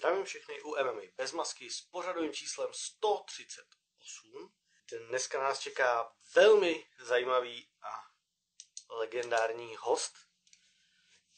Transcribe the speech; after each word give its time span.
Zdravím 0.00 0.24
všechny 0.24 0.62
u 0.62 0.76
MMA 0.84 1.02
bez 1.16 1.32
masky 1.32 1.70
s 1.70 1.80
pořadovým 1.80 2.32
číslem 2.32 2.68
138. 2.72 4.52
Dneska 5.08 5.42
nás 5.42 5.60
čeká 5.60 6.12
velmi 6.36 6.86
zajímavý 7.00 7.68
a 7.82 7.88
legendární 8.94 9.76
host. 9.78 10.14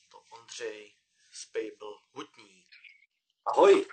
To 0.08 0.18
Ondřej 0.18 0.94
Spable 1.32 1.96
Hutník. 2.12 2.74
Ahoj. 3.46 3.86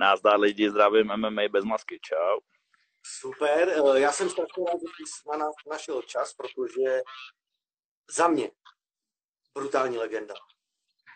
Nazdar 0.00 0.40
lidi, 0.40 0.70
zdravím 0.70 1.16
MMA 1.16 1.42
bez 1.50 1.64
masky, 1.64 2.00
čau. 2.00 2.40
Super, 3.20 3.68
eh, 3.68 4.00
já 4.00 4.12
jsem 4.12 4.30
strašně 4.30 4.64
rád, 4.64 4.80
že 4.80 5.04
jsi 5.06 5.28
na 5.28 5.36
nás 5.36 5.54
našel 5.70 6.02
čas, 6.02 6.34
protože 6.34 7.02
za 8.10 8.28
mě 8.28 8.50
brutální 9.54 9.98
legenda. 9.98 10.34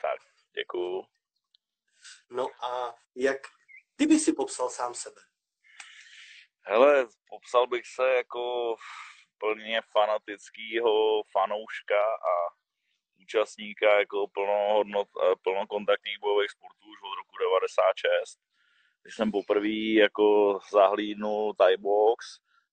Tak, 0.02 0.20
děkuju. 0.54 1.19
No 2.30 2.48
a 2.64 2.94
jak 3.16 3.38
ty 3.96 4.06
bys 4.06 4.24
si 4.24 4.32
popsal 4.32 4.68
sám 4.70 4.94
sebe? 4.94 5.20
Hele, 6.62 7.06
popsal 7.28 7.66
bych 7.66 7.86
se 7.86 8.08
jako 8.08 8.74
plně 9.38 9.82
fanatického 9.92 11.22
fanouška 11.32 12.02
a 12.02 12.32
účastníka 13.22 13.98
jako 13.98 14.28
plnohodnot, 14.28 15.08
eh, 15.08 15.34
plnokontaktních 15.42 16.18
bojových 16.20 16.50
sportů 16.50 16.86
už 16.86 16.98
od 17.02 17.16
roku 17.16 17.38
96. 17.38 18.38
Když 19.02 19.14
jsem 19.16 19.30
poprvé 19.32 20.00
jako 20.04 20.58
zahlídnul 20.70 21.54
Thai 21.54 21.76
box, 21.76 22.26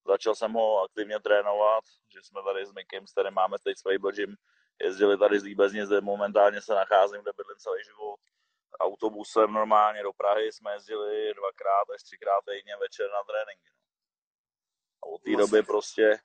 začal 0.07 0.35
jsem 0.35 0.53
ho 0.53 0.83
aktivně 0.83 1.19
trénovat, 1.19 1.83
že 2.13 2.19
jsme 2.23 2.41
tady 2.43 2.65
s 2.65 2.71
Mikem, 2.71 3.07
s 3.07 3.11
kterým 3.11 3.33
máme 3.33 3.57
teď 3.63 3.77
svůj 3.77 4.11
Gym, 4.11 4.35
jezdili 4.81 5.17
tady 5.17 5.39
z 5.39 5.43
Líbezně, 5.43 5.85
zde 5.85 6.01
momentálně 6.01 6.61
se 6.61 6.75
nacházím, 6.75 7.21
kde 7.21 7.31
bydlím 7.37 7.57
celý 7.57 7.83
život 7.83 8.19
autobusem 8.79 9.53
normálně 9.53 10.03
do 10.03 10.13
Prahy 10.13 10.51
jsme 10.51 10.73
jezdili 10.73 11.33
dvakrát 11.33 11.89
až 11.95 12.03
třikrát 12.03 12.41
týdně 12.45 12.75
večer 12.77 13.09
na 13.11 13.23
tréninky. 13.23 13.69
No. 13.73 13.81
A 15.03 15.05
od 15.05 15.21
té 15.23 15.31
doby 15.35 15.63
prostě, 15.63 16.19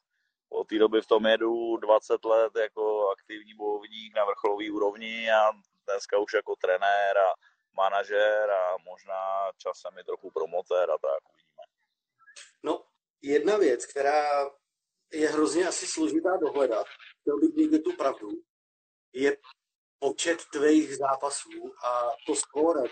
od 0.49 0.69
té 0.69 0.79
doby 0.79 1.01
v 1.01 1.07
tom 1.07 1.27
jedu 1.27 1.77
20 1.77 2.25
let 2.25 2.53
jako 2.57 3.11
aktivní 3.11 3.55
bojovník 3.55 4.17
na 4.17 4.25
vrcholové 4.25 4.71
úrovni 4.71 5.31
a 5.31 5.53
dneska 5.89 6.19
už 6.19 6.33
jako 6.33 6.57
trenér 6.57 7.19
a 7.19 7.35
manažer 7.77 8.51
a 8.51 8.77
možná 8.85 9.53
časem 9.57 9.99
i 9.99 10.05
trochu 10.05 10.31
promotér 10.31 10.91
a 10.91 10.99
tak 10.99 11.21
uvidíme. 11.33 11.63
No, 12.63 12.85
jedna 13.23 13.57
věc, 13.57 13.87
která 13.87 14.51
je 15.13 15.29
hrozně 15.29 15.69
asi 15.69 15.87
složitá 15.87 16.37
dohledat, 16.37 16.87
chtěl 17.21 17.39
bych 17.41 17.55
vědět 17.55 17.83
tu 17.83 17.97
pravdu, 17.97 18.29
je 19.13 19.37
počet 20.03 20.45
tvých 20.53 20.97
zápasů 20.97 21.75
a 21.85 22.11
to 22.27 22.35
skóre 22.35 22.83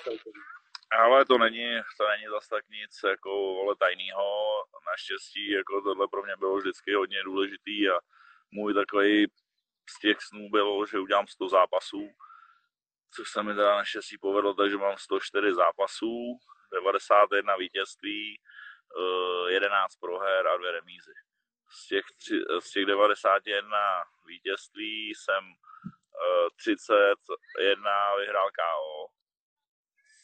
Ale 0.99 1.25
to 1.25 1.39
není, 1.39 1.81
to 1.99 2.09
není 2.09 2.27
zas 2.31 2.49
tak 2.49 2.69
nic 2.69 2.91
jako 3.09 3.31
vole 3.31 3.75
tajného. 3.79 4.27
Naštěstí 4.91 5.51
jako 5.51 5.81
tohle 5.81 6.09
pro 6.09 6.23
mě 6.23 6.37
bylo 6.39 6.57
vždycky 6.57 6.95
hodně 6.95 7.23
důležitý 7.25 7.89
a 7.89 7.99
můj 8.51 8.75
takový 8.75 9.27
z 9.91 9.99
těch 10.01 10.17
snů 10.21 10.51
bylo, 10.51 10.87
že 10.87 10.99
udělám 10.99 11.27
100 11.27 11.49
zápasů, 11.49 12.09
což 13.15 13.31
se 13.31 13.43
mi 13.43 13.55
teda 13.55 13.77
naštěstí 13.77 14.19
povedlo, 14.19 14.55
takže 14.55 14.77
mám 14.77 14.97
104 14.99 15.55
zápasů, 15.55 16.39
91 16.73 17.57
vítězství, 17.57 18.41
11 19.49 19.95
eh, 19.95 19.99
proher 20.01 20.47
a 20.47 20.57
dvě 20.57 20.73
remízy. 20.73 21.13
Z 21.71 21.87
těch, 21.87 22.05
z 22.61 22.71
těch 22.71 22.87
91 22.87 23.79
vítězství 24.27 25.15
jsem 25.15 25.45
31 26.57 28.17
vyhrál 28.17 28.51
KO. 28.51 29.07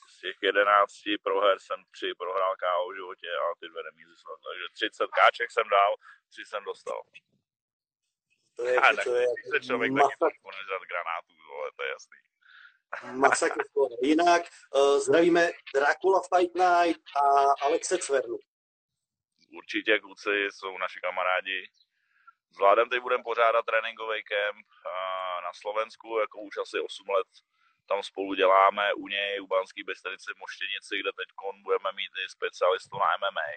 Z 0.09 0.21
těch 0.21 0.37
11 0.43 0.93
proher 1.23 1.59
jsem 1.59 1.85
3 1.91 2.15
prohrál 2.19 2.55
KO 2.57 2.89
v 2.89 2.95
životě 2.95 3.31
a 3.43 3.45
ty 3.61 3.69
dvě 3.69 3.83
remízy 3.83 4.15
jsem 4.17 4.37
Takže 4.47 4.67
30 4.73 5.07
káček 5.19 5.51
jsem 5.51 5.69
dal, 5.69 5.93
3 6.31 6.45
jsem 6.45 6.65
dostal. 6.65 7.03
To 8.57 8.65
je, 8.65 8.77
a, 8.81 8.97
to 9.05 9.15
je 9.15 9.27
se 9.53 9.61
člověk 9.67 9.93
taky 9.93 10.17
trošku 10.19 10.49
granátů, 10.91 11.35
vole, 11.49 11.71
to 11.77 11.83
je 11.83 11.91
jasný. 11.91 12.19
Masakr 13.19 13.63
Jinak 14.03 14.43
uh, 14.75 14.99
zdravíme 14.99 15.51
Dracula 15.75 16.21
Fight 16.29 16.55
Night 16.55 17.03
a 17.17 17.53
Alexe 17.63 17.99
Cvernu. 17.99 18.39
Určitě 19.59 19.99
kluci 19.99 20.49
jsou 20.51 20.79
naši 20.79 21.01
kamarádi, 21.01 21.69
s 22.57 22.59
Vládem 22.59 22.89
teď 22.89 23.01
budeme 23.01 23.25
pořádat 23.25 23.67
tréninkový 23.67 24.23
kemp 24.25 24.67
na 25.49 25.53
Slovensku, 25.63 26.19
jako 26.19 26.37
už 26.49 26.55
asi 26.57 26.77
8 26.81 27.09
let 27.17 27.31
tam 27.89 28.03
spolu 28.03 28.35
děláme 28.35 28.95
u 28.95 29.09
něj, 29.09 29.41
u 29.41 29.47
Banský 29.47 29.83
Bystrici 29.83 30.33
v 30.35 30.39
Moštěnici, 30.39 30.99
kde 31.01 31.11
teď 31.13 31.29
budeme 31.63 31.91
mít 31.97 32.13
i 32.25 32.29
specialistu 32.29 32.99
na 32.99 33.11
MMA. 33.21 33.51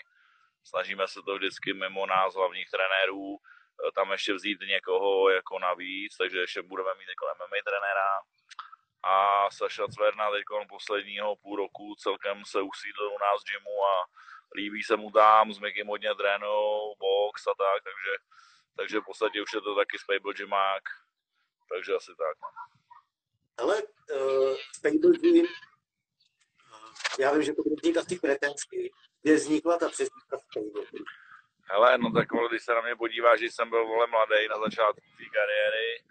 Snažíme 0.63 1.07
se 1.07 1.19
to 1.21 1.35
vždycky 1.35 1.73
mimo 1.73 2.05
nás 2.05 2.35
hlavních 2.35 2.69
trenérů 2.69 3.37
e, 3.37 3.91
tam 3.91 4.11
ještě 4.11 4.33
vzít 4.33 4.59
někoho 4.61 5.29
jako 5.29 5.59
navíc, 5.59 6.17
takže 6.17 6.39
ještě 6.39 6.61
budeme 6.61 6.93
mít 6.97 7.09
jako 7.09 7.25
MMA 7.37 7.59
trenéra. 7.69 8.11
A 9.03 9.15
Saša 9.51 9.87
Cverna 9.87 10.31
teď 10.31 10.43
posledního 10.69 11.35
půl 11.35 11.55
roku 11.55 11.95
celkem 11.95 12.45
se 12.45 12.61
usídlil 12.61 13.09
u 13.11 13.19
nás 13.19 13.41
v 13.41 13.49
gymu 13.51 13.75
a 13.93 13.95
líbí 14.55 14.83
se 14.83 14.95
mu 14.97 15.11
tam, 15.11 15.53
s 15.53 15.59
Mikim 15.59 15.87
hodně 15.87 16.15
trénou, 16.15 16.95
box 16.99 17.47
a 17.47 17.53
tak, 17.57 17.83
takže 17.83 18.13
takže 18.75 18.99
v 18.99 19.05
podstatě 19.05 19.41
už 19.41 19.53
je 19.53 19.61
to 19.61 19.75
taky 19.75 19.97
Spable 19.99 20.33
Gymák, 20.33 20.83
takže 21.71 21.93
asi 21.95 22.11
tak. 22.17 22.37
Ale 23.57 23.83
uh, 23.83 24.55
Spable 24.77 25.17
Gym, 25.21 25.45
uh, 25.45 25.51
já 27.19 27.33
vím, 27.33 27.43
že 27.43 27.53
to 27.53 27.61
bude 27.61 27.75
znít 27.81 27.97
asi 27.97 28.19
pretensky, 28.19 28.93
kde 29.21 29.35
vznikla 29.35 29.77
ta 29.77 29.89
přezdívka 29.89 30.37
Spable 30.37 30.85
Hele, 31.71 31.97
no 31.97 32.11
tak 32.11 32.27
když 32.49 32.63
se 32.63 32.73
na 32.73 32.81
mě 32.81 32.95
podíváš, 32.95 33.39
že 33.39 33.45
jsem 33.45 33.69
byl 33.69 33.87
vole 33.87 34.07
mladý 34.07 34.47
na 34.49 34.57
začátku 34.65 35.07
té 35.17 35.25
kariéry, 35.37 36.03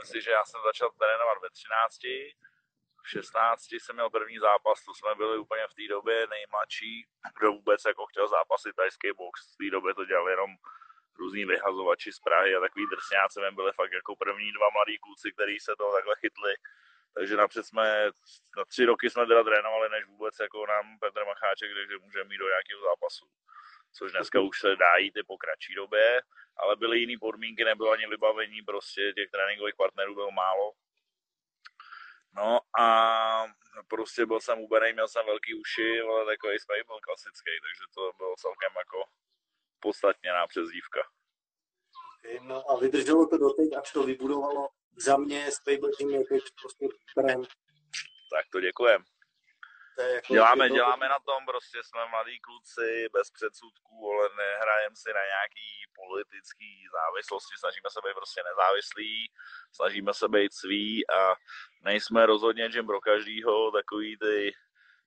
myslím 0.00 0.20
si, 0.20 0.24
že 0.24 0.30
já 0.30 0.44
jsem 0.44 0.60
začal 0.64 0.90
trénovat 0.90 1.38
ve 1.42 1.50
13, 1.50 1.98
v 3.02 3.10
16 3.10 3.72
jsem 3.72 3.96
měl 3.96 4.10
první 4.10 4.38
zápas, 4.38 4.84
to 4.84 4.94
jsme 4.94 5.14
byli 5.14 5.38
úplně 5.38 5.64
v 5.66 5.74
té 5.74 5.88
době 5.88 6.26
nejmladší, 6.26 7.06
kdo 7.38 7.52
vůbec 7.52 7.80
jako 7.86 8.06
chtěl 8.06 8.28
zápasit 8.28 8.76
tajský 8.76 9.08
box. 9.16 9.54
V 9.54 9.56
té 9.56 9.70
době 9.70 9.94
to 9.94 10.04
dělal 10.04 10.28
jenom 10.28 10.50
různý 11.20 11.44
vyhazovači 11.44 12.12
z 12.12 12.20
Prahy 12.20 12.54
a 12.54 12.60
takový 12.60 12.84
drsňáci 12.86 13.40
byli 13.58 13.72
fakt 13.72 13.92
jako 13.92 14.16
první 14.16 14.52
dva 14.52 14.68
mladí 14.76 14.98
kluci, 14.98 15.32
kteří 15.32 15.60
se 15.60 15.72
toho 15.78 15.92
takhle 15.92 16.14
chytli. 16.22 16.54
Takže 17.14 17.36
napřed 17.36 17.64
jsme, 17.66 17.84
na 18.56 18.64
tři 18.64 18.84
roky 18.84 19.10
jsme 19.10 19.26
teda 19.26 19.42
trénovali, 19.44 19.88
než 19.88 20.04
vůbec 20.04 20.34
jako 20.40 20.66
nám 20.66 20.98
Petr 20.98 21.24
Macháček, 21.24 21.70
že 21.90 21.98
můžeme 21.98 22.28
mít 22.28 22.38
do 22.38 22.48
nějakého 22.48 22.80
zápasu. 22.88 23.26
Což 23.92 24.12
dneska 24.12 24.40
už 24.40 24.60
se 24.60 24.76
dá 24.76 24.96
jít 24.96 25.16
i 25.16 25.22
po 25.22 25.36
kratší 25.38 25.74
době, 25.74 26.22
ale 26.56 26.76
byly 26.76 26.98
jiné 26.98 27.18
podmínky, 27.20 27.64
nebylo 27.64 27.90
ani 27.90 28.06
vybavení, 28.06 28.62
prostě 28.62 29.12
těch 29.12 29.30
tréninkových 29.30 29.76
partnerů 29.76 30.14
bylo 30.14 30.30
málo. 30.30 30.72
No 32.36 32.60
a 32.80 32.86
prostě 33.88 34.26
byl 34.26 34.40
jsem 34.40 34.58
uberej, 34.58 34.92
měl 34.92 35.08
jsem 35.08 35.26
velký 35.26 35.54
uši, 35.54 36.00
ale 36.00 36.26
takový 36.26 36.58
jsme 36.58 36.74
byl 36.86 37.00
klasický, 37.02 37.50
takže 37.64 37.84
to 37.94 38.12
bylo 38.18 38.34
celkem 38.36 38.72
jako 38.78 38.98
podstatněná 39.80 40.46
přezdívka. 40.46 41.00
Okay, 42.18 42.40
no 42.42 42.70
a 42.70 42.76
vydrželo 42.80 43.26
to 43.26 43.38
doteď, 43.38 43.68
až 43.76 43.92
to 43.92 44.02
vybudovalo 44.02 44.68
za 44.96 45.16
mě 45.16 45.50
Spable 45.52 45.90
Team 45.98 46.10
je 46.10 46.24
teď 46.24 46.42
prostě 46.60 46.86
brand. 47.16 47.48
Tak 48.34 48.44
to 48.52 48.60
děkujem. 48.60 49.04
To 49.96 50.02
jako, 50.02 50.32
děláme, 50.34 50.68
to... 50.68 50.74
děláme 50.74 51.08
na 51.08 51.18
tom, 51.18 51.46
prostě 51.46 51.78
jsme 51.82 52.00
mladí 52.10 52.40
kluci, 52.40 53.08
bez 53.12 53.30
předsudků, 53.30 54.12
ale 54.12 54.28
nehrajeme 54.36 54.96
si 54.96 55.08
na 55.08 55.24
nějaký 55.32 55.68
politický 56.00 56.70
závislosti, 56.98 57.54
snažíme 57.58 57.88
se 57.90 58.00
být 58.04 58.14
prostě 58.14 58.40
nezávislí, 58.50 59.32
snažíme 59.72 60.14
se 60.14 60.28
být 60.28 60.52
sví 60.54 61.10
a 61.10 61.34
nejsme 61.80 62.26
rozhodně 62.26 62.70
že 62.70 62.82
pro 62.82 63.00
každýho 63.00 63.70
takový 63.70 64.16
ty 64.18 64.52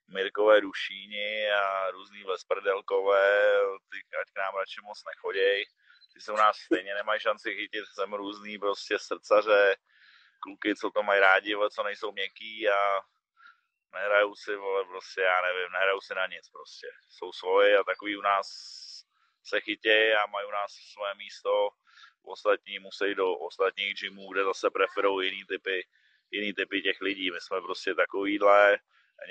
Mirkové 0.07 0.61
Dušíni 0.61 1.51
a 1.51 1.91
různý 1.91 2.23
Vesprdelkové, 2.23 3.51
ty 3.91 4.17
ať 4.21 4.31
k 4.33 4.37
nám 4.37 4.55
radši 4.55 4.81
moc 4.83 5.03
nechoděj. 5.05 5.65
Ty 6.13 6.21
se 6.21 6.31
u 6.31 6.35
nás 6.35 6.57
stejně 6.57 6.93
nemají 6.93 7.19
šanci 7.19 7.55
chytit, 7.55 7.85
jsem 7.93 8.13
různý 8.13 8.59
prostě 8.59 8.99
srdcaře, 8.99 9.75
kluky, 10.39 10.75
co 10.75 10.91
to 10.91 11.03
mají 11.03 11.19
rádi, 11.19 11.55
co 11.69 11.83
nejsou 11.83 12.11
měkký 12.11 12.69
a 12.69 12.99
nehrajou 13.93 14.35
si, 14.35 14.55
vole, 14.55 14.85
prostě, 14.85 15.21
já 15.21 15.41
nevím, 15.41 15.71
nehrajou 15.71 16.01
si 16.01 16.15
na 16.15 16.27
nic 16.27 16.49
prostě. 16.49 16.87
Jsou 17.09 17.31
svoje 17.31 17.77
a 17.77 17.83
takový 17.83 18.17
u 18.17 18.21
nás 18.21 18.47
se 19.43 19.61
chytějí 19.61 20.13
a 20.13 20.25
mají 20.25 20.47
u 20.47 20.51
nás 20.51 20.71
své 20.71 21.15
místo. 21.15 21.69
Ostatní 22.23 22.79
musí 22.79 23.15
do 23.15 23.31
ostatních 23.31 23.93
gymů, 23.93 24.33
kde 24.33 24.43
zase 24.43 24.69
preferují 24.69 25.29
jiný 25.29 25.45
typy, 25.45 25.87
jiný 26.31 26.53
typy 26.53 26.81
těch 26.81 27.01
lidí. 27.01 27.31
My 27.31 27.41
jsme 27.41 27.61
prostě 27.61 27.95
takovýhle, 27.95 28.79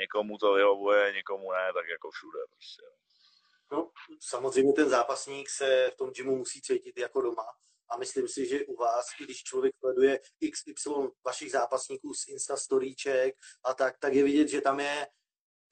někomu 0.00 0.38
to 0.38 0.54
vyhovuje, 0.54 1.12
někomu 1.12 1.52
ne, 1.52 1.72
tak 1.74 1.88
jako 1.88 2.10
všude 2.10 2.38
prostě. 2.50 2.82
No, 3.72 3.90
samozřejmě 4.20 4.72
ten 4.72 4.88
zápasník 4.88 5.50
se 5.50 5.90
v 5.92 5.96
tom 5.96 6.10
gymu 6.10 6.36
musí 6.36 6.62
cítit 6.62 6.98
jako 6.98 7.20
doma 7.20 7.46
a 7.88 7.96
myslím 7.96 8.28
si, 8.28 8.46
že 8.46 8.66
u 8.66 8.76
vás, 8.76 9.06
když 9.20 9.42
člověk 9.42 9.74
sleduje 9.78 10.20
XY 10.52 10.90
vašich 11.24 11.50
zápasníků 11.50 12.14
z 12.14 12.28
Insta 12.28 12.56
storíček 12.56 13.34
a 13.64 13.74
tak, 13.74 13.98
tak 13.98 14.14
je 14.14 14.24
vidět, 14.24 14.48
že 14.48 14.60
tam 14.60 14.80
je 14.80 15.06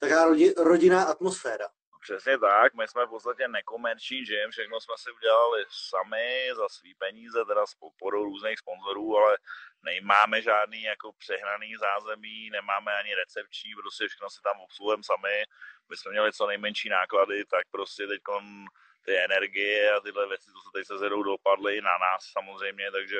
Taková 0.01 0.25
rodi, 0.25 0.53
rodinná 0.57 1.03
atmosféra. 1.03 1.69
Přesně 2.01 2.37
tak, 2.37 2.73
my 2.73 2.87
jsme 2.87 3.05
v 3.05 3.09
podstatě 3.09 3.47
nekomerční 3.47 4.21
gym, 4.21 4.51
všechno 4.51 4.79
jsme 4.81 4.93
si 4.97 5.11
udělali 5.11 5.65
sami 5.69 6.49
za 6.55 6.69
svý 6.69 6.95
peníze, 6.95 7.45
teda 7.45 7.65
s 7.65 7.75
podporou 7.75 8.23
různých 8.23 8.59
sponzorů, 8.59 9.17
ale 9.17 9.37
nemáme 9.83 10.41
žádný 10.41 10.81
jako 10.81 11.13
přehnaný 11.13 11.75
zázemí, 11.75 12.49
nemáme 12.49 12.93
ani 12.93 13.15
recepční, 13.15 13.75
prostě 13.75 14.07
všechno 14.07 14.29
si 14.29 14.41
tam 14.41 14.59
obsluhujeme 14.59 15.03
sami. 15.03 15.43
My 15.89 15.97
jsme 15.97 16.11
měli 16.11 16.33
co 16.33 16.47
nejmenší 16.47 16.89
náklady, 16.89 17.45
tak 17.45 17.63
prostě 17.71 18.07
teď 18.07 18.21
ty 19.05 19.17
energie 19.17 19.93
a 19.93 19.99
tyhle 19.99 20.27
věci, 20.27 20.45
co 20.45 20.59
se 20.59 20.69
teď 20.73 20.87
se 20.87 20.97
zjedou, 20.97 21.23
dopadly 21.23 21.81
na 21.81 21.97
nás 21.97 22.21
samozřejmě, 22.31 22.91
takže 22.91 23.17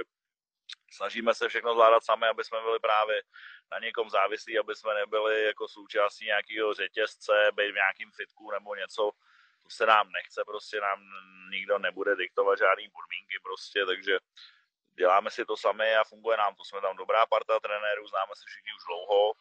snažíme 0.91 1.33
se 1.33 1.49
všechno 1.49 1.73
zvládat 1.73 2.03
sami, 2.03 2.27
aby 2.27 2.43
jsme 2.43 2.61
byli 2.61 2.79
právě 2.79 3.23
na 3.71 3.79
někom 3.79 4.09
závislí, 4.09 4.59
aby 4.59 4.75
jsme 4.75 4.93
nebyli 4.93 5.45
jako 5.45 5.67
součástí 5.67 6.25
nějakého 6.25 6.73
řetězce, 6.73 7.51
být 7.53 7.71
v 7.71 7.81
nějakým 7.83 8.11
fitku 8.11 8.51
nebo 8.51 8.75
něco, 8.75 9.11
to 9.63 9.69
se 9.69 9.85
nám 9.85 10.11
nechce, 10.11 10.43
prostě 10.45 10.81
nám 10.81 10.99
nikdo 11.51 11.79
nebude 11.79 12.15
diktovat 12.15 12.59
žádný 12.59 12.89
podmínky 12.89 13.39
prostě, 13.43 13.85
takže 13.85 14.19
děláme 14.93 15.31
si 15.31 15.45
to 15.45 15.57
sami 15.57 15.95
a 15.95 16.03
funguje 16.03 16.37
nám 16.37 16.55
to. 16.55 16.63
Jsme 16.65 16.81
tam 16.81 16.97
dobrá 16.97 17.25
parta 17.25 17.59
trenérů, 17.59 18.07
známe 18.07 18.31
se 18.35 18.43
všichni 18.47 18.71
už 18.77 18.83
dlouho, 18.87 19.33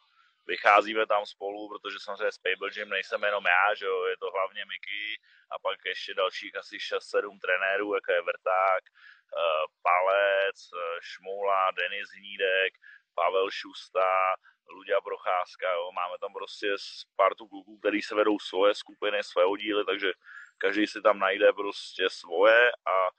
vycházíme 0.47 1.07
tam 1.07 1.25
spolu, 1.25 1.69
protože 1.69 1.99
samozřejmě 1.99 2.31
Spable 2.31 2.69
Gym 2.69 2.89
nejsem 2.89 3.23
jenom 3.23 3.45
já, 3.45 3.75
že 3.75 3.85
jo, 3.85 4.05
je 4.05 4.17
to 4.17 4.31
hlavně 4.31 4.65
Miky 4.65 5.21
a 5.51 5.59
pak 5.59 5.79
ještě 5.85 6.13
dalších 6.13 6.55
asi 6.55 6.77
6-7 6.77 7.39
trenérů, 7.39 7.95
jako 7.95 8.11
je 8.11 8.21
Vrták, 8.21 8.83
eh, 8.87 9.63
Palec, 9.81 10.59
eh, 10.73 10.97
Šmoula, 11.01 11.71
Denis 11.71 12.09
Hnídek, 12.17 12.73
Pavel 13.15 13.51
Šusta, 13.51 14.35
Luďa 14.69 15.01
Procházka, 15.01 15.71
jo. 15.73 15.91
máme 15.91 16.15
tam 16.21 16.33
prostě 16.33 16.67
partu 17.15 17.47
kluků, 17.47 17.77
který 17.79 18.01
se 18.01 18.15
vedou 18.15 18.39
svoje 18.39 18.75
skupiny, 18.75 19.23
své 19.23 19.45
oddíly, 19.45 19.85
takže 19.85 20.11
každý 20.57 20.87
si 20.87 21.01
tam 21.01 21.19
najde 21.19 21.53
prostě 21.53 22.09
svoje 22.09 22.71
a 22.71 23.09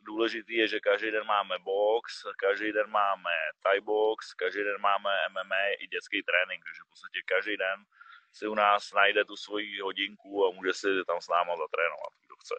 důležitý 0.00 0.54
je, 0.56 0.68
že 0.68 0.80
každý 0.80 1.10
den 1.10 1.26
máme 1.26 1.58
box, 1.58 2.22
každý 2.38 2.72
den 2.72 2.90
máme 2.90 3.30
Thai 3.62 3.80
box, 3.80 4.34
každý 4.34 4.64
den 4.64 4.80
máme 4.80 5.10
MMA 5.28 5.62
i 5.78 5.86
dětský 5.86 6.22
trénink, 6.22 6.64
takže 6.64 6.82
v 6.86 6.88
podstatě 6.88 7.18
každý 7.26 7.56
den 7.56 7.84
si 8.32 8.46
u 8.48 8.54
nás 8.54 8.92
najde 8.92 9.24
tu 9.24 9.36
svoji 9.36 9.80
hodinku 9.80 10.46
a 10.46 10.50
může 10.50 10.72
si 10.74 10.86
tam 11.06 11.20
s 11.20 11.28
náma 11.28 11.56
zatrénovat, 11.56 12.12
kdo 12.26 12.36
chce. 12.36 12.54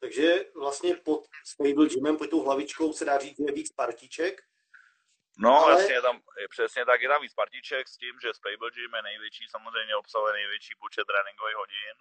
Takže 0.00 0.44
vlastně 0.54 0.94
pod 0.96 1.26
Stable 1.44 1.88
Gymem, 1.88 2.16
pod 2.16 2.30
tou 2.30 2.42
hlavičkou 2.44 2.92
se 2.92 3.04
dá 3.04 3.18
říct, 3.18 3.38
je 3.38 3.52
víc 3.52 3.72
partiček? 3.72 4.42
No, 5.38 5.64
ale... 5.64 5.72
jasně, 5.72 6.02
tam, 6.02 6.20
je 6.40 6.48
přesně 6.48 6.84
tak, 6.84 7.02
je 7.02 7.08
tam 7.08 7.22
víc 7.22 7.34
partiček 7.34 7.88
s 7.88 7.96
tím, 7.96 8.14
že 8.22 8.34
Stable 8.34 8.70
Gym 8.70 8.94
je 8.94 9.02
největší, 9.02 9.44
samozřejmě 9.48 9.96
obsahuje 9.96 10.32
největší 10.32 10.74
počet 10.80 11.04
tréninkových 11.06 11.56
hodin, 11.56 11.96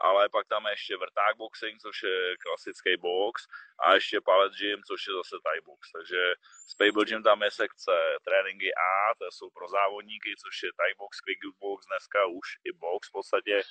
ale 0.00 0.28
pak 0.28 0.46
tam 0.46 0.66
je 0.66 0.72
ještě 0.72 0.96
vrták 0.96 1.36
boxing, 1.36 1.80
což 1.80 2.02
je 2.02 2.36
klasický 2.36 2.96
box 2.96 3.46
a 3.84 3.94
ještě 3.94 4.20
pallet 4.20 4.52
gym, 4.52 4.82
což 4.82 5.06
je 5.06 5.14
zase 5.14 5.36
Thai 5.44 5.60
box. 5.60 5.92
Takže 5.92 6.34
Spable 6.66 7.04
Gym 7.04 7.22
tam 7.22 7.42
je 7.42 7.50
sekce 7.50 7.92
tréninky 8.24 8.74
A, 8.74 9.14
to 9.18 9.24
jsou 9.30 9.50
pro 9.50 9.68
závodníky, 9.68 10.34
což 10.42 10.62
je 10.62 10.70
Thai 10.76 10.94
box, 10.94 11.20
quick 11.20 11.40
box, 11.60 11.86
dneska 11.86 12.26
už 12.26 12.46
i 12.64 12.72
box 12.72 13.08
v 13.08 13.12
podstatě, 13.12 13.62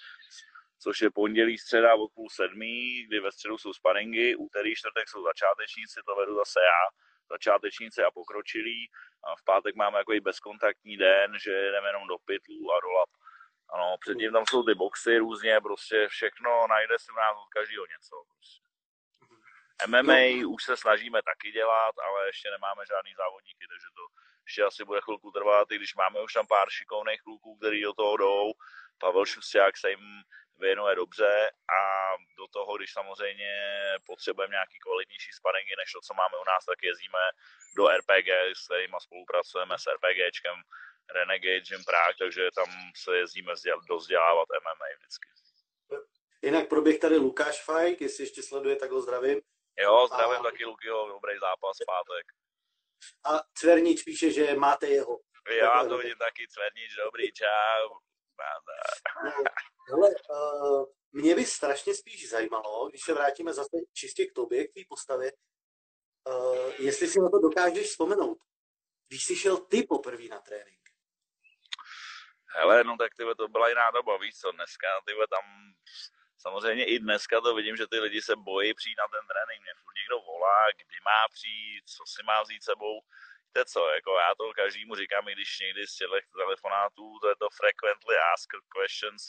což 0.79 1.01
je 1.01 1.11
pondělí, 1.11 1.57
středa 1.57 1.95
od 1.95 2.11
půl 2.13 2.29
sedmí, 2.29 3.03
kdy 3.03 3.19
ve 3.19 3.31
středu 3.31 3.57
jsou 3.57 3.73
sparingy, 3.73 4.35
úterý, 4.35 4.75
čtvrtek 4.75 5.09
jsou 5.09 5.23
začátečníci, 5.23 5.99
to 6.05 6.15
vedu 6.15 6.35
zase 6.35 6.59
já, 6.59 6.83
začátečníci 7.29 8.03
a 8.03 8.11
pokročilí. 8.11 8.91
A 9.23 9.35
v 9.35 9.43
pátek 9.43 9.75
máme 9.75 9.97
jako 9.97 10.13
i 10.13 10.19
bezkontaktní 10.19 10.97
den, 10.97 11.39
že 11.39 11.71
jdeme 11.71 11.89
jenom 11.89 12.07
do 12.07 12.17
pytlů 12.17 12.73
a 12.73 12.79
do 12.81 12.89
lap. 12.91 13.09
Ano, 13.73 13.97
předtím 13.99 14.31
tam 14.33 14.45
jsou 14.49 14.63
ty 14.63 14.73
boxy 14.75 15.17
různě, 15.17 15.61
prostě 15.61 16.07
všechno, 16.07 16.67
najde 16.67 16.99
si 16.99 17.11
u 17.11 17.15
nás 17.15 17.37
od 17.43 17.49
každého 17.49 17.85
něco. 17.85 18.15
Prostě. 18.33 18.67
MMA 19.87 20.41
no. 20.41 20.49
už 20.49 20.63
se 20.63 20.77
snažíme 20.77 21.19
taky 21.21 21.51
dělat, 21.51 21.95
ale 22.07 22.27
ještě 22.27 22.49
nemáme 22.51 22.81
žádný 22.85 23.13
závodníky, 23.15 23.65
takže 23.67 23.87
to 23.95 24.03
ještě 24.45 24.63
asi 24.63 24.85
bude 24.85 25.01
chvilku 25.01 25.31
trvat, 25.31 25.71
i 25.71 25.75
když 25.75 25.95
máme 25.95 26.21
už 26.21 26.33
tam 26.33 26.47
pár 26.47 26.69
šikovných 26.69 27.21
kluků, 27.21 27.57
kteří 27.57 27.81
do 27.81 27.93
toho 27.93 28.17
jdou. 28.17 28.53
Pavel 28.97 29.25
Šusták 29.25 29.77
se 29.77 29.89
jim 29.89 30.23
věnuje 30.59 30.95
dobře 30.95 31.51
a 31.79 31.79
do 32.37 32.47
toho, 32.47 32.77
když 32.77 32.93
samozřejmě 32.93 33.53
potřebujeme 34.05 34.51
nějaký 34.51 34.79
kvalitnější 34.79 35.31
sparingy, 35.33 35.73
než 35.77 35.91
to, 35.91 36.01
co 36.01 36.13
máme 36.13 36.35
u 36.37 36.45
nás, 36.51 36.65
tak 36.65 36.83
jezdíme 36.83 37.23
do 37.77 37.87
RPG, 37.87 38.29
s 38.53 38.65
kterými 38.65 38.97
spolupracujeme 38.99 39.75
s 39.77 39.85
RPGčkem 39.95 40.57
Renegade 41.15 41.59
Gym 41.59 41.83
Prague, 41.83 42.17
takže 42.19 42.49
tam 42.55 42.69
se 42.95 43.17
jezdíme 43.17 43.53
dozdělávat 43.87 44.47
MMA 44.49 44.85
vždycky. 44.97 45.27
Jinak 46.41 46.69
proběh 46.69 46.99
tady 46.99 47.17
Lukáš 47.17 47.63
Fajk, 47.63 48.01
jestli 48.01 48.23
ještě 48.23 48.43
sleduje, 48.43 48.75
tak 48.75 48.91
ho 48.91 49.01
zdravím. 49.01 49.41
Jo, 49.79 50.07
zdravím 50.07 50.39
a... 50.39 50.43
taky 50.43 50.65
Lukyho, 50.65 51.07
dobrý 51.07 51.39
zápas, 51.39 51.77
pátek. 51.85 52.25
A 53.25 53.43
Cvernič 53.53 54.03
píše, 54.03 54.31
že 54.31 54.55
máte 54.55 54.87
jeho. 54.87 55.19
Já 55.59 55.85
to 55.85 55.97
vidím 55.97 56.17
taky, 56.17 56.47
Cvernič, 56.47 56.95
dobrý, 56.95 57.31
čau. 57.33 57.99
No, 59.25 59.31
hele, 59.89 60.09
uh, 60.29 60.85
mě 61.11 61.35
by 61.35 61.45
strašně 61.45 61.95
spíš 61.95 62.29
zajímalo, 62.29 62.89
když 62.89 63.01
se 63.01 63.13
vrátíme 63.13 63.53
zase 63.53 63.77
čistě 63.93 64.25
k 64.25 64.33
tobě, 64.33 64.67
k 64.67 64.73
té 64.73 64.81
postavě, 64.89 65.31
uh, 66.27 66.71
jestli 66.79 67.07
si 67.07 67.19
na 67.19 67.29
to 67.29 67.39
dokážeš 67.39 67.87
vzpomenout. 67.87 68.37
Když 69.07 69.25
jsi 69.25 69.35
šel 69.35 69.57
ty 69.57 69.83
poprvé 69.83 70.23
na 70.23 70.41
trénink, 70.41 70.86
hele, 72.57 72.83
no 72.83 72.97
tak 72.97 73.15
tyhle, 73.15 73.35
to 73.35 73.47
byla 73.47 73.69
jiná 73.69 73.91
doba, 73.91 74.17
víš 74.17 74.35
co, 74.41 74.51
dneska 74.51 74.87
tyhle, 75.05 75.27
tam 75.27 75.45
samozřejmě 76.37 76.85
i 76.85 76.99
dneska 76.99 77.41
to 77.41 77.55
vidím, 77.55 77.75
že 77.77 77.87
ty 77.87 77.99
lidi 77.99 78.21
se 78.21 78.35
bojí 78.35 78.73
přijít 78.73 78.97
na 78.97 79.07
ten 79.13 79.23
trénink, 79.27 79.61
mě 79.63 79.73
furt 79.81 79.95
někdo 80.01 80.17
volá, 80.19 80.59
kdy 80.75 80.97
má 81.11 81.21
přijít, 81.33 81.83
co 81.95 82.03
si 82.13 82.21
má 82.23 82.41
vzít 82.41 82.63
sebou, 82.63 83.01
víte 83.57 83.65
co, 83.65 83.89
jako 83.89 84.11
já 84.17 84.35
to 84.37 84.53
každému 84.53 84.95
říkám, 84.95 85.27
i 85.27 85.33
když 85.33 85.59
někdy 85.59 85.87
z 85.87 85.95
těch 85.95 86.25
telefonátů, 86.37 87.19
to 87.21 87.29
je 87.29 87.35
to 87.35 87.47
frequently 87.49 88.15
asked 88.33 88.61
questions, 88.75 89.21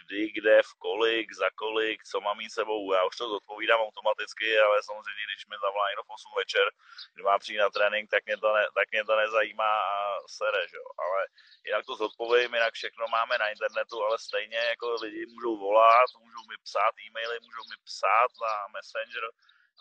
kdy, 0.00 0.32
kde, 0.32 0.62
v 0.62 0.74
kolik, 0.78 1.32
za 1.32 1.50
kolik, 1.50 2.04
co 2.04 2.20
mám 2.20 2.36
mít 2.38 2.52
sebou. 2.52 2.92
Já 2.92 3.04
už 3.04 3.16
to 3.16 3.36
odpovídám 3.36 3.80
automaticky, 3.80 4.58
ale 4.58 4.82
samozřejmě, 4.82 5.24
když 5.28 5.46
mi 5.46 5.56
zavolá 5.64 5.88
někdo 5.88 6.02
v 6.02 6.10
8 6.10 6.32
večer, 6.36 6.66
kdy 7.14 7.22
má 7.22 7.38
přijít 7.38 7.58
na 7.58 7.70
trénink, 7.70 8.10
tak 8.10 8.24
mě 8.26 8.36
to, 8.36 8.54
ne, 8.54 8.64
tak 8.74 8.86
mě 8.90 9.04
to 9.04 9.16
nezajímá 9.16 9.72
a 9.82 10.18
sere, 10.38 10.68
že 10.68 10.76
jo. 10.76 10.88
Ale 11.04 11.20
jinak 11.66 11.86
to 11.86 11.94
zodpovím, 11.96 12.54
jinak 12.54 12.74
všechno 12.74 13.04
máme 13.08 13.38
na 13.38 13.48
internetu, 13.48 13.96
ale 14.04 14.18
stejně 14.18 14.56
jako 14.56 14.86
lidi 15.02 15.26
můžou 15.26 15.56
volat, 15.58 16.08
můžou 16.18 16.42
mi 16.50 16.56
psát 16.64 16.94
e-maily, 17.06 17.36
můžou 17.46 17.64
mi 17.70 17.76
psát 17.84 18.30
na 18.44 18.54
Messenger, 18.74 19.24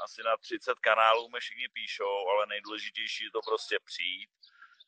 asi 0.03 0.23
na 0.23 0.37
30 0.37 0.79
kanálů 0.79 1.29
mi 1.29 1.39
všichni 1.39 1.67
píšou, 1.73 2.29
ale 2.31 2.45
nejdůležitější 2.45 3.23
je 3.23 3.31
to 3.31 3.41
prostě 3.41 3.77
přijít. 3.85 4.29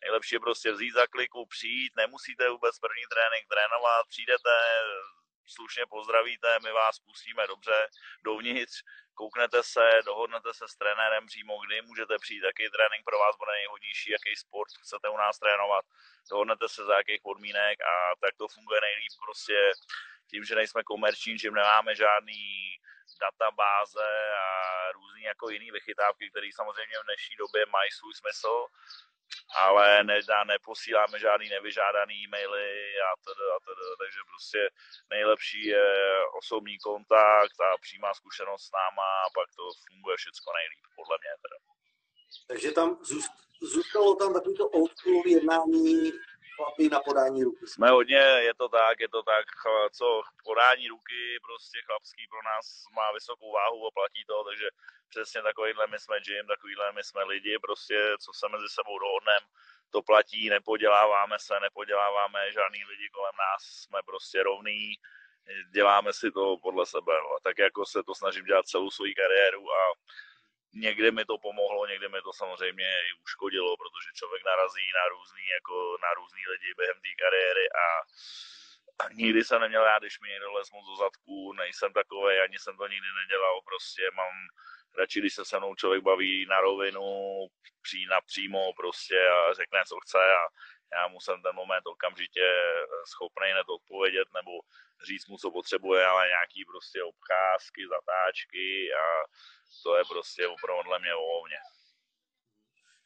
Nejlepší 0.02 0.36
je 0.36 0.40
prostě 0.40 0.72
vzít 0.72 0.94
za 0.94 1.08
kliku, 1.08 1.46
přijít, 1.46 1.92
nemusíte 1.96 2.50
vůbec 2.50 2.80
první 2.80 3.04
trénink 3.14 3.46
trénovat, 3.54 4.08
přijdete, 4.10 4.56
slušně 5.48 5.86
pozdravíte, 5.90 6.60
my 6.64 6.72
vás 6.72 7.00
pustíme 7.00 7.48
dobře. 7.48 7.88
Dovnitř, 8.24 8.84
kouknete 9.14 9.64
se, 9.64 10.00
dohodnete 10.06 10.54
se 10.54 10.68
s 10.68 10.76
trenérem 10.76 11.26
přímo, 11.28 11.60
kdy 11.66 11.82
můžete 11.82 12.18
přijít, 12.20 12.44
jaký 12.44 12.70
trénink 12.70 13.06
pro 13.06 13.20
vás 13.20 13.36
bude 13.38 13.52
nejhodnější, 13.52 14.12
jaký 14.12 14.36
sport 14.36 14.72
chcete 14.84 15.10
u 15.10 15.18
nás 15.18 15.40
trénovat, 15.40 15.86
dohodnete 16.30 16.70
se 16.70 16.86
za 16.86 16.98
jakých 16.98 17.22
podmínek 17.22 17.82
a 17.82 17.94
tak 18.22 18.36
to 18.38 18.48
funguje 18.48 18.82
nejlíp 18.82 19.14
prostě 19.26 19.72
tím, 20.30 20.44
že 20.44 20.56
nejsme 20.56 20.84
komerční, 20.84 21.38
že 21.38 21.52
nemáme 21.52 21.96
žádný 21.96 22.44
databáze 23.22 24.10
a 24.46 24.48
různý 24.92 25.22
jako 25.24 25.50
jiný 25.50 25.72
vychytávky, 25.72 26.30
které 26.30 26.50
samozřejmě 26.56 26.96
v 27.00 27.06
dnešní 27.06 27.36
době 27.36 27.66
mají 27.66 27.92
svůj 27.92 28.14
smysl, 28.14 28.66
ale 29.56 30.04
nedá, 30.04 30.44
neposíláme 30.44 31.20
žádný 31.20 31.50
nevyžádaný 31.50 32.14
e-maily 32.24 32.72
a 33.08 33.10
tedy, 33.26 33.46
a 33.56 33.58
tedy, 33.68 33.84
takže 34.02 34.20
prostě 34.32 34.62
nejlepší 35.10 35.66
je 35.66 35.88
osobní 36.42 36.78
kontakt 36.80 37.58
a 37.68 37.78
přímá 37.86 38.14
zkušenost 38.14 38.64
s 38.68 38.72
náma 38.80 39.10
a 39.26 39.32
pak 39.38 39.48
to 39.58 39.64
funguje 39.88 40.16
všechno 40.18 40.50
nejlíp, 40.60 40.84
podle 41.00 41.16
mě 41.22 41.34
teda. 41.44 41.58
Takže 42.48 42.72
tam 42.72 42.90
zůstalo 43.62 44.16
tam 44.16 44.34
takový 44.34 44.56
to 44.58 44.68
old 44.70 44.92
jednání 45.26 46.12
chlapy 46.56 46.90
na 46.90 47.00
podání 47.00 47.44
ruky. 47.44 47.68
Jsme 47.68 47.90
hodně, 47.90 48.24
je 48.50 48.54
to 48.54 48.70
tak, 48.70 49.00
je 49.00 49.10
to 49.10 49.24
tak, 49.24 49.46
co 49.92 50.22
podání 50.44 50.88
ruky 50.88 51.40
prostě 51.48 51.78
chlapský 51.86 52.28
pro 52.28 52.42
nás 52.44 52.66
má 52.96 53.12
vysokou 53.12 53.52
váhu 53.52 53.88
a 53.88 53.92
platí 53.92 54.24
to, 54.28 54.44
takže 54.44 54.68
přesně 55.10 55.42
takovýhle 55.42 55.88
my 55.88 56.00
jsme 56.00 56.20
gym, 56.20 56.48
takovýhle 56.48 56.92
my 56.92 57.04
jsme 57.04 57.24
lidi, 57.24 57.60
prostě 57.60 57.98
co 58.24 58.34
se 58.34 58.46
mezi 58.50 58.70
sebou 58.70 59.00
dohodneme, 59.00 59.48
to 59.90 60.02
platí, 60.02 60.50
nepoděláváme 60.50 61.36
se, 61.40 61.60
nepoděláváme 61.60 62.52
žádný 62.52 62.82
lidi 62.92 63.10
kolem 63.10 63.36
nás, 63.46 63.62
jsme 63.64 64.00
prostě 64.06 64.44
rovný, 64.44 64.96
děláme 65.74 66.14
si 66.14 66.32
to 66.32 66.58
podle 66.58 66.86
sebe, 66.86 67.14
no. 67.24 67.38
tak 67.44 67.58
jako 67.58 67.86
se 67.86 68.04
to 68.04 68.16
snažím 68.16 68.46
dělat 68.46 68.68
celou 68.68 68.90
svou 68.92 69.06
kariéru 69.16 69.72
a 69.72 69.82
někde 70.74 71.12
mi 71.12 71.26
to 71.26 71.38
pomohlo, 71.38 71.86
někde 71.86 72.10
mi 72.10 72.22
to 72.22 72.34
samozřejmě 72.34 72.90
i 73.10 73.14
uškodilo, 73.24 73.78
protože 73.78 74.10
člověk 74.14 74.44
narazí 74.46 74.88
na 75.00 75.10
různý, 75.10 75.46
jako 75.58 75.98
na 76.02 76.14
různý 76.14 76.42
lidi 76.52 76.74
během 76.78 76.96
té 76.96 77.12
kariéry 77.24 77.66
a 77.84 77.86
nikdy 79.14 79.44
jsem 79.44 79.62
neměl 79.62 79.84
rád, 79.84 80.04
když 80.04 80.20
mi 80.20 80.30
někdo 80.30 80.52
les 80.52 80.72
moc 80.72 80.86
do 80.86 80.96
zadku, 80.96 81.54
nejsem 81.54 81.94
takový, 81.94 82.40
ani 82.40 82.60
jsem 82.60 82.78
to 82.78 82.88
nikdy 82.88 83.08
nedělal, 83.22 83.62
prostě 83.62 84.02
mám 84.14 84.34
radši, 84.98 85.20
když 85.20 85.34
se 85.34 85.46
se 85.46 85.60
mnou 85.60 85.76
člověk 85.76 86.04
baví 86.04 86.46
na 86.46 86.62
rovinu, 86.62 87.02
při, 87.82 88.06
napřímo 88.10 88.74
prostě 88.74 89.28
a 89.30 89.54
řekne, 89.54 89.84
co 89.88 90.00
chce 90.00 90.18
a 90.18 90.44
já 90.94 91.08
mu 91.08 91.20
jsem 91.20 91.42
ten 91.42 91.56
moment 91.56 91.88
okamžitě 91.88 92.48
schopný 93.06 93.52
hned 93.52 93.70
odpovědět 93.70 94.28
nebo 94.34 94.52
říct 95.08 95.28
mu, 95.28 95.38
co 95.38 95.52
potřebuje, 95.52 96.06
ale 96.06 96.28
nějaký 96.28 96.66
prostě 96.66 97.04
obcházky, 97.04 97.82
zatáčky 97.88 98.94
a 98.94 99.06
to 99.84 99.96
je 99.98 100.04
prostě 100.06 100.48
opravdu 100.48 100.90
mě 101.00 101.16
o 101.16 101.46
mě. 101.48 101.58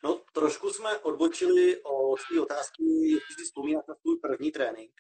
No, 0.03 0.21
trošku 0.33 0.69
jsme 0.69 0.97
odbočili 0.97 1.81
od 1.83 2.19
té 2.31 2.41
otázky, 2.41 2.83
jestli 3.13 3.35
si 3.35 3.43
vzpomínáš 3.43 3.85
na 3.87 3.95
svůj 3.95 4.19
první 4.19 4.51
trénink. 4.51 4.93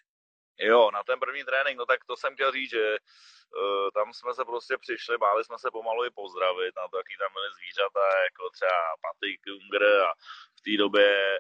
Jo, 0.59 0.91
na 0.91 1.03
ten 1.03 1.19
první 1.19 1.43
trénink, 1.43 1.77
no 1.77 1.85
tak 1.85 2.05
to 2.05 2.15
jsem 2.17 2.33
chtěl 2.33 2.51
říct, 2.51 2.69
že 2.69 2.97
uh, 2.97 3.89
tam 3.93 4.13
jsme 4.13 4.33
se 4.33 4.45
prostě 4.45 4.77
přišli, 4.77 5.17
báli 5.17 5.43
jsme 5.43 5.57
se 5.59 5.71
pomalu 5.71 6.05
i 6.05 6.09
pozdravit, 6.09 6.75
na 6.75 6.87
to, 6.87 6.97
jaký 6.97 7.15
tam 7.17 7.33
byly 7.33 7.49
zvířata, 7.57 8.05
jako 8.27 8.49
třeba 8.49 8.79
Patrik 9.05 9.41
Junger 9.47 9.83
a 10.09 10.11
v 10.57 10.61
té 10.65 10.77
době 10.77 11.39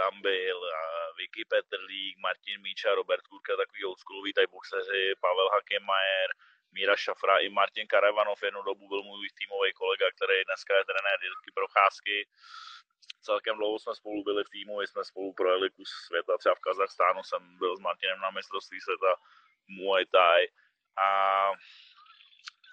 tam 0.00 0.22
byl 0.22 0.58
uh, 0.58 1.16
Vicky 1.18 1.44
Petrlík, 1.52 2.14
Martin 2.18 2.58
Míča, 2.62 2.94
Robert 2.94 3.24
Kurka, 3.30 3.56
takový 3.56 3.84
oldschoolový 3.84 4.32
tady 4.32 4.46
boxeři, 4.46 5.02
Pavel 5.24 5.48
Hakemajer, 5.54 6.30
Míra 6.72 6.96
Šafra 6.96 7.38
i 7.38 7.48
Martin 7.48 7.86
Karavanov 7.86 8.42
jednu 8.42 8.62
dobu 8.62 8.88
byl 8.88 9.02
můj 9.02 9.28
týmový 9.38 9.72
kolega, 9.72 10.06
který 10.16 10.44
dneska 10.44 10.72
je 10.76 10.84
trenér 10.84 11.18
Jirky 11.22 11.50
Procházky. 11.58 12.16
Celkem 13.28 13.56
dlouho 13.56 13.78
jsme 13.78 13.94
spolu 13.94 14.24
byli 14.24 14.44
v 14.44 14.52
týmu, 14.56 14.80
jsme 14.80 15.04
spolu 15.04 15.32
projeli 15.32 15.70
kus 15.70 15.90
světa, 16.06 16.38
třeba 16.38 16.54
v 16.54 16.64
Kazachstánu 16.66 17.22
jsem 17.22 17.58
byl 17.58 17.76
s 17.76 17.80
Martinem 17.80 18.20
na 18.20 18.30
mistrovství 18.30 18.80
světa 18.80 19.12
Muay 19.68 20.04
Thai 20.06 20.48
a 21.06 21.08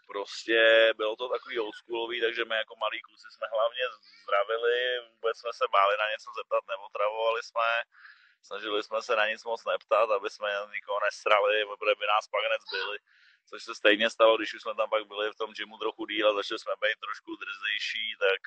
prostě 0.08 0.60
bylo 0.98 1.16
to 1.16 1.30
takový 1.30 1.60
oldschoolový, 1.60 2.22
takže 2.22 2.46
my 2.46 2.56
jako 2.56 2.76
malí 2.76 3.02
kluci 3.02 3.28
jsme 3.32 3.48
hlavně 3.56 3.84
zdravili, 4.24 5.00
vůbec 5.14 5.38
jsme 5.40 5.54
se 5.54 5.66
báli 5.72 5.98
na 5.98 6.08
něco 6.14 6.30
zeptat, 6.40 6.64
neotravovali 6.68 7.44
jsme, 7.44 7.70
snažili 8.44 8.84
jsme 8.84 9.02
se 9.02 9.16
na 9.16 9.28
nic 9.28 9.44
moc 9.44 9.66
neptat, 9.66 10.12
aby 10.12 10.30
jsme 10.30 10.50
nikoho 10.74 11.00
nesrali, 11.06 11.66
protože 11.66 11.96
by 12.00 12.06
nás 12.14 12.28
pak 12.28 12.44
zbyli. 12.68 12.98
Což 13.50 13.64
se 13.64 13.76
stejně 13.76 14.10
stalo, 14.10 14.38
když 14.38 14.54
už 14.54 14.62
jsme 14.62 14.76
tam 14.76 14.90
pak 14.90 15.08
byli 15.08 15.32
v 15.32 15.36
tom 15.36 15.54
gymu 15.54 15.78
trochu 15.78 16.06
díl 16.06 16.30
a 16.30 16.34
začali 16.34 16.60
jsme 16.60 16.74
být 16.82 17.00
trošku 17.00 17.32
drzejší, 17.36 18.16
tak 18.20 18.42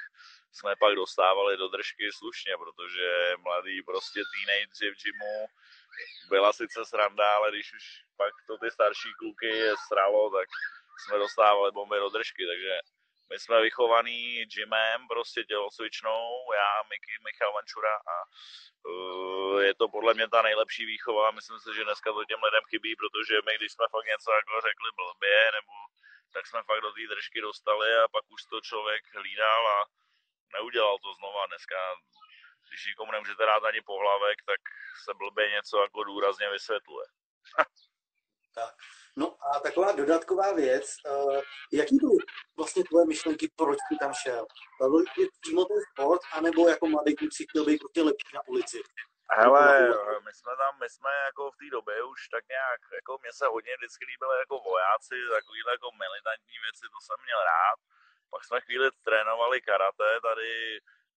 jsme 0.52 0.76
pak 0.76 0.94
dostávali 0.94 1.56
do 1.56 1.68
držky 1.68 2.12
slušně, 2.12 2.56
protože 2.56 3.34
mladý 3.38 3.82
prostě 3.82 4.20
teenageři 4.32 4.90
v 4.90 5.02
gymu 5.02 5.46
byla 6.28 6.52
sice 6.52 6.84
sranda, 6.84 7.36
ale 7.36 7.50
když 7.50 7.72
už 7.74 7.84
pak 8.16 8.32
to 8.46 8.58
ty 8.58 8.70
starší 8.70 9.08
kluky 9.18 9.46
je 9.46 9.74
sralo, 9.88 10.30
tak 10.30 10.48
jsme 10.98 11.18
dostávali 11.18 11.72
bomby 11.72 11.96
do 11.98 12.08
držky, 12.08 12.46
takže 12.46 12.80
my 13.30 13.38
jsme 13.38 13.60
vychovaný 13.60 14.46
gymem, 14.46 15.08
prostě 15.08 15.44
tělocvičnou, 15.44 16.52
já, 16.60 16.82
Miky, 16.90 17.12
Michal 17.24 17.52
Vančura 17.52 17.96
a 18.14 18.16
uh, 18.90 19.60
je 19.62 19.74
to 19.74 19.88
podle 19.88 20.14
mě 20.14 20.28
ta 20.28 20.42
nejlepší 20.42 20.84
výchova. 20.86 21.30
Myslím 21.30 21.58
si, 21.60 21.70
že 21.76 21.84
dneska 21.84 22.12
to 22.12 22.24
těm 22.24 22.42
lidem 22.42 22.64
chybí, 22.70 22.96
protože 22.96 23.34
my, 23.46 23.52
když 23.56 23.72
jsme 23.72 23.86
fakt 23.90 24.10
něco 24.12 24.30
jako 24.32 24.52
řekli 24.68 24.90
blbě, 25.00 25.38
nebo 25.56 25.72
tak 26.32 26.46
jsme 26.46 26.60
fakt 26.62 26.80
do 26.80 26.92
té 26.92 27.04
držky 27.08 27.40
dostali 27.40 27.88
a 28.02 28.08
pak 28.08 28.24
už 28.34 28.42
to 28.44 28.60
člověk 28.60 29.02
hlídal 29.14 29.62
a 29.76 29.78
neudělal 30.52 30.98
to 30.98 31.14
znova. 31.14 31.46
Dneska, 31.46 31.78
když 32.68 32.86
nikomu 32.86 33.12
nemůžete 33.12 33.46
dát 33.46 33.64
ani 33.64 33.80
pohlavek, 33.82 34.38
tak 34.46 34.60
se 35.04 35.14
blbě 35.14 35.50
něco 35.50 35.82
jako 35.82 36.04
důrazně 36.04 36.50
vysvětluje. 36.50 37.06
tak. 38.58 38.74
No 39.16 39.26
a 39.48 39.60
taková 39.60 39.92
dodatková 39.92 40.52
věc, 40.52 40.86
uh, 41.10 41.40
jaký 41.72 41.96
byly 42.02 42.16
vlastně 42.56 42.84
tvoje 42.84 43.04
myšlenky, 43.06 43.50
proč 43.56 43.78
ty 43.88 43.96
tam 44.02 44.12
šel? 44.22 44.46
Byl 44.80 45.04
tě 45.14 45.22
přímo 45.40 45.64
ten 45.64 45.80
sport, 45.90 46.22
anebo 46.38 46.68
jako 46.68 46.86
mladý 46.86 47.16
kluk 47.16 47.32
si 47.32 47.44
chtěl 47.48 47.64
být 47.64 47.78
prostě 47.78 48.02
lepší 48.02 48.32
na 48.34 48.42
ulici? 48.52 48.78
Hele, 49.40 49.88
my 50.26 50.32
jsme 50.38 50.52
tam, 50.62 50.72
my 50.82 50.88
jsme 50.94 51.10
jako 51.28 51.42
v 51.50 51.56
té 51.60 51.66
době 51.76 51.96
už 52.12 52.20
tak 52.34 52.44
nějak, 52.56 52.80
jako 52.98 53.12
mě 53.22 53.32
se 53.38 53.44
hodně 53.54 53.72
vždycky 53.76 54.02
líbily 54.10 54.34
jako 54.38 54.56
vojáci, 54.70 55.16
takovýhle 55.36 55.70
jako 55.76 55.88
militantní 56.04 56.56
věci, 56.64 56.84
to 56.94 56.98
jsem 57.06 57.18
měl 57.26 57.40
rád. 57.54 57.78
Pak 58.32 58.42
jsme 58.44 58.58
chvíli 58.60 58.86
trénovali 59.06 59.56
karate 59.68 60.10
tady 60.28 60.52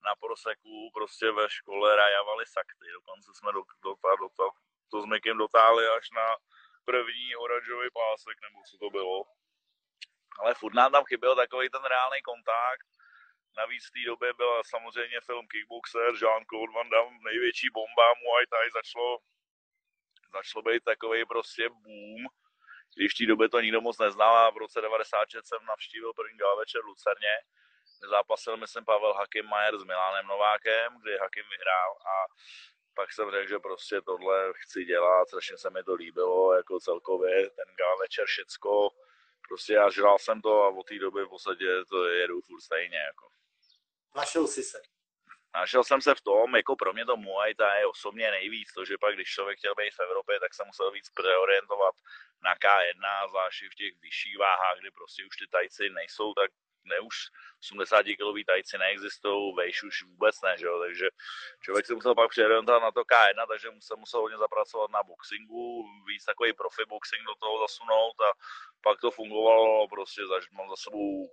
na 0.07 0.13
proseku, 0.23 0.75
prostě 0.97 1.31
ve 1.31 1.45
škole 1.57 1.95
rajavali 1.95 2.45
sakty, 2.57 2.87
dokonce 2.97 3.29
jsme 3.33 3.49
do, 3.57 3.61
do, 3.83 3.91
do, 4.03 4.15
do, 4.21 4.27
to, 4.37 4.45
to 4.91 4.95
s 5.01 5.05
Mikem 5.05 5.37
dotáhli 5.37 5.83
až 5.87 6.05
na 6.19 6.27
první 6.85 7.35
oranžový 7.35 7.87
pásek, 7.93 8.37
nebo 8.41 8.57
co 8.69 8.77
to 8.77 8.89
bylo. 8.89 9.23
Ale 10.39 10.53
furt 10.53 10.73
nám 10.73 10.91
tam 10.91 11.03
chyběl 11.05 11.35
takový 11.35 11.69
ten 11.69 11.83
reálný 11.83 12.21
kontakt. 12.21 12.87
Navíc 13.57 13.83
v 13.87 13.91
té 13.91 14.03
době 14.05 14.33
byl 14.33 14.61
samozřejmě 14.65 15.21
film 15.21 15.47
Kickboxer, 15.47 16.11
Jean-Claude 16.21 16.73
Van 16.75 16.89
Damme, 16.89 17.17
největší 17.23 17.67
bomba, 17.73 18.07
Muay 18.21 18.45
Thai 18.47 18.69
začalo, 18.71 19.19
začalo 20.37 20.61
být 20.63 20.83
takový 20.83 21.25
prostě 21.25 21.69
boom. 21.69 22.23
Když 22.95 23.13
v 23.13 23.17
té 23.17 23.25
době 23.25 23.49
to 23.49 23.59
nikdo 23.59 23.81
moc 23.81 23.97
neznal 23.99 24.37
a 24.37 24.49
v 24.49 24.57
roce 24.57 24.81
96 24.81 25.47
jsem 25.47 25.65
navštívil 25.65 26.13
první 26.13 26.37
gala 26.37 26.55
večer 26.55 26.81
v 26.81 26.85
Lucerně, 26.85 27.35
zápasil 28.09 28.57
myslím 28.57 28.85
Pavel 28.85 29.13
Hakim 29.13 29.45
Majer 29.45 29.77
s 29.77 29.83
Milánem 29.83 30.27
Novákem, 30.27 31.01
kdy 31.01 31.17
Hakim 31.17 31.45
vyhrál 31.49 31.91
a 31.91 32.15
pak 32.93 33.13
jsem 33.13 33.31
řekl, 33.31 33.49
že 33.49 33.59
prostě 33.59 34.01
tohle 34.01 34.53
chci 34.55 34.85
dělat, 34.85 35.27
strašně 35.27 35.57
se 35.57 35.69
mi 35.69 35.83
to 35.83 35.93
líbilo, 35.93 36.53
jako 36.53 36.79
celkově 36.79 37.49
ten 37.49 37.75
gala 37.77 37.95
večer, 38.01 38.25
všecko, 38.25 38.89
prostě 39.47 39.73
já 39.73 39.89
žral 39.89 40.19
jsem 40.19 40.41
to 40.41 40.63
a 40.63 40.69
od 40.69 40.87
té 40.87 40.99
doby 40.99 41.23
v 41.25 41.29
podstatě 41.29 41.65
to 41.89 42.05
jedu 42.05 42.41
furt 42.41 42.61
stejně, 42.61 42.97
jako. 42.97 43.27
Našel 44.15 44.47
jsi 44.47 44.63
se. 44.63 44.81
Našel 45.53 45.83
jsem 45.83 46.01
se 46.01 46.15
v 46.15 46.21
tom, 46.21 46.55
jako 46.55 46.75
pro 46.75 46.93
mě 46.93 47.05
to 47.05 47.17
Muay 47.17 47.55
Thai 47.55 47.79
je 47.79 47.85
osobně 47.85 48.31
nejvíc, 48.31 48.73
to, 48.73 48.85
že 48.85 48.97
pak 48.97 49.15
když 49.15 49.27
člověk 49.27 49.57
chtěl 49.57 49.75
být 49.75 49.93
v 49.93 49.99
Evropě, 49.99 50.39
tak 50.39 50.53
se 50.53 50.63
musel 50.65 50.91
víc 50.91 51.09
preorientovat 51.09 51.95
na 52.43 52.55
K1, 52.55 53.29
zvláště 53.29 53.69
v 53.69 53.75
těch 53.75 53.93
vyšších 54.01 54.37
váhách, 54.37 54.77
kdy 54.79 54.91
prostě 54.91 55.25
už 55.25 55.35
ty 55.37 55.47
tajci 55.47 55.89
nejsou 55.89 56.33
tak 56.33 56.51
ne 56.85 56.99
už 56.99 57.15
80 57.59 58.03
kilový 58.03 58.45
tajci 58.45 58.77
neexistují, 58.77 59.55
vejš 59.55 59.83
už 59.83 60.03
vůbec 60.03 60.41
ne, 60.41 60.57
že 60.57 60.65
jo? 60.65 60.79
takže 60.79 61.07
člověk 61.61 61.85
se 61.85 61.93
musel 61.93 62.15
pak 62.15 62.29
přeorientovat 62.29 62.81
na 62.81 62.91
to 62.91 63.01
K1, 63.01 63.47
takže 63.47 63.67
se 63.79 63.95
musel 63.95 64.21
hodně 64.21 64.37
zapracovat 64.37 64.91
na 64.91 65.03
boxingu, 65.03 65.85
víc 66.07 66.25
takový 66.25 66.53
profi 66.53 66.83
boxing 66.89 67.23
do 67.25 67.35
toho 67.35 67.59
zasunout 67.59 68.21
a 68.21 68.29
pak 68.81 68.99
to 69.01 69.11
fungovalo, 69.11 69.87
prostě 69.87 70.21
mám 70.51 70.69
za 70.69 70.75
sebou 70.75 71.29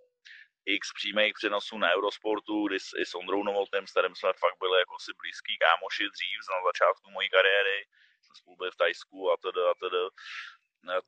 x 0.77 0.93
přímých 0.99 1.35
přenosů 1.35 1.79
na 1.79 1.93
Eurosportu, 1.97 2.67
kdy 2.67 2.77
i 3.03 3.05
s 3.07 3.15
Ondrou 3.15 3.43
Novotným, 3.43 3.87
s 3.87 3.91
kterým 3.91 4.15
jsme 4.15 4.33
fakt 4.33 4.59
byli 4.59 4.79
jako 4.79 4.95
si 5.05 5.13
blízký 5.21 5.59
kámoši 5.65 6.05
dřív 6.15 6.39
na 6.55 6.59
začátku 6.69 7.11
mojí 7.11 7.29
kariéry, 7.37 7.79
jsme 8.23 8.35
spolu 8.41 8.57
byli 8.57 8.71
v 8.71 8.81
Tajsku 8.83 9.31
a 9.33 9.37
tedy 9.37 9.61
a 9.71 9.75
tedy 9.83 10.01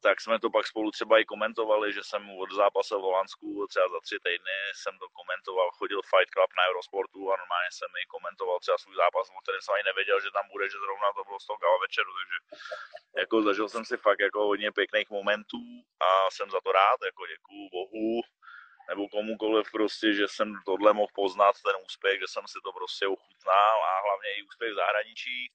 tak 0.00 0.20
jsme 0.20 0.38
to 0.40 0.50
pak 0.50 0.66
spolu 0.66 0.90
třeba 0.90 1.18
i 1.18 1.24
komentovali, 1.24 1.92
že 1.92 2.02
jsem 2.04 2.22
od 2.30 2.50
zápase 2.52 2.94
v 2.96 3.06
Holandsku 3.08 3.66
třeba 3.70 3.88
za 3.88 4.00
tři 4.00 4.16
týdny 4.26 4.56
jsem 4.80 4.94
to 4.98 5.06
komentoval, 5.18 5.68
chodil 5.70 6.00
Fight 6.10 6.30
Club 6.34 6.50
na 6.58 6.66
Eurosportu 6.70 7.20
a 7.32 7.40
normálně 7.42 7.70
jsem 7.72 7.90
i 8.02 8.12
komentoval 8.14 8.58
třeba 8.60 8.78
svůj 8.78 8.96
zápas, 9.02 9.26
o 9.28 9.42
kterém 9.42 9.62
jsem 9.62 9.74
ani 9.74 9.84
nevěděl, 9.90 10.18
že 10.20 10.36
tam 10.36 10.46
bude, 10.52 10.64
že 10.68 10.78
zrovna 10.84 11.08
to 11.12 11.22
bylo 11.28 11.38
z 11.40 11.46
toho 11.46 11.58
gala 11.62 11.78
večeru, 11.84 12.10
takže 12.18 12.38
jako 13.20 13.36
zažil 13.48 13.68
jsem 13.68 13.84
si 13.90 13.96
fakt 14.06 14.20
jako 14.28 14.38
hodně 14.50 14.68
pěkných 14.78 15.10
momentů 15.18 15.62
a 16.06 16.08
jsem 16.34 16.48
za 16.50 16.60
to 16.64 16.70
rád, 16.80 16.98
jako 17.08 17.22
děkuju 17.34 17.64
Bohu, 17.76 18.10
nebo 18.90 19.08
komukoliv 19.08 19.66
prostě, 19.72 20.14
že 20.14 20.28
jsem 20.28 20.48
tohle 20.64 20.92
mohl 20.92 21.12
poznat, 21.14 21.54
ten 21.64 21.76
úspěch, 21.86 22.18
že 22.20 22.28
jsem 22.28 22.44
si 22.52 22.58
to 22.64 22.72
prostě 22.72 23.06
uchutnal 23.06 23.76
a 23.90 23.92
hlavně 24.06 24.30
i 24.34 24.42
úspěch 24.42 24.72
v 24.72 24.80
zahraničí, 24.82 25.52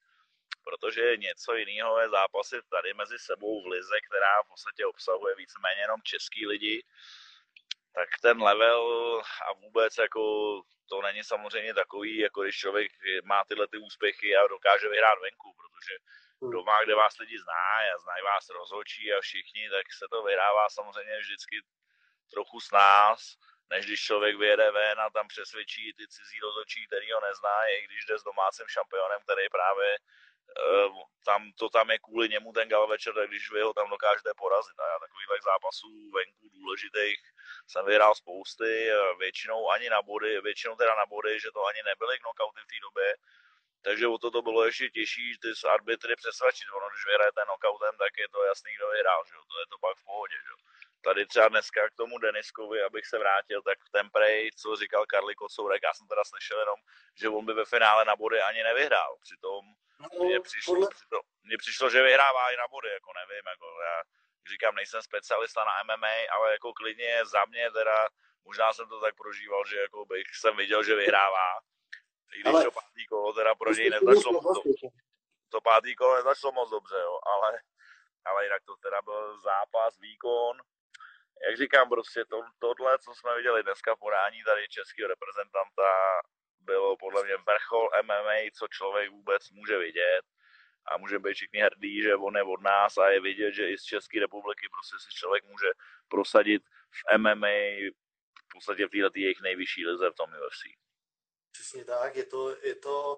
protože 0.64 1.18
něco 1.18 1.56
jiného 1.56 2.00
je 2.00 2.10
zápasit 2.10 2.64
tady 2.70 2.94
mezi 2.94 3.20
sebou 3.20 3.64
v 3.64 3.68
lize, 3.68 3.98
která 4.08 4.42
v 4.42 4.48
podstatě 4.48 4.86
obsahuje 4.86 5.36
víceméně 5.36 5.82
jenom 5.82 6.02
český 6.04 6.48
lidi, 6.48 6.86
tak 7.96 8.10
ten 8.22 8.42
level 8.42 8.84
a 9.48 9.54
vůbec 9.54 9.98
jako 9.98 10.22
to 10.90 11.02
není 11.02 11.24
samozřejmě 11.24 11.74
takový, 11.74 12.18
jako 12.18 12.44
když 12.44 12.58
člověk 12.58 12.92
má 13.24 13.44
tyhle 13.48 13.68
ty 13.68 13.78
úspěchy 13.78 14.36
a 14.36 14.48
dokáže 14.48 14.90
vyhrát 14.90 15.20
venku, 15.22 15.54
protože 15.60 15.94
hmm. 16.42 16.52
doma, 16.52 16.84
kde 16.84 16.96
vás 16.96 17.18
lidi 17.18 17.38
zná 17.40 17.68
a 17.96 17.98
znají 17.98 18.24
vás 18.24 18.50
rozhodčí 18.50 19.14
a 19.14 19.22
všichni, 19.22 19.70
tak 19.70 19.86
se 20.00 20.06
to 20.12 20.24
vyhrává 20.24 20.70
samozřejmě 20.70 21.20
vždycky 21.20 21.56
trochu 22.34 22.60
s 22.60 22.72
nás, 22.72 23.20
než 23.70 23.86
když 23.86 24.02
člověk 24.02 24.36
vyjede 24.38 24.72
ven 24.72 25.00
a 25.00 25.10
tam 25.10 25.28
přesvědčí 25.28 25.94
ty 25.94 26.08
cizí 26.08 26.40
rozhodčí, 26.40 26.88
který 26.88 27.12
ho 27.12 27.22
nezná, 27.22 27.66
i 27.66 27.86
když 27.86 28.06
jde 28.06 28.20
s 28.20 28.24
domácím 28.24 28.68
šampionem, 28.68 29.22
který 29.22 29.50
právě 29.50 29.98
tam, 31.26 31.52
to 31.60 31.70
tam 31.70 31.92
je 31.92 32.00
kvůli 32.00 32.30
němu 32.30 32.54
ten 32.54 32.70
gal 32.70 32.88
večer, 32.88 33.14
tak 33.14 33.30
když 33.30 33.52
vy 33.52 33.62
ho 33.62 33.74
tam 33.74 33.90
dokážete 33.90 34.30
porazit. 34.38 34.80
A 34.80 34.88
já 34.88 35.00
takových 35.00 35.44
zápasů 35.44 36.12
venku 36.12 36.50
důležitých 36.54 37.20
jsem 37.68 37.86
vyhrál 37.86 38.16
spousty, 38.16 38.90
většinou 39.20 39.70
ani 39.72 39.90
na 39.90 40.02
body, 40.02 40.42
většinou 40.42 40.76
teda 40.76 40.96
na 40.96 41.06
body, 41.06 41.40
že 41.40 41.52
to 41.52 41.66
ani 41.66 41.82
nebyly 41.84 42.20
knockouty 42.20 42.60
v 42.64 42.72
té 42.72 42.80
době, 42.82 43.16
takže 43.82 44.08
o 44.08 44.18
to 44.18 44.32
to 44.32 44.42
bylo 44.42 44.66
ještě 44.66 44.90
těžší 44.90 45.38
ty 45.42 45.50
arbitry 45.76 46.16
přesvědčit. 46.16 46.68
Ono, 46.78 46.90
když 46.90 47.06
vyhrajete 47.06 47.42
knockoutem, 47.46 47.96
tak 47.98 48.14
je 48.18 48.28
to 48.30 48.44
jasný, 48.44 48.72
kdo 48.76 48.88
vyhrál, 48.90 49.22
že? 49.28 49.34
to 49.52 49.60
je 49.62 49.68
to 49.72 49.78
pak 49.78 49.98
v 49.98 50.06
pohodě. 50.10 50.38
Že? 50.46 50.54
Tady 51.06 51.26
třeba 51.26 51.48
dneska 51.48 51.90
k 51.90 51.96
tomu 51.96 52.18
Deniskovi, 52.18 52.84
abych 52.84 53.06
se 53.06 53.18
vrátil, 53.20 53.62
tak 53.62 53.78
v 53.88 53.90
ten 53.90 54.10
prej, 54.10 54.52
co 54.58 54.76
říkal 54.76 55.06
Karli 55.06 55.36
Kocourek, 55.36 55.84
já 55.84 55.94
jsem 55.94 56.08
teda 56.08 56.24
slyšel 56.24 56.60
jenom, 56.60 56.80
že 57.20 57.30
on 57.30 57.46
by 57.46 57.54
ve 57.54 57.66
finále 57.66 58.06
na 58.06 58.16
body 58.16 58.42
ani 58.42 58.64
nevyhrál. 58.64 59.18
Přitom 59.22 59.66
no, 60.00 60.26
mně 60.26 60.40
přišlo, 60.40 60.88
přitom, 60.88 61.22
mně 61.44 61.58
přišlo, 61.58 61.90
že 61.90 62.02
vyhrává 62.02 62.52
i 62.54 62.58
na 62.58 62.68
body, 62.68 62.90
jako 62.90 63.12
nevím, 63.20 63.46
jako 63.54 63.68
já 63.82 64.02
říkám, 64.52 64.76
nejsem 64.76 65.02
specialista 65.02 65.64
na 65.66 65.84
MMA, 65.84 66.16
ale 66.36 66.52
jako 66.52 66.74
klidně 66.74 67.26
za 67.26 67.46
mě 67.46 67.72
teda, 67.72 68.08
možná 68.46 68.74
jsem 68.74 68.90
to 68.90 69.02
tak 69.02 69.16
prožíval, 69.16 69.66
že 69.66 69.78
jako 69.78 70.06
bych 70.06 70.36
jsem 70.36 70.58
viděl, 70.58 70.84
že 70.84 70.96
vyhrává, 70.96 71.60
i 72.34 72.40
když 72.40 72.54
ale... 72.54 72.64
to 72.64 72.72
pátý 72.72 73.06
kolo 73.06 73.34
teda 73.34 73.56
pro 73.56 73.74
něj 73.74 73.90
nezašlo 73.90 74.32
moc 74.32 74.64
to, 74.64 74.88
to 75.50 75.62
pátý 75.62 75.96
kolo 75.96 76.16
nezašlo 76.16 76.52
moc 76.52 76.70
dobře, 76.70 76.96
jo, 76.96 77.20
ale, 77.24 77.60
ale 78.26 78.44
jinak 78.44 78.62
to 78.66 78.76
teda 78.76 79.02
byl 79.02 79.42
zápas, 79.42 80.00
výkon, 80.00 80.62
jak 81.46 81.58
říkám, 81.58 81.90
prostě 81.90 82.26
to, 82.26 82.42
tohle, 82.60 83.00
co 83.00 83.14
jsme 83.14 83.36
viděli 83.36 83.64
dneska 83.64 83.96
v 83.96 84.00
podání 84.00 84.44
tady 84.44 84.68
českého 84.68 85.08
reprezentanta, 85.08 85.90
bylo 86.60 86.98
podle 86.98 87.24
mě 87.24 87.38
vrchol 87.38 87.90
MMA, 88.04 88.38
co 88.58 88.68
člověk 88.68 89.12
vůbec 89.12 89.50
může 89.50 89.78
vidět 89.78 90.22
a 90.92 90.98
může 90.98 91.20
být 91.20 91.34
všichni 91.34 91.60
hrdý, 91.60 92.02
že 92.02 92.16
on 92.16 92.38
je 92.38 92.44
od 92.44 92.62
nás 92.62 92.98
a 92.98 93.10
je 93.10 93.22
vidět, 93.22 93.52
že 93.52 93.70
i 93.70 93.78
z 93.78 93.84
České 93.84 94.20
republiky 94.20 94.68
prostě 94.72 94.96
si 95.00 95.16
člověk 95.16 95.44
může 95.44 95.68
prosadit 96.08 96.64
v 96.92 97.18
MMA 97.18 97.58
v 98.46 98.54
podstatě 98.54 98.88
v 98.88 98.90
této 98.90 99.20
jejich 99.20 99.42
nejvyšší 99.42 99.86
lize 99.86 100.10
v 100.10 100.16
tom 100.16 100.30
UFC. 100.30 100.62
Přesně 101.52 101.86
tak, 101.86 102.16
je 102.16 102.26
to, 102.26 102.66
je 102.66 102.76
to, 102.76 103.18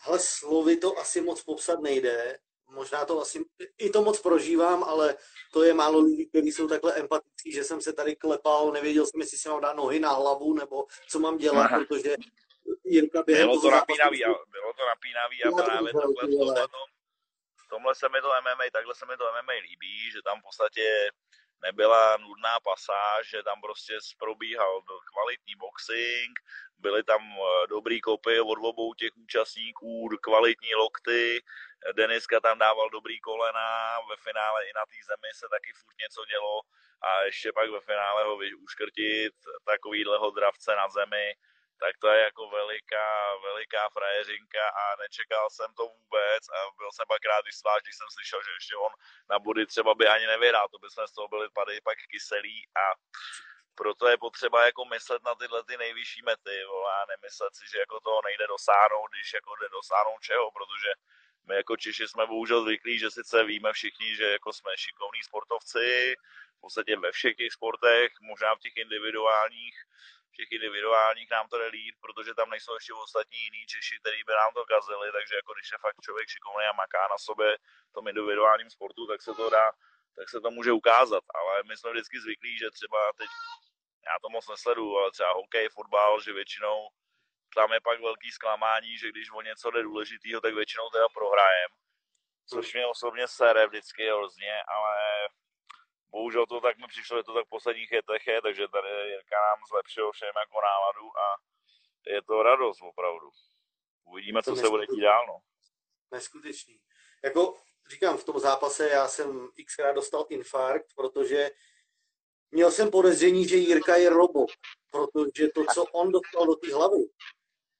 hele, 0.00 0.18
slovy 0.18 0.76
to 0.76 0.98
asi 0.98 1.20
moc 1.20 1.42
popsat 1.42 1.80
nejde, 1.80 2.38
možná 2.68 3.04
to 3.04 3.20
asi, 3.20 3.44
i 3.78 3.90
to 3.90 4.02
moc 4.02 4.20
prožívám, 4.20 4.84
ale 4.84 5.16
to 5.52 5.62
je 5.62 5.74
málo 5.74 6.00
lidí, 6.00 6.26
kteří 6.28 6.52
jsou 6.52 6.68
takhle 6.68 6.94
empatický, 6.94 7.52
že 7.52 7.64
jsem 7.64 7.80
se 7.80 7.92
tady 7.92 8.16
klepal, 8.16 8.72
nevěděl 8.72 9.06
jsem, 9.06 9.20
jestli 9.20 9.38
si 9.38 9.48
mám 9.48 9.60
dát 9.60 9.76
nohy 9.76 10.00
na 10.00 10.12
hlavu, 10.12 10.54
nebo 10.54 10.86
co 11.08 11.18
mám 11.18 11.38
dělat, 11.38 11.64
Aha. 11.64 11.78
protože 11.78 12.16
Jirka 12.84 13.22
během 13.22 13.48
bylo 13.48 13.60
to 13.60 13.70
napínavý, 13.70 14.24
a, 14.24 14.28
bylo 14.28 14.72
to 14.72 14.86
napínavý 14.86 15.44
a 15.44 15.50
právě 15.64 15.92
takhle 15.92 16.14
v 16.14 16.38
tomhle, 16.38 16.68
tomhle 17.70 17.94
se 17.94 18.08
mi 18.08 18.20
to 18.20 18.28
MMA, 18.28 18.64
takhle 18.72 18.94
se 18.94 19.06
mi 19.06 19.16
to 19.16 19.24
MMA 19.24 19.52
líbí, 19.68 20.10
že 20.10 20.22
tam 20.22 20.40
v 20.40 20.42
podstatě 20.42 21.10
nebyla 21.62 22.16
nudná 22.16 22.60
pasáž, 22.60 23.30
že 23.30 23.42
tam 23.42 23.60
prostě 23.60 23.98
probíhal 24.18 24.82
kvalitní 25.12 25.54
boxing, 25.56 26.38
byly 26.78 27.04
tam 27.04 27.22
eh, 27.22 27.66
dobrý 27.66 28.00
kopy 28.00 28.40
od 28.40 28.58
obou 28.62 28.94
těch 28.94 29.10
účastníků, 29.16 30.08
kvalitní 30.22 30.74
lokty, 30.74 31.42
Deniska 31.92 32.40
tam 32.40 32.58
dával 32.58 32.90
dobrý 32.90 33.20
kolena, 33.20 33.98
ve 34.10 34.16
finále 34.16 34.64
i 34.64 34.72
na 34.74 34.86
té 34.86 34.98
zemi 35.06 35.30
se 35.34 35.46
taky 35.50 35.72
furt 35.72 35.96
něco 35.98 36.24
dělo 36.24 36.60
a 37.02 37.22
ještě 37.22 37.52
pak 37.52 37.70
ve 37.70 37.80
finále 37.80 38.24
ho 38.24 38.36
uškrtit 38.56 39.34
takovýhleho 39.64 40.30
dravce 40.30 40.76
na 40.76 40.88
zemi, 40.88 41.34
tak 41.78 41.94
to 41.98 42.08
je 42.08 42.20
jako 42.22 42.48
veliká, 42.48 43.06
veliká 43.42 43.88
frajeřinka 43.88 44.68
a 44.68 44.96
nečekal 44.96 45.50
jsem 45.50 45.70
to 45.74 45.82
vůbec 45.82 46.42
a 46.56 46.58
byl 46.78 46.90
jsem 46.92 47.06
pak 47.08 47.24
rád, 47.24 47.42
když, 47.42 47.56
sváž, 47.56 47.82
když 47.82 47.96
jsem 47.96 48.10
slyšel, 48.10 48.40
že 48.42 48.50
ještě 48.50 48.74
on 48.76 48.92
na 49.30 49.38
body 49.38 49.66
třeba 49.66 49.94
by 49.94 50.06
ani 50.08 50.26
nevyhrál, 50.26 50.68
to 50.68 50.78
by 50.78 50.90
jsme 50.90 51.08
z 51.08 51.12
toho 51.12 51.28
byli 51.28 51.48
pady 51.50 51.80
pak 51.80 51.98
kyselí 52.10 52.68
a 52.82 52.84
proto 53.74 54.08
je 54.08 54.18
potřeba 54.18 54.66
jako 54.66 54.84
myslet 54.84 55.22
na 55.22 55.34
tyhle 55.34 55.64
ty 55.64 55.76
nejvyšší 55.76 56.22
mety 56.22 56.58
a 56.94 57.06
nemyslet 57.06 57.56
si, 57.56 57.64
že 57.72 57.78
jako 57.78 58.00
toho 58.00 58.20
nejde 58.24 58.46
dosáhnout, 58.46 59.08
když 59.14 59.32
jako 59.32 59.56
jde 59.56 59.68
dosáhnout 59.68 60.20
čeho, 60.20 60.50
protože 60.50 60.90
my 61.48 61.54
jako 61.54 61.76
Češi 61.76 62.08
jsme 62.08 62.26
bohužel 62.26 62.62
zvyklí, 62.62 62.98
že 62.98 63.10
sice 63.10 63.44
víme 63.44 63.72
všichni, 63.72 64.16
že 64.16 64.24
jako 64.24 64.52
jsme 64.52 64.70
šikovní 64.76 65.22
sportovci, 65.22 66.14
v 66.58 66.60
podstatě 66.60 66.96
ve 66.96 67.12
všech 67.12 67.36
těch 67.36 67.52
sportech, 67.52 68.12
možná 68.20 68.54
v 68.54 68.58
těch 68.58 68.76
individuálních, 68.76 69.76
těch 70.38 70.50
individuálních 70.58 71.30
nám 71.30 71.46
to 71.48 71.58
jde 71.58 71.66
líp, 71.66 71.94
protože 72.04 72.34
tam 72.34 72.50
nejsou 72.50 72.74
ještě 72.74 72.92
ostatní 72.92 73.38
jiní 73.38 73.62
Češi, 73.72 73.94
kteří 74.00 74.20
by 74.26 74.32
nám 74.40 74.50
to 74.54 74.62
kazili, 74.72 75.06
takže 75.16 75.34
jako 75.40 75.50
když 75.54 75.68
je 75.72 75.78
fakt 75.84 76.04
člověk 76.06 76.26
šikovný 76.28 76.64
a 76.66 76.78
maká 76.82 77.02
na 77.14 77.18
sobě 77.26 77.48
v 77.90 77.92
tom 77.94 78.08
individuálním 78.08 78.70
sportu, 78.76 79.06
tak 79.06 79.20
se 79.22 79.32
to 79.40 79.50
dá, 79.50 79.66
tak 80.16 80.26
se 80.32 80.38
to 80.40 80.50
může 80.50 80.72
ukázat, 80.72 81.24
ale 81.38 81.62
my 81.68 81.74
jsme 81.76 81.90
vždycky 81.90 82.16
zvyklí, 82.20 82.58
že 82.58 82.76
třeba 82.78 83.00
teď, 83.20 83.30
já 84.08 84.14
to 84.22 84.28
moc 84.28 84.48
nesleduju, 84.48 84.96
ale 84.98 85.10
třeba 85.10 85.32
hokej, 85.32 85.68
fotbal, 85.68 86.20
že 86.20 86.32
většinou 86.32 86.78
tam 87.54 87.72
je 87.72 87.80
pak 87.80 88.00
velký 88.00 88.32
zklamání, 88.32 88.98
že 88.98 89.08
když 89.08 89.30
o 89.30 89.42
něco 89.42 89.70
jde 89.70 89.82
důležitýho, 89.82 90.40
tak 90.40 90.54
většinou 90.54 90.90
teda 90.90 91.08
prohrajem. 91.08 91.70
Což 92.50 92.74
mě 92.74 92.86
osobně 92.86 93.28
sere 93.28 93.66
vždycky 93.66 94.06
hrozně, 94.06 94.62
ale 94.62 94.96
bohužel 96.10 96.46
to 96.46 96.60
tak 96.60 96.78
mi 96.78 96.86
přišlo, 96.88 97.16
že 97.16 97.22
to 97.22 97.34
tak 97.34 97.46
v 97.46 97.48
posledních 97.56 97.92
letech 97.92 98.26
je, 98.26 98.42
takže 98.42 98.68
tady 98.68 98.88
Jirka 98.88 99.36
nám 99.48 99.58
zlepšil 99.68 100.12
všem 100.12 100.32
jako 100.44 100.58
náladu 100.60 101.18
a 101.18 101.26
je 102.06 102.22
to 102.22 102.42
radost 102.42 102.82
opravdu. 102.82 103.30
Uvidíme, 104.04 104.42
co 104.42 104.56
se 104.56 104.68
bude 104.68 104.86
dít 104.86 105.00
dál. 105.00 105.26
No. 105.26 105.38
Neskutečný. 106.10 106.80
Jako 107.24 107.56
říkám, 107.90 108.16
v 108.16 108.24
tom 108.24 108.38
zápase 108.38 108.88
já 108.88 109.08
jsem 109.08 109.48
xkrát 109.66 109.94
dostal 109.94 110.26
infarkt, 110.28 110.86
protože 110.96 111.50
měl 112.50 112.70
jsem 112.70 112.90
podezření, 112.90 113.48
že 113.48 113.56
Jirka 113.56 113.96
je 113.96 114.10
robot, 114.10 114.50
protože 114.90 115.48
to, 115.48 115.64
co 115.74 115.84
on 115.84 116.12
dostal 116.12 116.46
do 116.46 116.54
té 116.54 116.74
hlavy, 116.74 116.96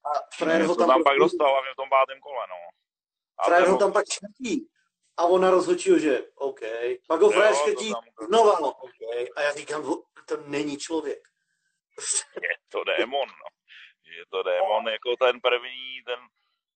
a 0.04 0.10
Frér 0.34 0.62
ho 0.62 0.76
tam, 0.76 0.88
tam 0.88 1.04
pak 1.04 1.18
dostal, 1.18 1.50
hlavně 1.50 1.70
v 1.72 1.76
tom 1.76 1.88
pátém 1.88 2.20
kole, 2.20 2.46
no. 2.48 2.56
Frér 3.44 3.68
ho 3.68 3.78
tam 3.78 3.92
pak 3.92 4.04
škrtí. 4.12 4.70
A 5.18 5.26
ona 5.26 5.50
rozhodčil, 5.50 5.98
že 5.98 6.30
OK. 6.34 6.60
Pak 7.06 7.20
ho 7.20 7.30
Frér 7.30 7.54
škrtí 7.54 7.92
znova, 8.26 8.58
no, 8.60 8.70
OK. 8.72 9.00
A 9.36 9.42
já 9.42 9.52
říkám, 9.52 9.82
to 10.28 10.36
není 10.46 10.78
člověk. 10.78 11.28
Je 12.42 12.56
to 12.68 12.84
démon, 12.84 13.28
no. 13.28 13.48
Je 14.18 14.26
to 14.30 14.42
démon, 14.42 14.88
jako 14.88 15.16
ten 15.16 15.40
první, 15.40 16.02
ten 16.06 16.20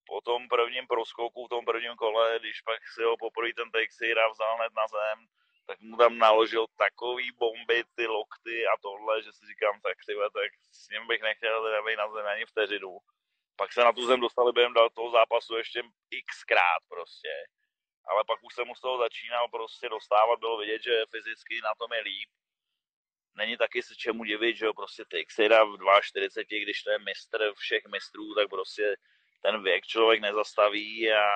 po 0.07 0.21
tom 0.21 0.49
prvním 0.49 0.87
proskoku 0.87 1.47
v 1.47 1.49
tom 1.49 1.65
prvním 1.65 1.95
kole, 1.97 2.39
když 2.41 2.61
pak 2.61 2.81
si 2.95 3.03
ho 3.03 3.17
poprvé 3.17 3.49
ten 3.57 3.71
Teixeira 3.71 4.29
vzal 4.29 4.57
hned 4.57 4.73
na 4.77 4.87
zem, 4.97 5.19
tak 5.67 5.81
mu 5.81 5.97
tam 5.97 6.19
naložil 6.19 6.67
takový 6.77 7.33
bomby, 7.39 7.85
ty 7.95 8.07
lokty 8.07 8.67
a 8.67 8.75
tohle, 8.83 9.23
že 9.23 9.33
si 9.33 9.47
říkám, 9.47 9.81
tak 9.81 9.97
ty 10.07 10.15
tak 10.15 10.51
s 10.73 10.89
ním 10.89 11.07
bych 11.07 11.23
nechtěl 11.23 11.65
teda 11.65 11.83
být 11.83 11.97
na 11.97 12.09
zem 12.13 12.27
ani 12.27 12.45
vteřinu. 12.47 12.99
Pak 13.57 13.73
se 13.73 13.81
na 13.85 13.93
tu 13.93 14.07
zem 14.07 14.21
dostali 14.21 14.53
během 14.53 14.75
toho 14.95 15.11
zápasu 15.11 15.57
ještě 15.57 15.83
xkrát 16.31 16.83
prostě. 16.89 17.33
Ale 18.05 18.25
pak 18.25 18.45
už 18.45 18.55
jsem 18.55 18.67
mu 18.67 18.75
z 18.75 18.81
toho 18.81 18.99
začínal 18.99 19.49
prostě 19.49 19.89
dostávat, 19.89 20.39
bylo 20.39 20.59
vidět, 20.59 20.83
že 20.83 21.05
fyzicky 21.11 21.61
na 21.65 21.75
tom 21.79 21.93
je 21.93 22.01
líp. 22.01 22.29
Není 23.35 23.57
taky 23.57 23.83
se 23.83 23.95
čemu 23.95 24.25
divit, 24.25 24.57
že 24.57 24.67
jo, 24.67 24.73
prostě 24.75 25.05
Teixeira 25.05 25.65
v 25.65 25.77
42, 26.03 26.65
když 26.65 26.83
to 26.83 26.91
je 26.91 26.99
mistr 26.99 27.53
všech 27.55 27.85
mistrů, 27.87 28.35
tak 28.35 28.49
prostě 28.49 28.97
ten 29.43 29.63
věk 29.63 29.87
člověk 29.87 30.21
nezastaví 30.21 31.13
a 31.13 31.27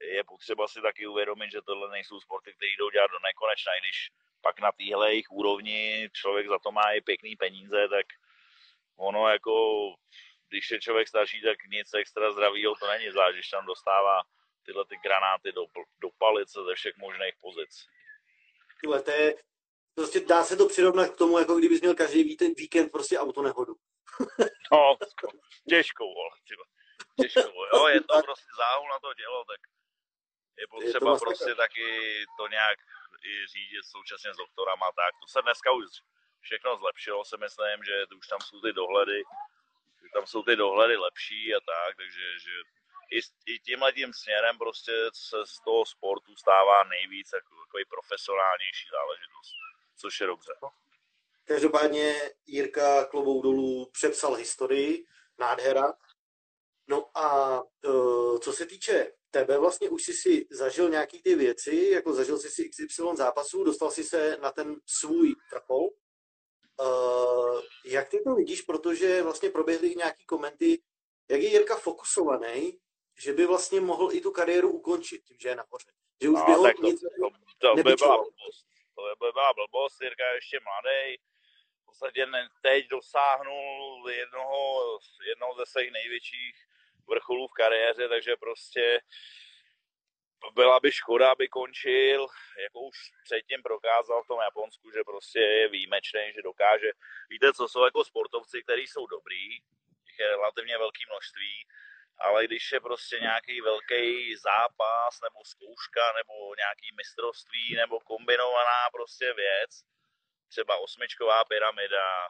je 0.00 0.24
potřeba 0.24 0.68
si 0.68 0.80
taky 0.80 1.06
uvědomit, 1.06 1.50
že 1.50 1.62
tohle 1.62 1.90
nejsou 1.90 2.20
sporty, 2.20 2.52
které 2.52 2.70
jdou 2.78 2.90
dělat 2.90 3.10
do 3.10 3.18
nekonečna, 3.18 3.74
i 3.74 3.80
když 3.80 4.10
pak 4.40 4.60
na 4.60 4.72
téhle 4.72 5.10
jejich 5.10 5.30
úrovni 5.30 6.08
člověk 6.12 6.48
za 6.48 6.58
to 6.58 6.72
má 6.72 6.92
i 6.92 7.00
pěkný 7.00 7.36
peníze, 7.36 7.88
tak 7.88 8.06
ono 8.96 9.28
jako, 9.28 9.54
když 10.48 10.70
je 10.70 10.80
člověk 10.80 11.08
starší, 11.08 11.42
tak 11.42 11.64
nic 11.64 11.94
extra 11.94 12.32
zdravýho 12.32 12.74
to 12.74 12.86
není, 12.86 13.10
zvlášť 13.10 13.34
když 13.34 13.48
tam 13.48 13.66
dostává 13.66 14.22
tyhle 14.64 14.84
ty 14.84 14.96
granáty 14.96 15.52
do, 15.52 15.66
do 15.98 16.08
palice 16.18 16.60
ze 16.68 16.74
všech 16.74 16.96
možných 16.96 17.34
pozic. 17.40 17.86
Tyhle, 18.80 19.02
to 19.02 19.10
je, 19.10 19.34
prostě 19.94 20.20
dá 20.20 20.44
se 20.44 20.56
to 20.56 20.68
přirovnat 20.68 21.10
k 21.10 21.16
tomu, 21.16 21.38
jako 21.38 21.56
kdybys 21.56 21.80
měl 21.80 21.94
každý 21.94 22.36
víkend 22.56 22.92
prostě 22.92 23.18
auto 23.18 23.42
nehodu. 23.42 23.74
no, 24.72 24.96
těžkou, 25.68 26.14
vole, 26.14 26.30
těžkou, 27.16 27.64
jo, 27.74 27.86
je 27.86 28.00
to 28.00 28.22
prostě 28.22 28.50
záhul 28.58 28.88
na 28.88 28.98
to 28.98 29.14
dělo, 29.14 29.44
tak 29.44 29.60
je 30.60 30.66
potřeba 30.66 31.06
je 31.06 31.10
vlastně 31.10 31.26
prostě 31.26 31.54
taky 31.54 31.86
to 32.38 32.48
nějak 32.48 32.78
i 33.24 33.46
řídit 33.46 33.84
současně 33.84 34.34
s 34.34 34.36
doktorama, 34.36 34.86
tak 35.00 35.12
to 35.20 35.26
se 35.28 35.42
dneska 35.42 35.70
už 35.72 35.84
všechno 36.40 36.76
zlepšilo, 36.76 37.24
se 37.24 37.36
myslím, 37.36 37.84
že 37.84 37.94
už 38.18 38.26
tam 38.26 38.40
jsou 38.40 38.60
ty 38.60 38.72
dohledy, 38.72 39.22
že 40.02 40.08
tam 40.14 40.26
jsou 40.26 40.42
ty 40.42 40.56
dohledy 40.56 40.96
lepší 40.96 41.54
a 41.54 41.60
tak, 41.60 41.96
takže 41.96 42.38
že 42.44 42.54
i, 43.10 43.18
i 43.46 43.58
tímhle 43.58 43.92
tím 43.92 44.12
směrem 44.12 44.58
prostě 44.58 44.92
se 45.14 45.36
z 45.46 45.60
toho 45.64 45.86
sportu 45.86 46.36
stává 46.36 46.84
nejvíc 46.84 47.28
jako, 47.34 47.54
takový 47.64 47.84
profesionálnější 47.84 48.86
záležitost, 48.96 49.52
což 49.96 50.20
je 50.20 50.26
dobře. 50.26 50.52
Každopádně 51.44 52.14
Jirka 52.46 53.04
klobou 53.04 53.42
dolů 53.42 53.90
přepsal 53.92 54.34
historii, 54.34 55.04
nádhera. 55.38 55.92
No 56.88 57.18
a 57.18 57.60
uh, 57.62 58.38
co 58.38 58.52
se 58.52 58.66
týče 58.66 59.12
tebe 59.30 59.58
vlastně 59.58 59.90
už 59.90 60.02
jsi 60.02 60.12
si 60.12 60.46
zažil 60.50 60.90
nějaký 60.90 61.22
ty 61.22 61.34
věci, 61.34 61.90
jako 61.92 62.12
zažil 62.12 62.38
jsi 62.38 62.50
si 62.50 62.68
XY 62.68 63.02
zápasů, 63.14 63.64
dostal 63.64 63.90
jsi 63.90 64.04
se 64.04 64.36
na 64.36 64.50
ten 64.50 64.76
svůj 64.86 65.34
vrchol. 65.52 65.88
Uh, 66.80 67.60
jak 67.84 68.08
ty 68.08 68.20
to 68.24 68.34
vidíš, 68.34 68.62
protože 68.62 69.22
vlastně 69.22 69.50
proběhly 69.50 69.94
nějaký 69.94 70.26
komenty, 70.26 70.82
jak 71.28 71.40
je 71.40 71.48
Jirka 71.48 71.76
fokusovaný, 71.76 72.80
že 73.20 73.32
by 73.32 73.46
vlastně 73.46 73.80
mohl 73.80 74.12
i 74.12 74.20
tu 74.20 74.30
kariéru 74.30 74.70
ukončit 74.70 75.24
tím, 75.24 75.36
že 75.40 75.48
je 75.48 75.56
nahoře. 75.56 75.92
Že 76.22 76.28
už 76.28 76.38
no, 76.38 76.46
by 76.46 76.52
ho 76.52 76.62
tak 76.62 76.76
to, 76.76 76.82
nic 76.82 77.00
to, 77.00 77.30
to, 77.58 77.74
by 77.74 77.82
byla 77.82 78.16
blbost. 78.16 78.66
To 78.94 79.02
by 79.02 79.32
byla 79.32 79.52
blbost, 79.52 80.00
Jirka 80.00 80.28
je 80.28 80.34
ještě 80.34 80.60
mladý, 80.60 81.16
v 81.82 81.84
podstatě 81.84 82.26
teď 82.62 82.88
dosáhnul 82.88 84.10
jednoho, 84.10 84.98
jednoho 85.28 85.54
ze 85.54 85.66
svých 85.66 85.90
největších 85.90 86.56
vrcholů 87.08 87.48
v 87.48 87.52
kariéře, 87.52 88.08
takže 88.08 88.36
prostě 88.36 89.00
byla 90.54 90.80
by 90.80 90.92
škoda, 90.92 91.30
aby 91.30 91.48
končil, 91.48 92.26
jako 92.62 92.80
už 92.80 92.96
předtím 93.24 93.62
prokázal 93.62 94.22
v 94.22 94.26
tom 94.26 94.40
Japonsku, 94.40 94.90
že 94.90 95.00
prostě 95.04 95.40
je 95.40 95.68
výjimečný, 95.68 96.32
že 96.34 96.42
dokáže. 96.42 96.90
Víte, 97.30 97.52
co 97.52 97.68
jsou 97.68 97.84
jako 97.84 98.04
sportovci, 98.04 98.62
kteří 98.62 98.86
jsou 98.86 99.06
dobrý, 99.06 99.52
jich 100.06 100.18
je 100.18 100.28
relativně 100.28 100.78
velké 100.78 101.02
množství, 101.08 101.66
ale 102.20 102.44
když 102.44 102.72
je 102.72 102.80
prostě 102.80 103.16
nějaký 103.20 103.60
velký 103.60 104.36
zápas 104.36 105.20
nebo 105.22 105.44
zkouška 105.44 106.12
nebo 106.12 106.54
nějaký 106.54 106.88
mistrovství 106.96 107.74
nebo 107.76 108.00
kombinovaná 108.00 108.90
prostě 108.92 109.32
věc, 109.32 109.70
třeba 110.48 110.76
osmičková 110.76 111.44
pyramida 111.44 112.28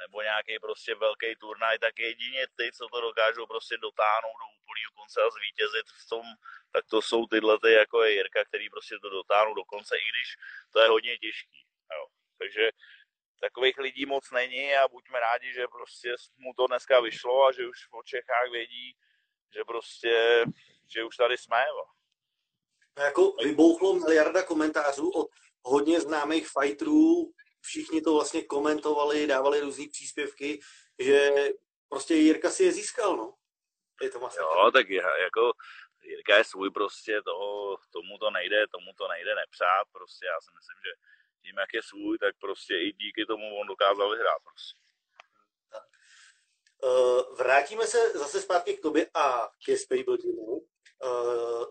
nebo 0.00 0.22
nějaký 0.22 0.58
prostě 0.58 0.94
velký 0.94 1.36
turnaj, 1.36 1.78
tak 1.78 1.98
jedině 1.98 2.46
ty, 2.56 2.72
co 2.72 2.88
to 2.88 3.00
dokážou 3.00 3.46
prostě 3.46 3.76
dotáhnout 3.76 4.38
do 4.42 4.46
úplného 4.58 4.92
konce 4.94 5.22
a 5.22 5.30
zvítězit 5.30 5.86
v 5.86 6.08
tom, 6.08 6.26
tak 6.72 6.84
to 6.90 7.02
jsou 7.02 7.26
tyhle 7.26 7.58
ty, 7.58 7.72
jako 7.72 8.02
je 8.02 8.12
Jirka, 8.12 8.44
který 8.44 8.70
prostě 8.70 8.98
to 9.02 9.10
dotáhnou 9.10 9.54
do 9.54 9.64
konce, 9.64 9.96
i 9.98 10.04
když 10.10 10.28
to 10.72 10.80
je 10.80 10.88
hodně 10.88 11.18
těžký. 11.18 11.66
Jo. 11.94 12.06
Takže 12.38 12.70
takových 13.40 13.78
lidí 13.78 14.06
moc 14.06 14.30
není 14.30 14.74
a 14.74 14.88
buďme 14.88 15.20
rádi, 15.20 15.52
že 15.52 15.68
prostě 15.68 16.14
mu 16.36 16.54
to 16.54 16.66
dneska 16.66 17.00
vyšlo 17.00 17.46
a 17.46 17.52
že 17.52 17.66
už 17.66 17.78
v 17.86 18.04
Čechách 18.04 18.50
vědí, 18.50 18.96
že 19.54 19.64
prostě, 19.64 20.44
že 20.88 21.04
už 21.04 21.16
tady 21.16 21.38
jsme. 21.38 21.64
Jo. 21.68 21.84
No 22.98 23.04
jako 23.04 23.32
vybouchlo 23.32 23.94
miliarda 23.94 24.42
komentářů 24.42 25.10
od 25.10 25.28
hodně 25.62 26.00
známých 26.00 26.48
fighterů, 26.48 27.32
všichni 27.60 28.02
to 28.02 28.14
vlastně 28.14 28.44
komentovali, 28.44 29.26
dávali 29.26 29.60
různé 29.60 29.84
příspěvky, 29.90 30.60
že 30.98 31.30
prostě 31.88 32.14
Jirka 32.14 32.50
si 32.50 32.64
je 32.64 32.72
získal, 32.72 33.16
no. 33.16 33.34
Je 34.02 34.10
to 34.10 34.20
masakr. 34.20 34.42
Jo, 34.42 34.70
tak 34.72 34.88
je, 34.88 35.02
jako 35.22 35.52
Jirka 36.02 36.38
je 36.38 36.44
svůj 36.44 36.70
prostě, 36.70 37.22
toho, 37.22 37.76
tomu 37.90 38.18
to 38.18 38.30
nejde, 38.30 38.66
tomu 38.68 38.92
to 38.98 39.08
nejde 39.08 39.34
nepřát, 39.34 39.86
prostě 39.92 40.26
já 40.26 40.40
si 40.40 40.50
myslím, 40.56 40.76
že 40.86 40.92
tím, 41.42 41.58
jak 41.58 41.74
je 41.74 41.82
svůj, 41.82 42.18
tak 42.18 42.34
prostě 42.40 42.74
i 42.74 42.92
díky 42.92 43.26
tomu 43.26 43.56
on 43.60 43.66
dokázal 43.66 44.10
vyhrát 44.10 44.42
prostě. 44.42 44.81
Uh, 46.82 47.36
vrátíme 47.36 47.86
se 47.86 48.10
zase 48.10 48.40
zpátky 48.40 48.76
k 48.76 48.82
tobě 48.82 49.10
a 49.14 49.50
ke 49.66 49.76
Spable 49.76 50.18
Uh, 51.04 51.64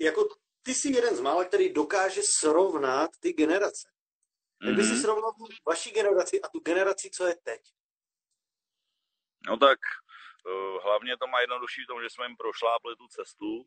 jako 0.00 0.28
ty 0.62 0.74
jsi 0.74 0.92
jeden 0.92 1.16
z 1.16 1.20
mála, 1.20 1.44
který 1.44 1.72
dokáže 1.72 2.22
srovnat 2.22 3.10
ty 3.20 3.32
generace. 3.32 3.88
Jak 4.62 4.76
by 4.76 4.82
si 4.82 4.92
mhm. 4.92 5.00
srovnal 5.00 5.32
vaší 5.66 5.90
generaci 5.90 6.42
a 6.42 6.48
tu 6.48 6.58
generaci, 6.60 7.10
co 7.10 7.26
je 7.26 7.34
teď? 7.34 7.60
No 9.48 9.56
tak 9.56 9.78
uh, 10.46 10.82
hlavně 10.82 11.16
to 11.16 11.26
má 11.26 11.40
jednodušší 11.40 11.84
v 11.84 11.86
tom, 11.86 12.02
že 12.02 12.10
jsme 12.10 12.26
jim 12.26 12.36
prošlápli 12.36 12.96
tu 12.96 13.08
cestu 13.08 13.66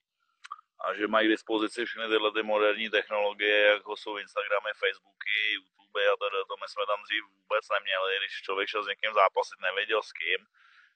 a 0.83 0.93
že 0.93 1.07
mají 1.07 1.27
k 1.27 1.31
dispozici 1.35 1.85
všechny 1.85 2.07
tyhle 2.09 2.31
ty 2.31 2.43
moderní 2.43 2.89
technologie, 2.89 3.57
jako 3.75 3.97
jsou 3.97 4.17
Instagramy, 4.17 4.71
Facebooky, 4.83 5.37
YouTube 5.55 6.01
a 6.11 6.15
teda 6.23 6.39
to 6.49 6.55
my 6.61 6.67
jsme 6.69 6.83
tam 6.91 6.99
dřív 7.03 7.23
vůbec 7.41 7.63
neměli, 7.75 8.17
když 8.17 8.33
člověk 8.45 8.69
šel 8.69 8.83
s 8.83 8.91
někým 8.93 9.13
zápasit, 9.13 9.59
nevěděl 9.59 10.01
s 10.03 10.11
kým, 10.19 10.41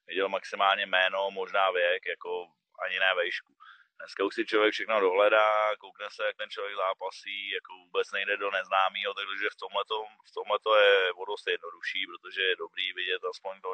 viděl 0.08 0.30
maximálně 0.30 0.86
jméno, 0.86 1.32
možná 1.32 1.72
věk, 1.72 2.06
jako 2.06 2.48
ani 2.86 3.00
ne 3.00 3.16
vejšku. 3.16 3.54
Dneska 3.98 4.24
už 4.24 4.36
si 4.36 4.46
člověk 4.46 4.74
všechno 4.74 5.00
dohledá, 5.00 5.76
koukne 5.76 6.08
se, 6.12 6.24
jak 6.26 6.38
ten 6.38 6.50
člověk 6.50 6.76
zápasí, 6.76 7.50
jako 7.50 7.74
vůbec 7.74 8.12
nejde 8.12 8.38
do 8.38 8.52
neznámého, 8.52 9.14
takže 9.14 9.48
v 9.52 9.56
tomhle 9.56 9.84
v 10.30 10.32
tomhle 10.32 10.58
je 10.84 11.14
o 11.14 11.26
dost 11.26 11.48
jednodušší, 11.48 12.08
protože 12.08 12.42
je 12.42 12.56
dobrý 12.56 12.94
vidět 12.94 13.22
aspoň 13.32 13.62
to, 13.62 13.74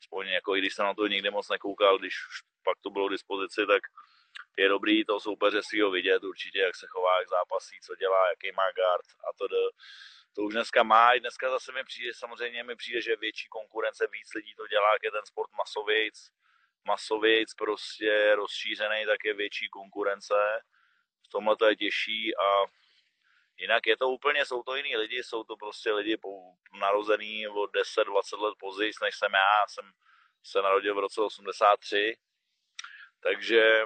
aspoň 0.00 0.28
jako 0.28 0.56
i 0.56 0.60
když 0.60 0.74
jsem 0.74 0.86
na 0.86 0.94
to 0.94 1.06
nikdy 1.06 1.30
moc 1.30 1.48
nekoukal, 1.48 1.98
když 1.98 2.14
pak 2.64 2.78
to 2.80 2.90
bylo 2.90 3.08
k 3.08 3.16
dispozici, 3.16 3.66
tak 3.66 3.82
je 4.56 4.68
dobrý 4.68 5.04
to 5.04 5.20
soupeře 5.20 5.62
svýho 5.62 5.90
vidět 5.90 6.24
určitě, 6.24 6.58
jak 6.58 6.76
se 6.76 6.86
chová, 6.86 7.18
jak 7.18 7.28
zápasí, 7.28 7.80
co 7.80 7.94
dělá, 7.94 8.28
jaký 8.28 8.52
má 8.56 8.70
guard 8.70 9.06
a 9.28 9.32
to 9.38 9.48
to 10.36 10.42
už 10.42 10.54
dneska 10.54 10.82
má. 10.82 11.12
I 11.12 11.20
dneska 11.20 11.50
zase 11.50 11.72
mi 11.72 11.84
přijde, 11.84 12.14
samozřejmě 12.14 12.64
mi 12.64 12.76
přijde, 12.76 13.02
že 13.02 13.16
větší 13.16 13.48
konkurence, 13.48 14.08
víc 14.12 14.34
lidí 14.34 14.54
to 14.54 14.66
dělá, 14.66 14.92
jak 14.92 15.02
je 15.02 15.10
ten 15.10 15.26
sport 15.26 15.50
masovějc, 15.52 16.30
masovějc 16.84 17.54
prostě 17.54 18.34
rozšířený, 18.34 19.06
tak 19.06 19.24
je 19.24 19.34
větší 19.34 19.68
konkurence. 19.68 20.34
V 21.26 21.28
tomhle 21.28 21.56
to 21.56 21.66
je 21.66 21.76
těžší 21.76 22.36
a 22.36 22.64
jinak 23.56 23.86
je 23.86 23.96
to 23.96 24.08
úplně, 24.08 24.46
jsou 24.46 24.62
to 24.62 24.76
jiní 24.76 24.96
lidi, 24.96 25.22
jsou 25.22 25.44
to 25.44 25.56
prostě 25.56 25.92
lidi 25.92 26.18
narozený 26.80 27.48
o 27.48 27.62
10-20 27.62 28.40
let 28.40 28.54
později, 28.58 28.92
než 29.02 29.16
jsem 29.16 29.32
já. 29.34 29.60
já 29.60 29.66
jsem 29.68 29.92
se 30.42 30.62
narodil 30.62 30.94
v 30.94 30.98
roce 30.98 31.20
83, 31.20 32.16
takže 33.20 33.84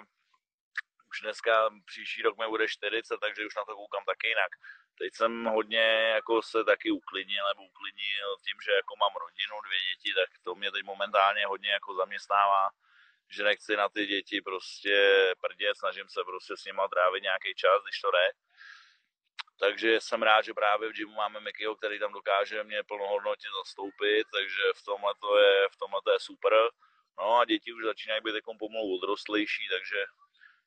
už 1.10 1.20
dneska 1.20 1.70
příští 1.86 2.22
rok 2.22 2.38
mi 2.38 2.46
bude 2.48 2.68
40, 2.68 3.18
takže 3.20 3.46
už 3.46 3.54
na 3.54 3.64
to 3.64 3.74
koukám 3.74 4.04
taky 4.04 4.28
jinak. 4.28 4.52
Teď 5.00 5.14
jsem 5.14 5.44
hodně 5.44 5.86
jako 6.18 6.42
se 6.42 6.64
taky 6.64 6.90
uklidnil 6.90 7.44
nebo 7.48 7.62
uklidnil 7.70 8.28
tím, 8.44 8.58
že 8.64 8.72
jako 8.72 8.96
mám 8.96 9.14
rodinu, 9.24 9.54
dvě 9.66 9.80
děti, 9.88 10.10
tak 10.14 10.28
to 10.44 10.54
mě 10.54 10.72
teď 10.72 10.82
momentálně 10.84 11.46
hodně 11.46 11.70
jako 11.70 11.94
zaměstnává, 11.94 12.68
že 13.28 13.42
nechci 13.42 13.76
na 13.76 13.88
ty 13.88 14.06
děti 14.06 14.40
prostě 14.40 14.96
prdět, 15.40 15.78
snažím 15.78 16.08
se 16.08 16.20
prostě 16.24 16.56
s 16.56 16.64
nimi 16.64 16.82
trávit 16.92 17.22
nějaký 17.22 17.54
čas, 17.54 17.82
když 17.82 18.00
to 18.00 18.10
jde. 18.10 18.26
Takže 19.60 20.00
jsem 20.00 20.22
rád, 20.22 20.42
že 20.44 20.54
právě 20.54 20.88
v 20.88 20.96
gymu 20.96 21.14
máme 21.14 21.40
Mikyho, 21.40 21.76
který 21.76 21.98
tam 21.98 22.12
dokáže 22.12 22.64
mě 22.64 22.82
plnohodnotně 22.82 23.50
zastoupit, 23.58 24.24
takže 24.32 24.62
v 24.76 24.82
tomhle 24.82 25.14
to 25.20 25.38
je, 25.38 25.68
v 25.72 25.76
tomhle 25.76 26.00
to 26.04 26.10
je 26.12 26.20
super. 26.20 26.52
No 27.18 27.38
a 27.38 27.44
děti 27.44 27.72
už 27.72 27.84
začínají 27.84 28.20
být 28.24 28.34
jako 28.34 28.54
pomalu 28.54 28.94
odrostlejší, 28.96 29.68
takže 29.68 30.04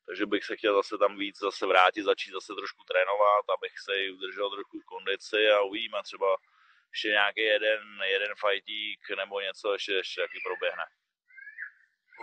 takže 0.06 0.26
bych 0.26 0.44
se 0.44 0.56
chtěl 0.56 0.74
zase 0.76 0.98
tam 0.98 1.18
víc 1.18 1.38
zase 1.38 1.66
vrátit, 1.66 2.02
začít 2.02 2.32
zase 2.32 2.52
trošku 2.54 2.82
trénovat, 2.90 3.44
abych 3.56 3.74
se 3.84 3.92
i 4.02 4.10
udržel 4.10 4.50
trošku 4.50 4.80
v 4.80 4.84
kondici 4.84 5.50
a 5.50 5.60
uvidíme 5.60 5.98
třeba 6.04 6.36
ještě 6.92 7.08
nějaký 7.08 7.40
jeden, 7.40 7.82
jeden 8.14 8.32
fightík 8.42 9.00
nebo 9.16 9.40
něco 9.40 9.72
ještě, 9.72 9.92
ještě 9.92 10.20
taky 10.20 10.38
proběhne. 10.46 10.84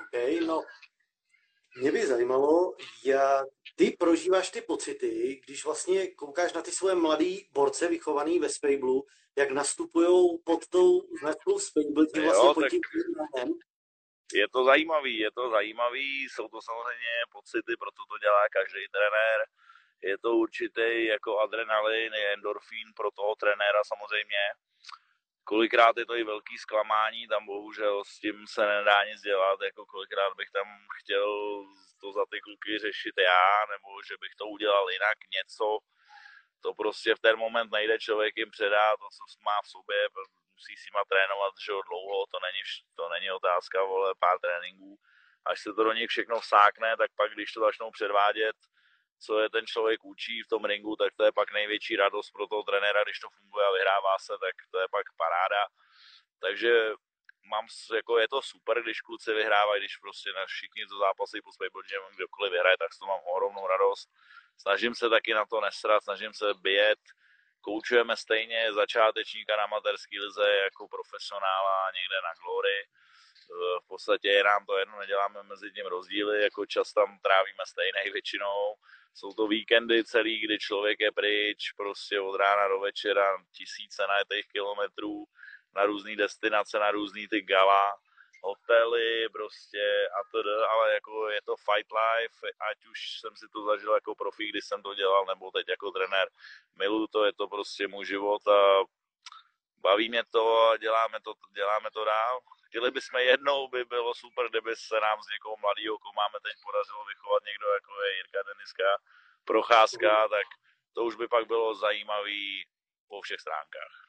OK, 0.01 0.47
no 0.47 0.63
mě 1.75 1.91
by 1.91 2.07
zajímalo, 2.07 2.75
jak 3.05 3.47
ty 3.75 3.91
prožíváš 3.99 4.49
ty 4.49 4.61
pocity, 4.61 5.41
když 5.45 5.65
vlastně 5.65 6.07
koukáš 6.07 6.53
na 6.53 6.61
ty 6.61 6.71
svoje 6.71 6.95
mladý 6.95 7.49
borce 7.51 7.87
vychovaný 7.87 8.39
ve 8.39 8.49
Spablu, 8.49 9.05
jak 9.37 9.51
nastupují 9.51 10.39
pod 10.43 10.67
tou 10.67 11.01
značkou 11.21 11.59
Spable, 11.59 12.05
tím 12.13 12.23
vlastně 12.23 12.47
jo, 12.47 12.53
pod 12.53 12.69
tím 12.69 12.81
je 14.33 14.47
to 14.49 14.63
zajímavý, 14.63 15.17
je 15.17 15.31
to 15.31 15.49
zajímavý, 15.49 16.23
jsou 16.23 16.47
to 16.47 16.61
samozřejmě 16.61 17.15
pocity, 17.31 17.73
proto 17.79 18.01
to 18.09 18.17
dělá 18.17 18.43
každý 18.51 18.87
trenér. 18.87 19.39
Je 20.01 20.17
to 20.17 20.29
určitý 20.31 21.05
jako 21.05 21.39
adrenalin, 21.39 22.13
je 22.13 22.33
endorfín 22.33 22.87
pro 22.95 23.11
toho 23.11 23.35
trenéra 23.35 23.81
samozřejmě. 23.83 24.43
Kolikrát 25.43 25.97
je 25.97 26.05
to 26.05 26.15
i 26.15 26.23
velký 26.23 26.57
zklamání, 26.57 27.27
tam 27.27 27.45
bohužel 27.45 28.03
s 28.03 28.19
tím 28.19 28.47
se 28.47 28.65
nedá 28.65 29.03
nic 29.03 29.21
dělat, 29.21 29.61
jako 29.61 29.85
kolikrát 29.85 30.33
bych 30.37 30.49
tam 30.51 30.67
chtěl 30.99 31.29
to 32.01 32.11
za 32.11 32.25
ty 32.31 32.39
kluky 32.41 32.79
řešit 32.79 33.15
já, 33.17 33.65
nebo 33.71 33.87
že 34.07 34.15
bych 34.21 34.35
to 34.35 34.45
udělal 34.45 34.89
jinak 34.89 35.17
něco. 35.37 35.79
To 36.63 36.73
prostě 36.73 37.15
v 37.15 37.19
ten 37.19 37.35
moment 37.37 37.71
nejde, 37.71 37.99
člověk 37.99 38.37
jim 38.37 38.51
předá 38.51 38.91
to, 38.97 39.07
co 39.09 39.39
má 39.45 39.57
v 39.65 39.69
sobě, 39.69 40.09
musí 40.61 40.77
s 40.77 40.85
nima 40.85 41.03
trénovat 41.11 41.53
že 41.65 41.73
dlouho, 41.89 42.25
to 42.31 42.37
není, 42.45 42.61
to 42.95 43.09
není 43.09 43.31
otázka, 43.31 43.83
vole, 43.83 44.13
pár 44.19 44.39
tréninků. 44.39 44.99
Až 45.45 45.61
se 45.61 45.73
to 45.73 45.83
do 45.83 45.93
nich 45.93 46.09
všechno 46.09 46.39
vsákne, 46.39 46.97
tak 46.97 47.09
pak, 47.15 47.33
když 47.33 47.51
to 47.51 47.59
začnou 47.59 47.91
předvádět, 47.91 48.57
co 49.25 49.39
je 49.39 49.49
ten 49.49 49.65
člověk 49.65 50.03
učí 50.03 50.41
v 50.41 50.47
tom 50.47 50.65
ringu, 50.65 50.95
tak 50.95 51.13
to 51.17 51.23
je 51.23 51.31
pak 51.31 51.53
největší 51.53 51.95
radost 51.95 52.31
pro 52.31 52.47
toho 52.47 52.63
trenéra, 52.63 53.03
když 53.03 53.19
to 53.19 53.29
funguje 53.29 53.65
a 53.65 53.71
vyhrává 53.71 54.15
se, 54.19 54.33
tak 54.45 54.55
to 54.71 54.79
je 54.79 54.87
pak 54.91 55.05
paráda. 55.17 55.61
Takže 56.39 56.73
mám, 57.45 57.65
jako 57.95 58.19
je 58.19 58.27
to 58.27 58.41
super, 58.41 58.83
když 58.83 59.01
kluci 59.01 59.33
vyhrávají, 59.33 59.81
když 59.81 59.97
prostě 59.97 60.29
na 60.33 60.45
všichni 60.45 60.85
to 60.85 60.97
zápasy 60.97 61.41
po 61.41 61.51
Spable 61.51 61.83
Jam, 61.91 62.15
kdokoliv 62.15 62.51
vyhraje, 62.51 62.77
tak 62.77 62.91
to 62.99 63.05
mám 63.05 63.21
ohromnou 63.33 63.67
radost. 63.67 64.09
Snažím 64.57 64.95
se 64.95 65.09
taky 65.09 65.33
na 65.33 65.45
to 65.45 65.61
nesrat, 65.61 66.03
snažím 66.03 66.33
se 66.33 66.53
bět, 66.53 66.99
koučujeme 67.61 68.17
stejně 68.17 68.73
začátečníka 68.73 69.57
na 69.57 69.63
amatérský 69.63 70.19
lize 70.19 70.49
jako 70.49 70.87
profesionála 70.87 71.91
někde 71.91 72.15
na 72.23 72.33
Glory. 72.41 72.79
v 73.83 73.87
podstatě 73.87 74.27
je 74.27 74.43
nám 74.43 74.65
to 74.65 74.77
jedno, 74.77 74.99
neděláme 74.99 75.43
mezi 75.43 75.71
tím 75.71 75.85
rozdíly, 75.85 76.41
jako 76.41 76.65
čas 76.65 76.93
tam 76.93 77.19
trávíme 77.19 77.63
stejný 77.67 78.11
většinou. 78.11 78.75
Jsou 79.13 79.33
to 79.33 79.47
víkendy 79.47 80.03
celý, 80.03 80.39
kdy 80.45 80.59
člověk 80.59 80.99
je 80.99 81.11
pryč, 81.11 81.71
prostě 81.71 82.19
od 82.19 82.35
rána 82.37 82.67
do 82.67 82.79
večera, 82.79 83.37
tisíce 83.51 84.07
najetých 84.07 84.47
kilometrů 84.47 85.25
na 85.75 85.85
různé 85.85 86.15
destinace, 86.15 86.79
na 86.79 86.91
různý 86.91 87.27
ty 87.27 87.41
gala, 87.41 87.95
hotely 88.41 89.29
prostě 89.29 90.07
a 90.19 90.23
td, 90.23 90.47
ale 90.69 90.93
jako 90.93 91.29
je 91.29 91.41
to 91.41 91.55
fight 91.55 91.91
life, 91.91 92.47
ať 92.71 92.85
už 92.85 93.19
jsem 93.19 93.35
si 93.35 93.45
to 93.53 93.65
zažil 93.65 93.93
jako 93.93 94.15
profík, 94.15 94.49
když 94.49 94.65
jsem 94.65 94.83
to 94.83 94.93
dělal, 94.93 95.25
nebo 95.25 95.51
teď 95.51 95.69
jako 95.69 95.91
trenér, 95.91 96.29
miluju 96.75 97.07
to, 97.07 97.25
je 97.25 97.33
to 97.33 97.47
prostě 97.47 97.87
můj 97.87 98.05
život 98.05 98.47
a 98.47 98.83
baví 99.77 100.09
mě 100.09 100.23
to 100.23 100.69
a 100.69 100.77
děláme 100.77 101.19
to, 101.21 101.33
děláme 101.53 101.91
to 101.91 102.05
dál. 102.05 102.39
Chtěli 102.67 102.91
bychom 102.91 103.19
jednou, 103.19 103.67
by 103.67 103.85
bylo 103.85 104.13
super, 104.13 104.49
kdyby 104.49 104.75
se 104.75 104.99
nám 104.99 105.21
z 105.21 105.27
někoho 105.33 105.55
mladého, 105.57 105.97
koho 105.97 106.13
máme 106.13 106.37
teď 106.43 106.53
podařilo 106.63 107.05
vychovat 107.05 107.43
někdo, 107.43 107.67
jako 107.67 107.91
je 108.03 108.15
Jirka 108.15 108.43
Deniska, 108.43 108.89
Procházka, 109.45 110.27
tak 110.27 110.47
to 110.93 111.03
už 111.03 111.15
by 111.15 111.27
pak 111.27 111.47
bylo 111.47 111.75
zajímavý 111.75 112.65
po 113.07 113.21
všech 113.21 113.39
stránkách. 113.39 114.07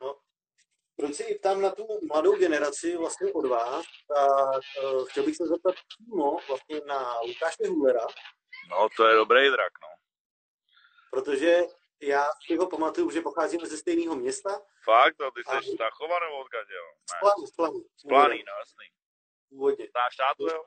No, 0.00 0.20
proč 0.96 1.14
se 1.14 1.24
i 1.24 1.38
ptám 1.38 1.60
na 1.60 1.70
tu 1.70 1.86
mladou 2.08 2.36
generaci 2.36 2.96
vlastně 2.96 3.32
od 3.32 3.46
vás, 3.46 3.84
tak 4.08 4.62
uh, 4.84 5.08
chtěl 5.08 5.24
bych 5.24 5.36
se 5.36 5.46
zeptat 5.46 5.74
přímo 5.88 6.36
vlastně 6.48 6.80
na 6.86 7.20
Lukáše 7.20 7.68
Hulera. 7.68 8.06
No, 8.70 8.88
to 8.96 9.06
je 9.06 9.16
dobrý 9.16 9.48
drak, 9.48 9.72
no. 9.82 9.88
Protože 11.10 11.62
já 12.02 12.28
si 12.46 12.56
ho 12.56 12.66
pamatuju, 12.66 13.10
že 13.10 13.20
pocházíme 13.20 13.66
ze 13.66 13.76
stejného 13.76 14.16
města. 14.16 14.50
Fakt? 14.84 15.14
No, 15.20 15.30
ty 15.30 15.40
jsi 15.44 15.56
a... 15.56 15.74
Stachova 15.74 16.20
nebo 16.20 16.38
odkud, 16.40 16.68
jo? 16.76 16.86
Z 17.10 17.20
Plany, 17.20 17.46
z 17.46 17.50
Plany. 17.50 17.78
Z 17.96 18.02
Plany, 18.08 18.44
no 18.46 18.52
jasný. 18.58 18.86
Původně. 19.48 19.86
Znáš 19.90 20.16
tátu, 20.16 20.46
jo? 20.56 20.64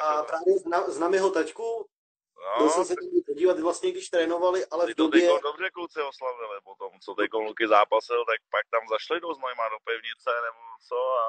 A 0.00 0.22
právě 0.22 0.54
znám 0.88 1.14
jeho 1.14 1.30
tačku, 1.30 1.88
No, 2.36 2.58
Byl 2.58 2.70
jsem 2.70 2.84
se 2.84 2.94
podívat 3.26 3.60
vlastně, 3.60 3.90
když 3.92 4.08
trénovali, 4.10 4.66
ale 4.66 4.86
v 4.86 4.94
době... 4.94 5.28
to 5.28 5.38
dobře 5.38 5.70
kluci 5.70 6.00
oslavili 6.00 6.60
potom, 6.64 7.00
co 7.00 7.14
ty 7.14 7.28
Luky 7.32 7.68
zápasil, 7.68 8.24
tak 8.24 8.40
pak 8.50 8.64
tam 8.70 8.88
zašli 8.88 9.20
do 9.20 9.34
Znojma 9.34 9.68
do 9.68 9.78
pevnice 9.84 10.30
nebo 10.46 10.60
co 10.88 10.96
a 10.96 11.24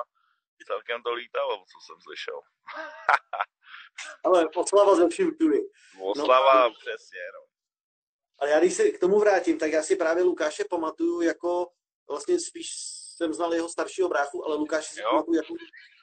celkem 0.68 1.04
to 1.04 1.13
lítalo, 1.13 1.58
co 1.58 1.78
jsem 1.86 2.02
slyšel. 2.02 2.41
ale 4.26 4.50
oslava 4.56 4.96
ze 4.96 5.10
vším 5.10 5.38
tudy. 5.38 5.62
Oslava, 6.02 6.68
no, 6.68 6.74
přesně, 6.74 7.20
no. 7.34 7.46
Ale 8.39 8.50
já 8.50 8.60
když 8.60 8.74
se 8.74 8.89
k 8.89 9.00
tomu 9.00 9.20
vrátím, 9.20 9.60
tak 9.60 9.72
já 9.72 9.84
si 9.84 9.96
právě 9.96 10.24
Lukáše 10.24 10.63
pamatuju 10.70 11.22
jako, 11.22 11.72
vlastně 12.10 12.39
spíš 12.39 12.68
jsem 13.18 13.34
znal 13.34 13.54
jeho 13.54 13.70
staršího 13.70 14.10
bráchu, 14.10 14.46
ale 14.46 14.56
Lukáše 14.56 14.94
si 14.94 15.02
pamatuju 15.02 15.36
jako 15.36 15.54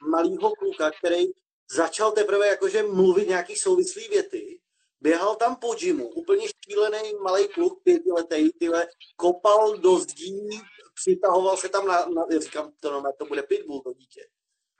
malýho 0.09 0.55
kluka, 0.55 0.91
který 0.91 1.25
začal 1.71 2.11
teprve 2.11 2.47
jakože 2.47 2.83
mluvit 2.83 3.27
nějaký 3.27 3.55
souvislý 3.55 4.07
věty 4.07 4.59
běhal 5.03 5.35
tam 5.35 5.55
po 5.55 5.75
gymu, 5.75 6.07
úplně 6.07 6.47
štílený 6.47 7.13
malý 7.21 7.47
kluk, 7.47 7.83
pětiletý, 7.83 8.53
tyhle, 8.59 8.87
kopal 9.15 9.77
do 9.77 9.91
zdí, 9.97 10.49
přitahoval 10.95 11.57
se 11.57 11.69
tam 11.69 11.87
na, 11.87 12.05
na 12.05 12.23
říkám, 12.39 12.71
to, 12.79 12.91
no, 12.91 13.13
to 13.19 13.25
bude 13.25 13.43
pitbull, 13.43 13.81
to 13.81 13.93
dítě. 13.93 14.23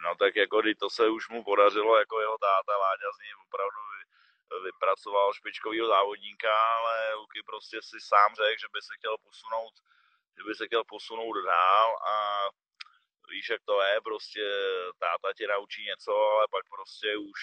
No 0.04 0.16
tak 0.16 0.36
jako 0.36 0.62
to 0.80 0.90
se 0.90 1.10
už 1.10 1.30
mu 1.30 1.44
podařilo, 1.44 1.98
jako 1.98 2.20
jeho 2.20 2.38
táta 2.38 2.78
Láďa 2.78 3.10
z 3.16 3.20
něj 3.24 3.34
opravdu 3.48 3.80
vypracoval 4.64 5.34
špičkovýho 5.34 5.88
závodníka, 5.88 6.54
ale 6.78 7.14
Luky 7.14 7.42
prostě 7.46 7.78
si 7.82 7.98
sám 8.12 8.32
řekl, 8.36 8.60
že 8.62 8.70
by 8.74 8.80
se 8.82 8.94
chtěl 8.98 9.16
posunout, 9.28 9.76
že 10.38 10.44
by 10.48 10.56
se 10.56 10.64
chtěl 10.68 10.84
posunout 10.84 11.36
dál 11.46 11.90
a 12.14 12.16
víš, 13.30 13.50
jak 13.50 13.62
to 13.66 13.82
je, 13.82 14.02
prostě 14.02 14.44
táta 15.00 15.34
ti 15.38 15.48
naučí 15.48 15.82
něco, 15.86 16.14
ale 16.34 16.46
pak 16.56 16.64
prostě 16.76 17.18
už 17.18 17.40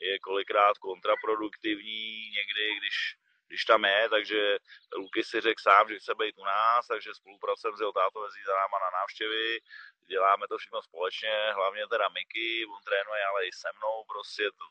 je 0.00 0.18
kolikrát 0.18 0.78
kontraproduktivní 0.78 2.30
někdy, 2.30 2.78
když, 2.78 3.16
když 3.48 3.64
tam 3.64 3.84
je, 3.84 4.08
takže 4.08 4.58
Luky 4.96 5.24
si 5.24 5.40
řekl 5.40 5.62
sám, 5.62 5.88
že 5.88 5.98
chce 5.98 6.14
být 6.14 6.38
u 6.38 6.44
nás, 6.44 6.86
takže 6.86 7.14
spolupracujeme 7.14 7.76
s 7.76 7.80
jeho 7.80 7.92
tátou, 7.92 8.24
jezdí 8.24 8.42
za 8.46 8.52
náma 8.52 8.78
na 8.78 8.90
návštěvy, 9.00 9.58
děláme 10.06 10.48
to 10.48 10.58
všechno 10.58 10.82
společně, 10.82 11.52
hlavně 11.54 11.86
teda 11.86 12.08
Miky, 12.08 12.66
on 12.66 12.82
trénuje 12.84 13.24
ale 13.24 13.46
i 13.46 13.52
se 13.52 13.68
mnou, 13.78 14.04
prostě 14.12 14.44
to, 14.58 14.64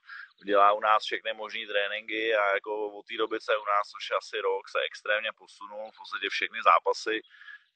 dělá 0.45 0.71
u 0.73 0.79
nás 0.79 1.03
všechny 1.03 1.33
možné 1.33 1.67
tréninky 1.67 2.35
a 2.35 2.53
jako 2.53 2.71
od 2.99 3.05
té 3.05 3.17
doby 3.17 3.37
se 3.41 3.57
u 3.57 3.65
nás, 3.65 3.85
což 3.93 4.11
asi 4.17 4.41
rok, 4.41 4.69
se 4.69 4.79
extrémně 4.79 5.31
posunul, 5.37 5.91
v 5.91 5.97
podstatě 5.97 6.29
všechny 6.29 6.59
zápasy 6.63 7.21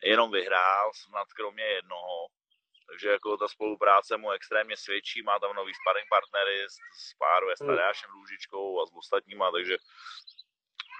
jenom 0.04 0.32
vyhrál, 0.32 0.92
snad 0.94 1.28
kromě 1.34 1.64
jednoho, 1.64 2.28
takže 2.92 3.10
jako 3.10 3.38
ta 3.38 3.48
spolupráce 3.48 4.18
mu 4.18 4.32
extrémně 4.32 4.78
svědčí, 4.78 5.22
má 5.22 5.40
tam 5.40 5.56
nový 5.56 5.74
sparring 5.74 6.08
partnery, 6.10 6.68
spáruje 7.12 7.58
s 7.58 7.60
hmm. 7.60 7.70
Tadeášem 7.70 8.10
Růžičkou 8.12 8.82
a 8.82 8.86
s 8.86 8.92
ostatníma, 8.94 9.52
takže, 9.52 9.78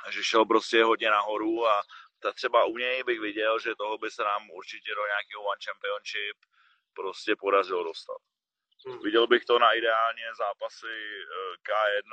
takže 0.06 0.24
šel 0.24 0.46
prostě 0.46 0.84
hodně 0.84 1.10
nahoru 1.10 1.68
a 1.68 1.82
ta 2.20 2.34
třeba 2.34 2.66
u 2.66 2.78
něj 2.78 3.04
bych 3.04 3.20
viděl, 3.20 3.60
že 3.60 3.76
toho 3.76 3.98
by 3.98 4.12
se 4.12 4.24
nám 4.24 4.50
určitě 4.50 4.96
do 4.96 5.04
nějakého 5.12 5.42
One 5.44 5.64
Championship 5.66 6.38
prostě 6.94 7.36
podařilo 7.36 7.84
dostat. 7.84 8.22
Hmm. 8.88 9.00
Viděl 9.00 9.28
bych 9.28 9.46
to 9.46 9.60
na 9.60 9.72
ideálně 9.72 10.26
zápasy 10.38 10.96
eh, 11.22 11.56
K1, 11.68 12.12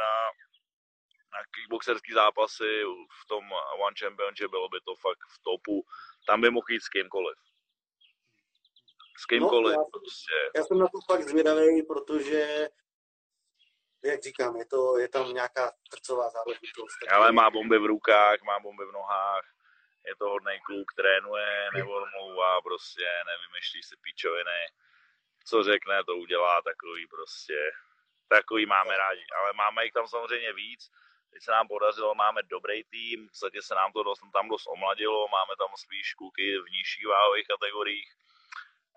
na 1.32 1.38
kickboxerský 1.54 2.12
zápasy 2.12 2.82
v 3.22 3.26
tom 3.28 3.52
One 3.86 3.96
Championship, 3.98 4.50
bylo 4.50 4.68
by 4.68 4.80
to 4.80 4.94
fakt 4.94 5.22
v 5.34 5.38
topu. 5.42 5.86
Tam 6.26 6.40
by 6.40 6.50
mohl 6.50 6.66
jít 6.70 6.80
s 6.80 6.88
kýmkoliv 6.88 7.38
s 9.18 9.26
kýmkoliv. 9.26 9.76
No, 9.76 9.82
já, 9.82 9.84
prostě. 9.92 10.34
já 10.56 10.64
jsem 10.64 10.78
na 10.78 10.88
to 10.88 10.98
fakt 11.10 11.22
zvědavý, 11.22 11.82
protože 11.82 12.68
jak 14.04 14.22
říkám, 14.22 14.56
je, 14.56 14.66
to, 14.66 14.98
je 14.98 15.08
tam 15.08 15.34
nějaká 15.34 15.72
trcová 15.90 16.30
záležitost. 16.30 16.98
Ale 17.10 17.32
má 17.32 17.50
bomby 17.50 17.78
v 17.78 17.86
rukách, 17.86 18.42
má 18.42 18.58
bomby 18.60 18.84
v 18.86 18.92
nohách, 18.92 19.44
je 20.06 20.16
to 20.16 20.28
hodný 20.28 20.56
kluk, 20.66 20.92
trénuje, 20.96 21.70
nevormouvá, 21.74 22.60
prostě 22.60 23.06
nevymýšlí 23.26 23.82
si 23.82 23.94
píčoviny. 24.02 24.62
Co 25.44 25.62
řekne, 25.62 26.04
to 26.04 26.16
udělá, 26.16 26.62
takový 26.62 27.06
prostě, 27.06 27.70
takový 28.28 28.66
máme 28.66 28.96
rádi. 28.96 29.24
Ale 29.38 29.52
máme 29.52 29.84
jich 29.84 29.92
tam 29.92 30.08
samozřejmě 30.08 30.52
víc. 30.52 30.90
Teď 31.32 31.42
se 31.42 31.50
nám 31.50 31.68
podařilo, 31.68 32.14
máme 32.14 32.42
dobrý 32.42 32.84
tým, 32.84 33.26
v 33.26 33.30
podstatě 33.30 33.62
se 33.62 33.74
nám 33.74 33.92
to 33.92 34.02
dost, 34.02 34.20
tam 34.32 34.48
dost 34.48 34.66
omladilo, 34.66 35.28
máme 35.28 35.52
tam 35.58 35.68
spíš 35.76 36.14
kluky 36.14 36.58
v 36.58 36.70
nižších 36.70 37.06
váhových 37.06 37.46
kategoriích 37.46 38.10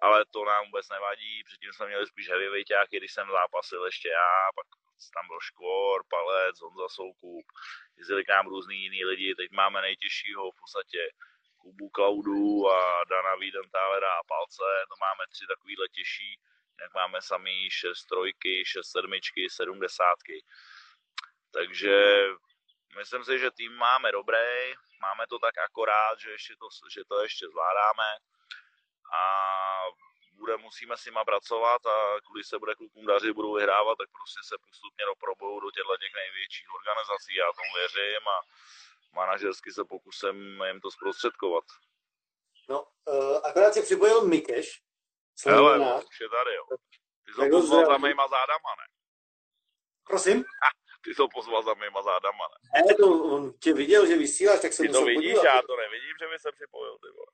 ale 0.02 0.26
to 0.26 0.46
nám 0.46 0.66
vůbec 0.66 0.90
nevadí, 0.90 1.44
předtím 1.44 1.74
jsme 1.74 1.88
měli 1.88 2.08
spíš 2.08 2.30
heavyweightáky, 2.30 2.98
když 2.98 3.14
jsem 3.14 3.28
zápasil 3.32 3.86
ještě 3.86 4.10
já, 4.10 4.52
pak 4.56 4.68
tam 5.16 5.28
byl 5.28 5.40
Škvor, 5.40 6.04
Palec, 6.10 6.62
Honza 6.62 6.90
Soukup, 6.90 7.46
jezdili 7.98 8.26
k 8.26 8.30
nám 8.30 8.48
různý 8.48 8.84
jiný 8.84 9.06
lidi, 9.06 9.36
teď 9.36 9.52
máme 9.52 9.82
nejtěžšího 9.82 10.52
v 10.52 10.56
podstatě 10.56 11.12
Kubu 11.58 11.90
Klaudu 11.90 12.70
a 12.70 13.04
Dana 13.10 13.36
Wiedenthalera 13.36 14.14
a 14.14 14.24
Palce, 14.28 14.70
to 14.90 14.96
máme 15.06 15.24
tři 15.30 15.46
takovýhle 15.48 15.88
těžší, 15.88 16.40
jak 16.82 16.94
máme 16.94 17.22
sami 17.22 17.70
6 17.72 18.06
trojky, 18.06 18.64
6 18.66 18.92
sedmičky, 18.92 19.50
70. 19.50 20.16
Takže 21.54 22.26
myslím 22.98 23.24
si, 23.24 23.40
že 23.40 23.52
tým 23.52 23.74
máme 23.74 24.12
dobrý, 24.12 24.74
máme 25.02 25.28
to 25.30 25.40
tak 25.40 25.58
akorát, 25.58 26.20
že, 26.20 26.32
ještě 26.32 26.54
to, 26.56 26.68
že 26.94 27.02
to 27.08 27.24
ještě 27.24 27.48
zvládáme 27.48 28.10
a 29.14 29.22
bude, 30.34 30.58
musíme 30.58 30.98
s 30.98 31.06
nima 31.06 31.26
pracovat 31.26 31.86
a 31.86 31.96
když 32.34 32.48
se 32.48 32.60
bude 32.60 32.76
klukům 32.76 33.06
dařit, 33.06 33.34
budou 33.34 33.54
vyhrávat, 33.56 33.98
tak 33.98 34.10
prostě 34.18 34.40
se 34.50 34.56
postupně 34.66 35.06
doprobou 35.06 35.60
do 35.60 35.72
těchto 35.72 35.98
těch 35.98 36.14
největších 36.16 36.74
organizací. 36.80 37.36
Já 37.36 37.46
tomu 37.46 37.72
věřím 37.80 38.28
a 38.28 38.38
manažersky 39.16 39.72
se 39.72 39.84
pokusím 39.86 40.62
jim 40.68 40.80
to 40.82 40.92
zprostředkovat. 40.92 41.64
No, 42.70 42.84
uh, 43.06 43.38
akorát 43.48 43.74
se 43.74 43.82
připojil 43.82 44.22
Mikeš. 44.28 44.82
Hele, 45.46 45.80
už 46.10 46.20
je 46.22 46.30
tady, 46.30 46.56
jo. 46.56 46.64
Ty 47.26 47.32
jsi 47.34 47.50
to 47.50 47.58
pozval 47.58 47.86
za 47.86 47.98
mýma 47.98 48.28
zádama, 48.28 48.72
ne? 48.80 48.86
Prosím? 50.08 50.44
Ty 51.04 51.16
jsi 51.16 51.22
pozval 51.34 51.64
za 51.64 51.74
mýma 51.74 52.02
zádama, 52.04 52.46
ne? 52.52 52.82
Ne, 52.88 52.96
to 52.96 53.08
on 53.24 53.54
tě 53.60 53.74
viděl, 53.74 54.08
že 54.08 54.18
vysíláš, 54.18 54.62
tak 54.62 54.74
se 54.74 54.84
Ty 54.84 54.90
to 54.90 55.06
vidíš, 55.06 55.16
podívat. 55.34 55.44
já 55.44 55.62
to 55.62 55.76
nevidím, 55.76 56.16
že 56.22 56.28
by 56.28 56.40
se 56.40 56.52
připojil, 56.52 56.98
ty 56.98 57.08
vole. 57.08 57.32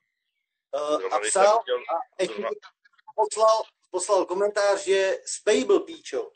Uh, 0.71 1.13
a 1.13 1.19
psal 1.19 1.59
chtěl, 1.61 1.77
a 1.77 3.13
poslal, 3.15 3.63
poslal 3.91 4.25
komentář, 4.25 4.83
že 4.83 5.17
Spable 5.25 5.79
píčo. 5.79 6.31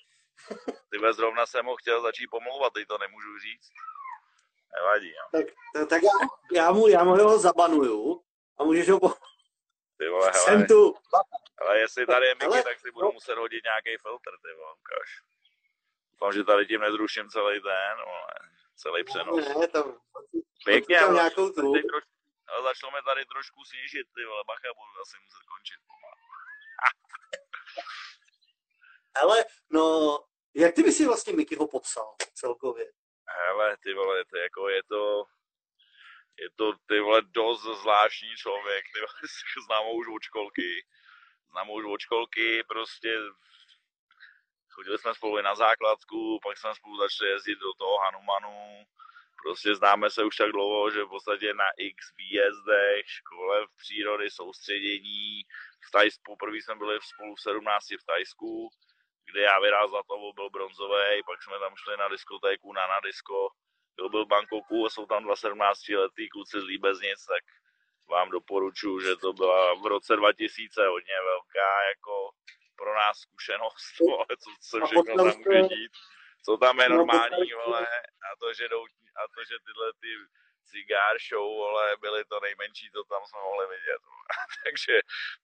Ty 0.91 1.13
zrovna 1.13 1.45
jsem 1.45 1.65
ho 1.65 1.75
chtěl 1.75 2.01
začít 2.01 2.27
pomlouvat, 2.27 2.73
teď 2.73 2.87
to 2.87 2.97
nemůžu 2.97 3.39
říct. 3.39 3.69
Nevadí, 4.75 5.13
no. 5.19 5.39
Tak, 5.39 5.47
tak 5.89 6.01
já, 6.03 6.09
já, 6.53 6.71
mu, 6.71 6.87
já 6.87 7.03
mu 7.03 7.15
ho 7.15 7.39
zabanuju 7.39 8.23
a 8.57 8.63
můžeš 8.63 8.89
ho 8.89 8.99
po... 8.99 9.13
Ty 9.97 10.09
vole, 10.09 10.31
hele, 10.33 10.43
Jsem 10.45 10.67
tu. 10.67 10.95
Ale 11.57 11.79
jestli 11.79 12.05
tady 12.05 12.25
je 12.25 12.35
Miky, 12.35 12.63
tak 12.63 12.79
si 12.79 12.91
budu 12.91 13.05
no. 13.05 13.11
muset 13.11 13.37
hodit 13.37 13.63
nějaký 13.63 14.01
filtr, 14.01 14.31
ty 14.31 14.53
vole, 14.57 14.73
ukáž. 14.73 15.09
Doufám, 16.11 16.33
že 16.33 16.43
tady 16.43 16.65
tím 16.65 16.81
nezruším 16.81 17.29
celý 17.29 17.61
ten, 17.61 17.95
vole, 18.05 18.33
celý 18.75 19.03
přenos. 19.03 19.57
Ne, 19.59 19.67
tam, 19.67 20.01
Pěkně, 20.65 20.99
tam 20.99 21.13
nějakou 21.13 21.49
tu. 21.49 21.73
Ale 22.51 22.63
začalo 22.63 22.91
mi 22.91 23.01
tady 23.05 23.25
trošku 23.25 23.59
snížit, 23.65 24.07
ty 24.15 24.25
vole, 24.25 24.43
bacha, 24.47 24.73
budu 24.73 25.01
asi 25.01 25.17
muset 25.23 25.43
končit 25.51 25.79
pomalu. 25.91 26.25
Ale, 29.21 29.45
no, 29.69 29.83
jak 30.53 30.75
ty 30.75 30.83
by 30.83 30.91
si 30.91 31.05
vlastně 31.05 31.33
Mikyho 31.33 31.67
popsal 31.67 32.15
celkově? 32.33 32.91
Hele, 33.27 33.77
ty 33.77 33.93
vole, 33.93 34.25
to 34.25 34.37
jako 34.37 34.69
je 34.69 34.83
to, 34.83 35.23
je 36.39 36.49
to 36.55 36.73
ty 36.87 36.99
vole 36.99 37.21
dost 37.21 37.61
zvláštní 37.81 38.35
člověk, 38.35 38.85
ty 38.93 38.99
vole, 38.99 39.19
znám 39.65 39.85
už 39.95 40.07
od 40.15 40.23
školky, 40.23 40.85
znám 41.51 41.69
už 41.69 41.85
od 41.85 41.99
školky, 41.99 42.63
prostě 42.67 43.17
chodili 44.69 44.97
jsme 44.97 45.15
spolu 45.15 45.41
na 45.41 45.55
základku, 45.55 46.39
pak 46.43 46.57
jsme 46.57 46.75
spolu 46.75 46.97
začali 46.97 47.29
jezdit 47.29 47.59
do 47.59 47.73
toho 47.73 47.97
Hanumanu, 47.97 48.85
prostě 49.43 49.75
známe 49.75 50.09
se 50.09 50.23
už 50.23 50.35
tak 50.35 50.51
dlouho, 50.51 50.91
že 50.91 51.03
v 51.03 51.07
podstatě 51.09 51.53
na 51.53 51.69
x 51.77 51.97
výjezdech, 52.17 53.05
škole 53.05 53.67
v 53.67 53.77
přírody, 53.77 54.29
soustředění, 54.29 55.43
v 55.87 55.91
Tajsku, 55.91 56.23
poprvé 56.25 56.57
jsme 56.57 56.75
byli 56.75 56.99
spolu 57.01 57.35
v 57.35 57.41
17 57.41 57.89
v 58.01 58.05
Tajsku, 58.05 58.69
kde 59.31 59.41
já 59.41 59.59
vyhrál 59.59 59.89
zlatovou, 59.89 60.33
byl 60.33 60.49
bronzový, 60.49 61.23
pak 61.25 61.43
jsme 61.43 61.59
tam 61.59 61.75
šli 61.75 61.97
na 61.97 62.07
diskotéku, 62.07 62.73
na 62.73 62.87
na 62.87 62.99
disko, 63.05 63.49
byl 63.95 64.09
byl 64.09 64.25
v 64.25 64.27
Bangkoku, 64.27 64.89
jsou 64.89 65.05
tam 65.05 65.23
dva 65.23 65.35
17 65.35 65.89
letý 65.89 66.29
kluci 66.29 66.61
z 66.61 66.63
Líbeznic, 66.63 67.25
tak 67.25 67.43
vám 68.09 68.29
doporučuji, 68.29 68.99
že 68.99 69.15
to 69.15 69.33
byla 69.33 69.73
v 69.73 69.85
roce 69.85 70.15
2000 70.15 70.87
hodně 70.87 71.13
velká 71.25 71.71
jako 71.89 72.31
pro 72.75 72.95
nás 72.95 73.17
zkušenost, 73.17 73.95
ale 74.17 74.37
co 74.43 74.49
se 74.61 74.77
všechno 74.85 75.15
tam 75.15 75.27
může 75.37 75.61
dít, 75.61 75.91
co 76.45 76.57
tam 76.57 76.79
je 76.79 76.89
no, 76.89 76.95
normální, 76.95 77.53
vole, 77.65 77.87
a 78.27 78.35
to, 78.39 78.53
že, 78.53 78.69
jdou, 78.69 78.85
a 79.15 79.21
to, 79.35 79.43
že 79.43 79.55
tyhle 79.65 79.93
ty 80.01 80.07
cigár 80.71 81.15
show, 81.29 81.63
ale 81.69 81.97
byly 81.97 82.25
to 82.25 82.39
nejmenší, 82.39 82.91
co 82.91 83.03
tam 83.03 83.21
jsme 83.25 83.39
mohli 83.39 83.67
vidět. 83.67 84.01
takže, 84.63 84.95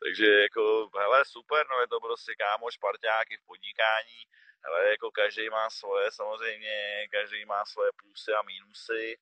takže 0.04 0.28
jako, 0.42 0.90
hele, 1.00 1.26
super, 1.26 1.68
no 1.72 1.80
je 1.80 1.88
to 1.88 2.00
prostě 2.00 2.36
kámo, 2.36 2.72
šparťáky 2.72 3.38
v 3.38 3.46
podnikání, 3.46 4.20
hele, 4.64 4.90
jako 4.90 5.12
každý 5.12 5.50
má 5.50 5.70
svoje, 5.70 6.12
samozřejmě, 6.12 7.08
každý 7.12 7.46
má 7.46 7.66
svoje 7.66 7.92
plusy 8.00 8.32
a 8.34 8.42
mínusy. 8.42 9.18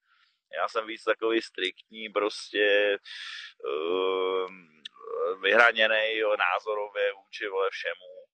Já 0.54 0.68
jsem 0.68 0.88
víc 0.88 1.04
takový 1.04 1.42
striktní, 1.42 2.10
prostě 2.10 2.98
uh, 3.66 4.52
vyhraněný 5.42 6.18
jo, 6.18 6.36
názorově 6.38 7.14
vůči 7.14 7.48
vole 7.48 7.70
všemu. 7.70 8.25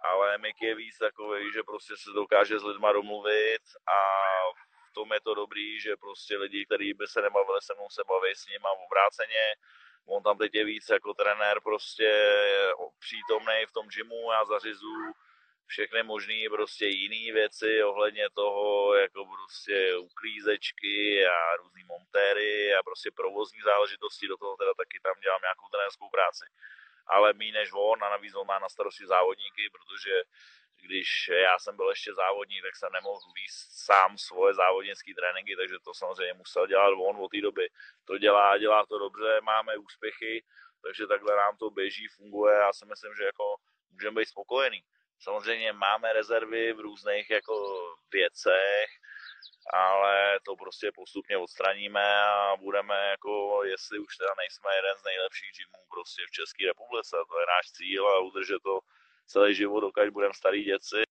Ale 0.00 0.38
Mick 0.38 0.62
je 0.62 0.74
víc 0.74 0.98
takový, 0.98 1.52
že 1.52 1.62
prostě 1.62 1.96
se 1.96 2.10
dokáže 2.10 2.58
s 2.58 2.64
lidma 2.64 2.92
domluvit 2.92 3.62
a 3.86 3.98
v 4.90 4.92
tom 4.94 5.12
je 5.12 5.20
to 5.20 5.34
dobrý, 5.34 5.80
že 5.80 5.96
prostě 5.96 6.36
lidi, 6.36 6.66
kteří 6.66 6.94
by 6.94 7.06
se 7.06 7.22
nebavili 7.22 7.60
se 7.62 7.74
mnou, 7.74 7.88
se 7.90 8.02
baví 8.08 8.34
s 8.34 8.46
ním 8.46 8.66
a 8.66 8.72
obráceně. 8.86 9.44
On 10.06 10.22
tam 10.22 10.38
teď 10.38 10.54
je 10.54 10.64
víc 10.64 10.88
jako 10.90 11.14
trenér 11.14 11.60
prostě 11.60 12.10
přítomný 12.98 13.66
v 13.66 13.72
tom 13.72 13.88
gymu, 13.88 14.32
já 14.32 14.44
zařizu 14.44 14.94
všechny 15.66 16.02
možné 16.02 16.34
prostě 16.50 16.86
jiné 16.86 17.32
věci 17.32 17.82
ohledně 17.84 18.30
toho, 18.30 18.94
jako 18.94 19.24
prostě 19.24 19.96
uklízečky 19.96 21.26
a 21.26 21.56
různý 21.56 21.84
montéry 21.84 22.74
a 22.74 22.82
prostě 22.82 23.10
provozní 23.10 23.60
záležitosti, 23.60 24.28
do 24.28 24.36
toho 24.36 24.56
teda 24.56 24.74
taky 24.74 25.00
tam 25.00 25.20
dělám 25.20 25.40
nějakou 25.42 25.68
trenérskou 25.68 26.08
práci. 26.08 26.44
Ale 27.08 27.32
mý 27.32 27.52
než 27.52 27.70
on 27.72 28.04
a 28.04 28.10
navíc 28.10 28.34
on 28.34 28.46
má 28.46 28.58
na 28.58 28.68
starosti 28.68 29.06
závodníky, 29.06 29.70
protože 29.72 30.22
když 30.82 31.28
já 31.28 31.58
jsem 31.58 31.76
byl 31.76 31.90
ještě 31.90 32.14
závodník, 32.14 32.62
tak 32.62 32.76
jsem 32.76 32.92
nemohl 32.92 33.20
víc 33.34 33.54
sám 33.84 34.18
svoje 34.18 34.54
závodnické 34.54 35.14
tréninky, 35.14 35.56
takže 35.56 35.74
to 35.84 35.94
samozřejmě 35.94 36.34
musel 36.34 36.66
dělat 36.66 36.92
on 37.08 37.16
od 37.16 37.28
té 37.28 37.40
doby. 37.40 37.70
To 38.04 38.18
dělá, 38.18 38.58
dělá 38.58 38.86
to 38.86 38.98
dobře, 38.98 39.40
máme 39.40 39.76
úspěchy, 39.76 40.44
takže 40.82 41.06
takhle 41.06 41.36
nám 41.36 41.56
to 41.56 41.70
běží, 41.70 42.08
funguje 42.08 42.56
a 42.56 42.66
já 42.66 42.72
si 42.72 42.86
myslím, 42.86 43.14
že 43.14 43.24
jako 43.24 43.56
můžeme 43.90 44.20
být 44.20 44.28
spokojený. 44.28 44.84
Samozřejmě 45.20 45.72
máme 45.72 46.12
rezervy 46.12 46.72
v 46.72 46.80
různých 46.80 47.30
jako 47.30 47.54
věcech, 48.12 48.90
ale 49.72 50.40
to 50.44 50.56
prostě 50.56 50.92
postupně 50.94 51.36
odstraníme 51.38 52.22
a 52.22 52.56
budeme 52.56 53.08
jako, 53.10 53.64
jestli 53.64 53.98
už 53.98 54.16
teda 54.16 54.34
nejsme 54.38 54.74
jeden 54.76 54.96
z 54.98 55.04
nejlepších 55.04 55.52
gymů 55.58 55.84
prostě 55.90 56.22
v 56.26 56.30
České 56.30 56.66
republice, 56.66 57.16
to 57.30 57.40
je 57.40 57.46
náš 57.46 57.66
cíl 57.72 58.08
a 58.08 58.18
udržet 58.18 58.62
to 58.62 58.80
celý 59.26 59.54
život, 59.54 59.80
dokud 59.80 60.10
budeme 60.10 60.34
starý 60.34 60.64
děci. 60.64 61.02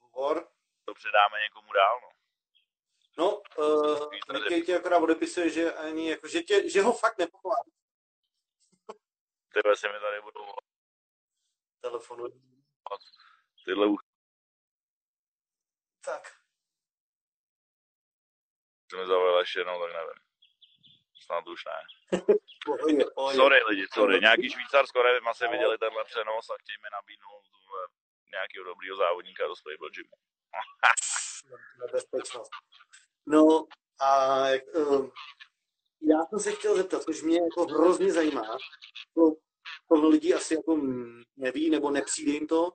Hovor. 0.00 0.48
To 0.84 0.94
předáme 0.94 1.40
někomu 1.40 1.72
dál, 1.72 2.00
no. 2.02 2.08
No, 3.18 3.42
uh, 3.58 4.10
Mickey 4.32 4.62
ti 4.62 4.74
akorát 4.74 4.98
odepisuje, 4.98 5.50
že, 5.50 5.72
ani, 5.72 6.10
jako, 6.10 6.28
že, 6.28 6.42
tě, 6.42 6.70
že 6.70 6.82
ho 6.82 6.92
fakt 6.92 7.18
nepochválí. 7.18 7.72
Tyhle 9.52 9.76
se 9.76 9.88
mi 9.88 10.00
tady 10.00 10.20
budou 10.20 10.44
telefonu. 11.80 12.24
Tyhle. 13.64 13.86
Tak. 16.06 16.22
Jsem 18.90 19.00
mi 19.00 19.06
zavolal 19.06 19.40
ještě 19.40 19.60
jednou, 19.60 19.80
tak 19.80 19.92
nevím. 19.92 20.20
Snad 21.24 21.46
už 21.46 21.64
ne. 21.64 21.80
Sorry 23.34 23.62
lidi, 23.68 23.86
sorry. 23.94 24.20
Nějaký 24.20 24.50
Švýcarsko, 24.50 25.02
nevím, 25.02 25.28
asi 25.28 25.48
viděli 25.48 25.78
tenhle 25.78 26.04
přenos 26.04 26.50
a 26.50 26.54
chtějí 26.58 26.78
mi 26.82 26.88
nabídnout 26.92 27.42
nějakého 28.30 28.64
dobrýho 28.64 28.96
závodníka 28.96 29.46
do 29.46 29.56
Stable 29.56 29.90
Gymu. 29.90 30.16
Nebezpečnost. 31.80 32.50
No 33.26 33.66
a 34.00 34.38
uh, 34.74 35.10
já 36.10 36.24
jsem 36.26 36.38
se 36.40 36.52
chtěl 36.52 36.76
zeptat, 36.76 37.02
což 37.02 37.22
mě 37.22 37.40
jako 37.40 37.64
hrozně 37.64 38.12
zajímá, 38.12 38.58
to 39.14 39.22
plno 39.88 40.08
lidí 40.08 40.34
asi 40.34 40.54
jako 40.54 40.76
neví 41.36 41.70
nebo 41.70 41.90
nepřijde 41.90 42.32
jim 42.32 42.46
to, 42.46 42.72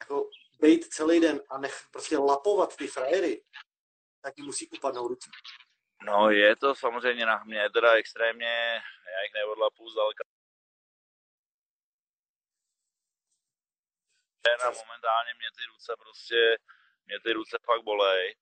jako 0.00 0.30
bejt 0.62 0.84
celý 0.84 1.20
den 1.20 1.40
a 1.50 1.58
nech 1.58 1.76
prostě 1.90 2.18
lapovat 2.18 2.76
ty 2.76 2.86
frajery, 2.86 3.44
tak 4.20 4.34
jim 4.36 4.46
musí 4.46 4.68
upadnout 4.68 5.08
ruce. 5.08 5.30
No 6.02 6.30
je 6.30 6.56
to 6.56 6.74
samozřejmě 6.74 7.26
na 7.26 7.44
mě 7.44 7.70
teda 7.70 7.92
extrémně, 7.92 8.82
já 9.14 9.22
jich 9.22 9.32
neodlapu 9.34 9.90
zdaleka. 9.90 10.24
A 14.64 14.70
momentálně 14.70 15.32
mě 15.38 15.48
ty 15.56 15.64
ruce 15.72 15.92
prostě, 15.98 16.56
mě 17.06 17.20
ty 17.20 17.32
ruce 17.32 17.58
fakt 17.64 17.82
bolej. 17.82 18.36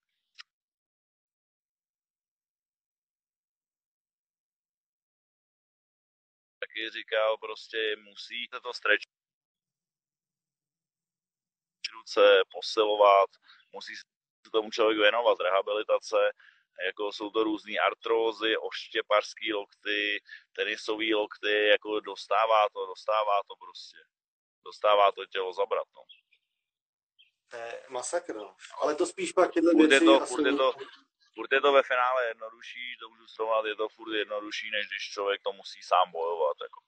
Taky 6.60 6.90
říkal 6.90 7.38
prostě 7.38 7.96
musí 7.96 8.48
to 8.48 8.72
stretch 8.72 9.19
ruce 11.92 12.42
posilovat, 12.52 13.30
musí 13.72 13.96
se 13.96 14.02
tomu 14.52 14.70
člověk 14.70 14.98
věnovat, 14.98 15.40
rehabilitace, 15.40 16.32
jako 16.86 17.12
jsou 17.12 17.30
to 17.30 17.44
různé 17.44 17.78
artrózy, 17.78 18.56
oštěpařský 18.56 19.52
lokty, 19.52 20.22
tenisové 20.52 21.14
lokty, 21.14 21.66
jako 21.66 22.00
dostává 22.00 22.68
to, 22.68 22.86
dostává 22.86 23.40
to 23.48 23.56
prostě. 23.56 23.98
Dostává 24.64 25.12
to 25.12 25.26
tělo 25.26 25.52
zabrat, 25.52 25.88
no. 25.96 26.02
To 27.50 27.56
je 27.56 27.82
masakr, 27.88 28.36
no. 28.36 28.56
Ale 28.80 28.94
to 28.94 29.06
spíš 29.06 29.32
pak 29.32 29.52
tyhle 29.52 29.74
věci... 29.74 29.94
Je 29.94 30.00
to, 30.00 30.26
furt, 30.26 30.46
je 30.46 30.52
to, 30.52 30.72
furt 31.34 31.52
je 31.52 31.60
to 31.60 31.72
ve 31.72 31.82
finále 31.82 32.26
jednodušší, 32.26 32.96
to 33.00 33.08
můžu 33.08 33.26
srovnat, 33.26 33.64
je 33.64 33.76
to 33.76 33.88
furt 33.88 34.14
jednodušší, 34.14 34.70
než 34.70 34.86
když 34.88 35.10
člověk 35.12 35.40
to 35.42 35.52
musí 35.52 35.82
sám 35.82 36.12
bojovat, 36.12 36.56
jako. 36.62 36.80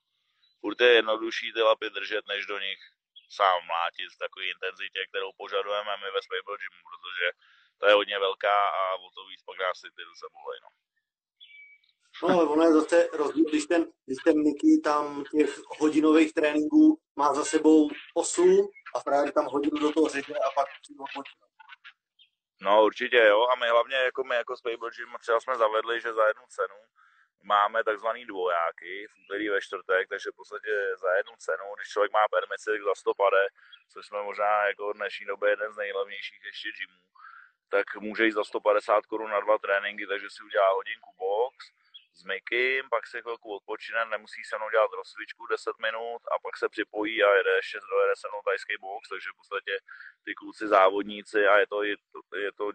Furt 0.59 0.81
je 0.81 0.93
jednodušší 0.93 1.53
ty 1.53 1.61
lapy 1.61 1.89
držet, 1.89 2.27
než 2.27 2.45
do 2.45 2.59
nich 2.59 2.79
sám 3.39 3.59
mlátit 3.71 4.09
v 4.11 4.21
takové 4.23 4.45
intenzitě, 4.53 4.99
kterou 5.09 5.31
požadujeme 5.41 5.91
my 6.03 6.07
ve 6.15 6.21
Spable 6.25 6.59
Gymu, 6.61 6.81
protože 6.89 7.27
to 7.79 7.83
je 7.87 7.93
hodně 7.99 8.17
velká 8.27 8.57
a 8.81 8.81
o 9.05 9.07
to 9.15 9.21
víc 9.29 9.41
pak 9.47 9.57
nás 9.65 9.81
ty 9.81 10.03
se 10.21 10.27
bolej, 10.37 10.59
no. 10.65 10.69
No 12.23 12.29
ale 12.29 12.43
ono 12.53 12.63
je 12.63 12.73
zase 12.73 13.09
rozdíl, 13.13 13.45
když 13.49 13.65
ten, 13.65 13.81
když 14.05 14.17
ten 14.23 14.37
Niky 14.37 14.81
tam 14.83 15.23
těch 15.23 15.59
hodinových 15.79 16.33
tréninků 16.33 17.01
má 17.15 17.33
za 17.33 17.45
sebou 17.45 17.89
8 18.13 18.67
a 18.95 18.99
právě 18.99 19.31
tam 19.31 19.45
hodinu 19.45 19.77
do 19.79 19.91
toho 19.93 20.09
řeže 20.09 20.33
a 20.33 20.49
pak 20.55 20.67
odpočíná. 20.99 21.47
No 22.61 22.83
určitě 22.83 23.17
jo 23.17 23.47
a 23.47 23.55
my 23.55 23.67
hlavně 23.69 23.95
jako 23.95 24.23
my 24.23 24.35
jako 24.35 24.57
Spable 24.57 24.91
Gym 24.95 25.15
třeba 25.21 25.39
jsme 25.39 25.55
zavedli, 25.57 26.01
že 26.01 26.13
za 26.13 26.27
jednu 26.27 26.43
cenu 26.49 26.75
máme 27.43 27.83
takzvaný 27.83 28.25
dvojáky 28.25 29.07
v 29.07 29.13
úterý 29.25 29.49
ve 29.49 29.61
čtvrtek, 29.61 30.09
takže 30.09 30.31
v 30.31 30.35
podstatě 30.35 30.73
za 31.01 31.15
jednu 31.17 31.35
cenu, 31.37 31.65
když 31.75 31.87
člověk 31.87 32.11
má 32.11 32.25
permici, 32.31 32.83
za 32.83 32.95
100 32.95 33.13
pade, 33.13 33.47
což 33.89 34.05
jsme 34.05 34.23
možná 34.23 34.65
jako 34.67 34.89
v 34.89 34.97
dnešní 34.97 35.25
době 35.25 35.49
jeden 35.49 35.73
z 35.73 35.77
nejlevnějších 35.77 36.45
ještě 36.45 36.69
gymů, 36.79 37.03
tak 37.69 37.95
může 37.95 38.25
jít 38.25 38.31
za 38.31 38.43
150 38.43 39.05
korun 39.05 39.31
na 39.31 39.39
dva 39.39 39.57
tréninky, 39.57 40.07
takže 40.07 40.27
si 40.29 40.43
udělá 40.43 40.69
hodinku 40.73 41.09
box 41.17 41.57
s 42.13 42.23
Mikim, 42.23 42.89
pak 42.89 43.07
si 43.07 43.21
chvilku 43.21 43.55
odpočine, 43.55 44.05
nemusí 44.05 44.43
se 44.43 44.57
mnou 44.57 44.69
dělat 44.69 44.91
rozcvičku 44.91 45.47
10 45.47 45.71
minut 45.81 46.21
a 46.31 46.39
pak 46.45 46.57
se 46.57 46.69
připojí 46.69 47.23
a 47.23 47.35
jede 47.35 47.55
ještě 47.55 47.79
dojede 47.89 48.15
se 48.15 48.27
mnou 48.27 48.41
tajský 48.45 48.75
box, 48.79 49.09
takže 49.09 49.29
v 49.33 49.37
podstatě 49.37 49.73
ty 50.25 50.33
kluci 50.33 50.67
závodníci 50.67 51.47
a 51.47 51.57
je 51.59 51.67
to, 51.67 51.83
je 51.83 51.95
to, 52.11 52.37
je 52.37 52.51
to 52.51 52.71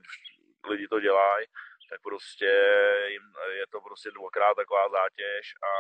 lidi 0.69 0.89
to 0.89 1.01
dělají, 1.01 1.47
tak 1.91 2.01
prostě 2.03 2.51
jim, 3.09 3.22
je 3.51 3.66
to 3.66 3.80
prostě 3.80 4.11
dvakrát 4.11 4.55
taková 4.55 4.89
zátěž 4.89 5.45
a 5.68 5.70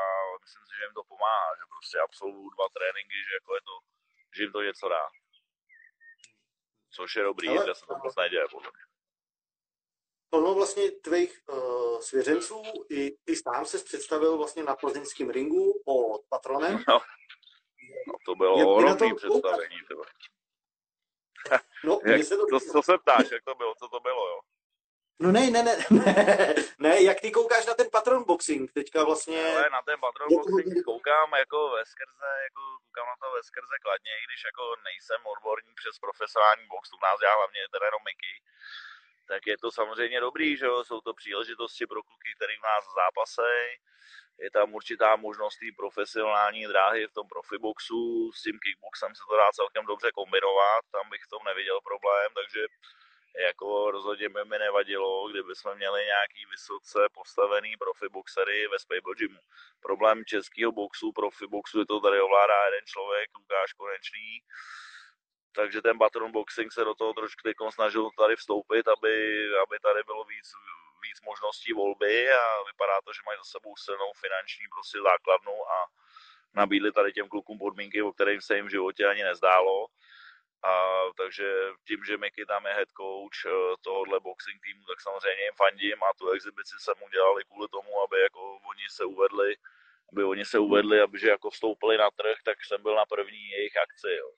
myslím 0.42 0.64
si, 0.66 0.72
že 0.76 0.84
jim 0.84 0.94
to 0.94 1.04
pomáhá, 1.12 1.50
že 1.58 1.64
prostě 1.74 1.98
absolvují 1.98 2.48
dva 2.56 2.66
tréninky, 2.76 3.18
že 3.26 3.34
jako 3.38 3.54
je 3.54 3.62
to, 3.68 3.74
že 4.36 4.42
jim 4.42 4.52
to 4.52 4.62
něco 4.62 4.88
dá. 4.88 5.04
Což 6.90 7.16
je 7.16 7.22
dobrý, 7.22 7.48
Ale, 7.48 7.66
že 7.66 7.74
se 7.74 7.86
to 7.86 7.94
moc 8.04 8.16
neděje, 8.16 8.44
podle 8.50 8.70
mě. 8.74 8.84
Ono 10.30 10.54
vlastně 10.54 10.90
tvých 10.90 11.42
uh, 11.48 12.00
svěřenců 12.00 12.62
i 12.90 13.16
ty 13.24 13.36
sám 13.36 13.66
se 13.66 13.84
představil 13.84 14.38
vlastně 14.38 14.62
na 14.62 14.76
plzeňském 14.76 15.30
ringu 15.30 15.82
pod 15.84 16.20
patronem. 16.28 16.84
No, 16.88 17.00
no 18.06 18.14
to 18.24 18.34
bylo 18.34 18.74
ohromný 18.74 19.14
představení. 19.14 19.76
No, 21.84 22.00
jak, 22.06 22.24
se 22.24 22.36
to, 22.36 22.46
to, 22.46 22.60
co 22.60 22.82
se 22.82 22.98
ptáš, 22.98 23.30
jak 23.30 23.44
to 23.44 23.54
bylo, 23.54 23.74
co 23.74 23.88
to 23.88 24.00
bylo, 24.00 24.28
jo? 24.28 24.40
No 25.20 25.32
ne, 25.32 25.50
ne, 25.50 25.62
ne, 25.62 25.74
ne, 25.90 26.54
ne, 26.78 27.02
jak 27.02 27.20
ty 27.20 27.30
koukáš 27.30 27.66
na 27.66 27.74
ten 27.74 27.88
patron 27.90 28.24
boxing 28.24 28.72
teďka 28.72 29.04
vlastně? 29.04 29.52
Ale 29.52 29.70
na 29.70 29.82
ten 29.82 30.00
patron 30.00 30.28
boxing 30.30 30.84
koukám 30.84 31.28
jako 31.44 31.58
ve 31.76 31.84
skrze, 31.92 32.30
jako 32.46 32.62
koukám 32.84 33.06
na 33.12 33.16
to 33.22 33.26
ve 33.36 33.42
skrze 33.42 33.76
kladně, 33.84 34.12
i 34.18 34.24
když 34.26 34.40
jako 34.50 34.64
nejsem 34.88 35.20
odborník 35.34 35.74
přes 35.80 35.98
profesionální 35.98 36.64
box, 36.72 36.82
u 36.92 37.00
nás 37.06 37.20
dělá 37.20 37.34
hlavně 37.40 37.60
teda 37.74 37.86
Mickey, 38.06 38.36
tak 39.30 39.42
je 39.46 39.56
to 39.58 39.68
samozřejmě 39.78 40.18
dobrý, 40.20 40.56
že 40.56 40.66
jo, 40.66 40.84
jsou 40.84 41.00
to 41.00 41.12
příležitosti 41.20 41.84
pro 41.86 42.02
kluky, 42.08 42.30
který 42.36 42.54
v 42.58 42.66
nás 42.70 42.84
zápasejí, 43.00 43.68
je 44.44 44.50
tam 44.50 44.74
určitá 44.74 45.16
možnost 45.16 45.56
té 45.58 45.68
profesionální 45.76 46.66
dráhy 46.66 47.06
v 47.06 47.16
tom 47.18 47.26
profiboxu, 47.28 48.32
s 48.32 48.42
tím 48.42 48.58
kickboxem 48.64 49.14
se 49.14 49.22
to 49.28 49.36
dá 49.36 49.48
celkem 49.60 49.84
dobře 49.86 50.08
kombinovat, 50.18 50.82
tam 50.96 51.10
bych 51.10 51.22
v 51.24 51.32
tom 51.32 51.42
neviděl 51.44 51.78
problém, 51.90 52.28
takže 52.38 52.62
jako 53.46 53.90
rozhodně 53.90 54.28
by 54.28 54.44
mi 54.44 54.58
nevadilo, 54.58 55.28
kdyby 55.28 55.54
jsme 55.54 55.74
měli 55.74 56.04
nějaký 56.04 56.46
vysoce 56.50 56.98
postavený 57.12 57.76
profiboxery 57.76 58.68
ve 58.68 58.78
Spable 58.78 59.14
Gymu. 59.18 59.40
Problém 59.80 60.24
českého 60.24 60.72
boxu, 60.72 61.12
profiboxu 61.12 61.78
je 61.78 61.86
to 61.86 62.00
tady 62.00 62.20
ovládá 62.20 62.64
jeden 62.64 62.86
člověk, 62.86 63.30
Lukáš 63.38 63.72
Konečný, 63.72 64.42
takže 65.52 65.82
ten 65.82 65.98
patron 65.98 66.32
boxing 66.32 66.72
se 66.72 66.84
do 66.84 66.94
toho 66.94 67.12
trošku 67.12 67.42
teď 67.42 67.56
snažil 67.70 68.10
tady 68.18 68.36
vstoupit, 68.36 68.88
aby, 68.88 69.14
aby 69.62 69.78
tady 69.82 70.00
bylo 70.06 70.24
víc, 70.24 70.48
víc 71.02 71.18
možností 71.24 71.72
volby 71.72 72.32
a 72.32 72.62
vypadá 72.70 72.96
to, 73.04 73.12
že 73.12 73.20
mají 73.26 73.38
za 73.38 73.44
sebou 73.44 73.76
silnou 73.76 74.12
finanční 74.24 74.66
prostě 74.74 74.98
základnu 75.10 75.56
a 75.76 75.76
nabídli 76.54 76.92
tady 76.92 77.12
těm 77.12 77.28
klukům 77.28 77.58
podmínky, 77.58 78.02
o 78.02 78.12
kterých 78.12 78.42
se 78.42 78.56
jim 78.56 78.66
v 78.66 78.70
životě 78.70 79.06
ani 79.06 79.22
nezdálo. 79.22 79.86
A 80.62 80.72
takže 81.16 81.46
tím, 81.86 82.04
že 82.04 82.16
Mickey 82.16 82.46
tam 82.46 82.66
je 82.66 82.72
head 82.72 82.88
coach 82.88 83.40
eh, 83.46 83.76
tohohle 83.80 84.20
boxing 84.20 84.62
týmu, 84.62 84.84
tak 84.84 85.00
samozřejmě 85.00 85.44
jim 85.44 85.54
fandím 85.56 86.02
a 86.02 86.14
tu 86.18 86.30
exibici 86.30 86.74
jsem 86.78 86.94
udělal 87.06 87.40
i 87.40 87.44
kvůli 87.44 87.68
tomu, 87.68 88.00
aby 88.02 88.20
jako 88.20 88.40
oni 88.70 88.86
se 88.90 89.04
uvedli, 89.04 89.56
aby 90.12 90.24
oni 90.24 90.44
se 90.44 90.58
uvedli, 90.58 91.00
aby 91.00 91.18
že 91.18 91.28
jako 91.28 91.50
vstoupili 91.50 91.98
na 91.98 92.10
trh, 92.10 92.38
tak 92.44 92.64
jsem 92.64 92.82
byl 92.82 92.94
na 92.94 93.06
první 93.06 93.50
jejich 93.50 93.76
akci. 93.76 94.10
Jo. 94.18 94.30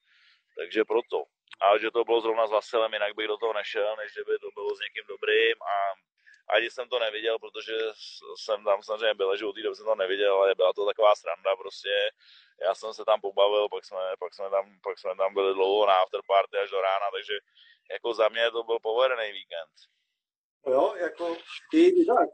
Takže 0.56 0.84
proto. 0.84 1.24
A 1.60 1.78
že 1.78 1.90
to 1.90 2.04
bylo 2.04 2.20
zrovna 2.20 2.46
s 2.46 2.50
Vasilem, 2.50 2.92
jinak 2.92 3.14
bych 3.16 3.28
do 3.28 3.36
toho 3.36 3.52
nešel, 3.52 3.96
než 3.96 4.12
že 4.12 4.24
by 4.24 4.38
to 4.38 4.48
bylo 4.54 4.70
s 4.76 4.80
někým 4.80 5.04
dobrým 5.08 5.56
a 5.62 5.74
ani 6.53 6.70
jsem 6.70 6.88
to 6.88 6.98
neviděl, 6.98 7.38
protože 7.38 7.76
jsem 8.36 8.64
tam 8.64 8.82
samozřejmě 8.82 9.14
byl, 9.14 9.36
že 9.36 9.46
od 9.46 9.53
té 9.53 9.62
doby 9.62 9.76
jsem 9.76 9.84
to 9.86 9.94
neviděl, 9.94 10.34
ale 10.34 10.55
byla 10.55 10.72
to 10.72 10.86
taková 10.86 11.14
sranda 11.14 11.57
prostě. 11.57 11.94
Já 12.62 12.74
jsem 12.74 12.94
se 12.94 13.05
tam 13.05 13.20
pobavil, 13.20 13.68
pak 13.68 13.84
jsme, 13.84 13.98
pak 14.18 14.34
jsme, 14.34 14.51
tam, 14.51 14.80
pak 14.82 14.98
jsme 14.98 15.16
tam 15.16 15.34
byli 15.34 15.55
dlouho 15.55 15.86
na 15.86 15.94
afterparty 15.94 16.57
až 16.59 16.70
do 16.70 16.80
rána, 16.80 17.07
takže 17.12 17.34
jako 17.90 18.14
za 18.14 18.28
mě 18.28 18.51
to 18.51 18.62
byl 18.62 18.78
povedený 18.78 19.32
víkend. 19.32 19.74
Jo, 20.66 20.94
jako, 20.96 21.36
i, 21.74 22.05
tak, 22.05 22.28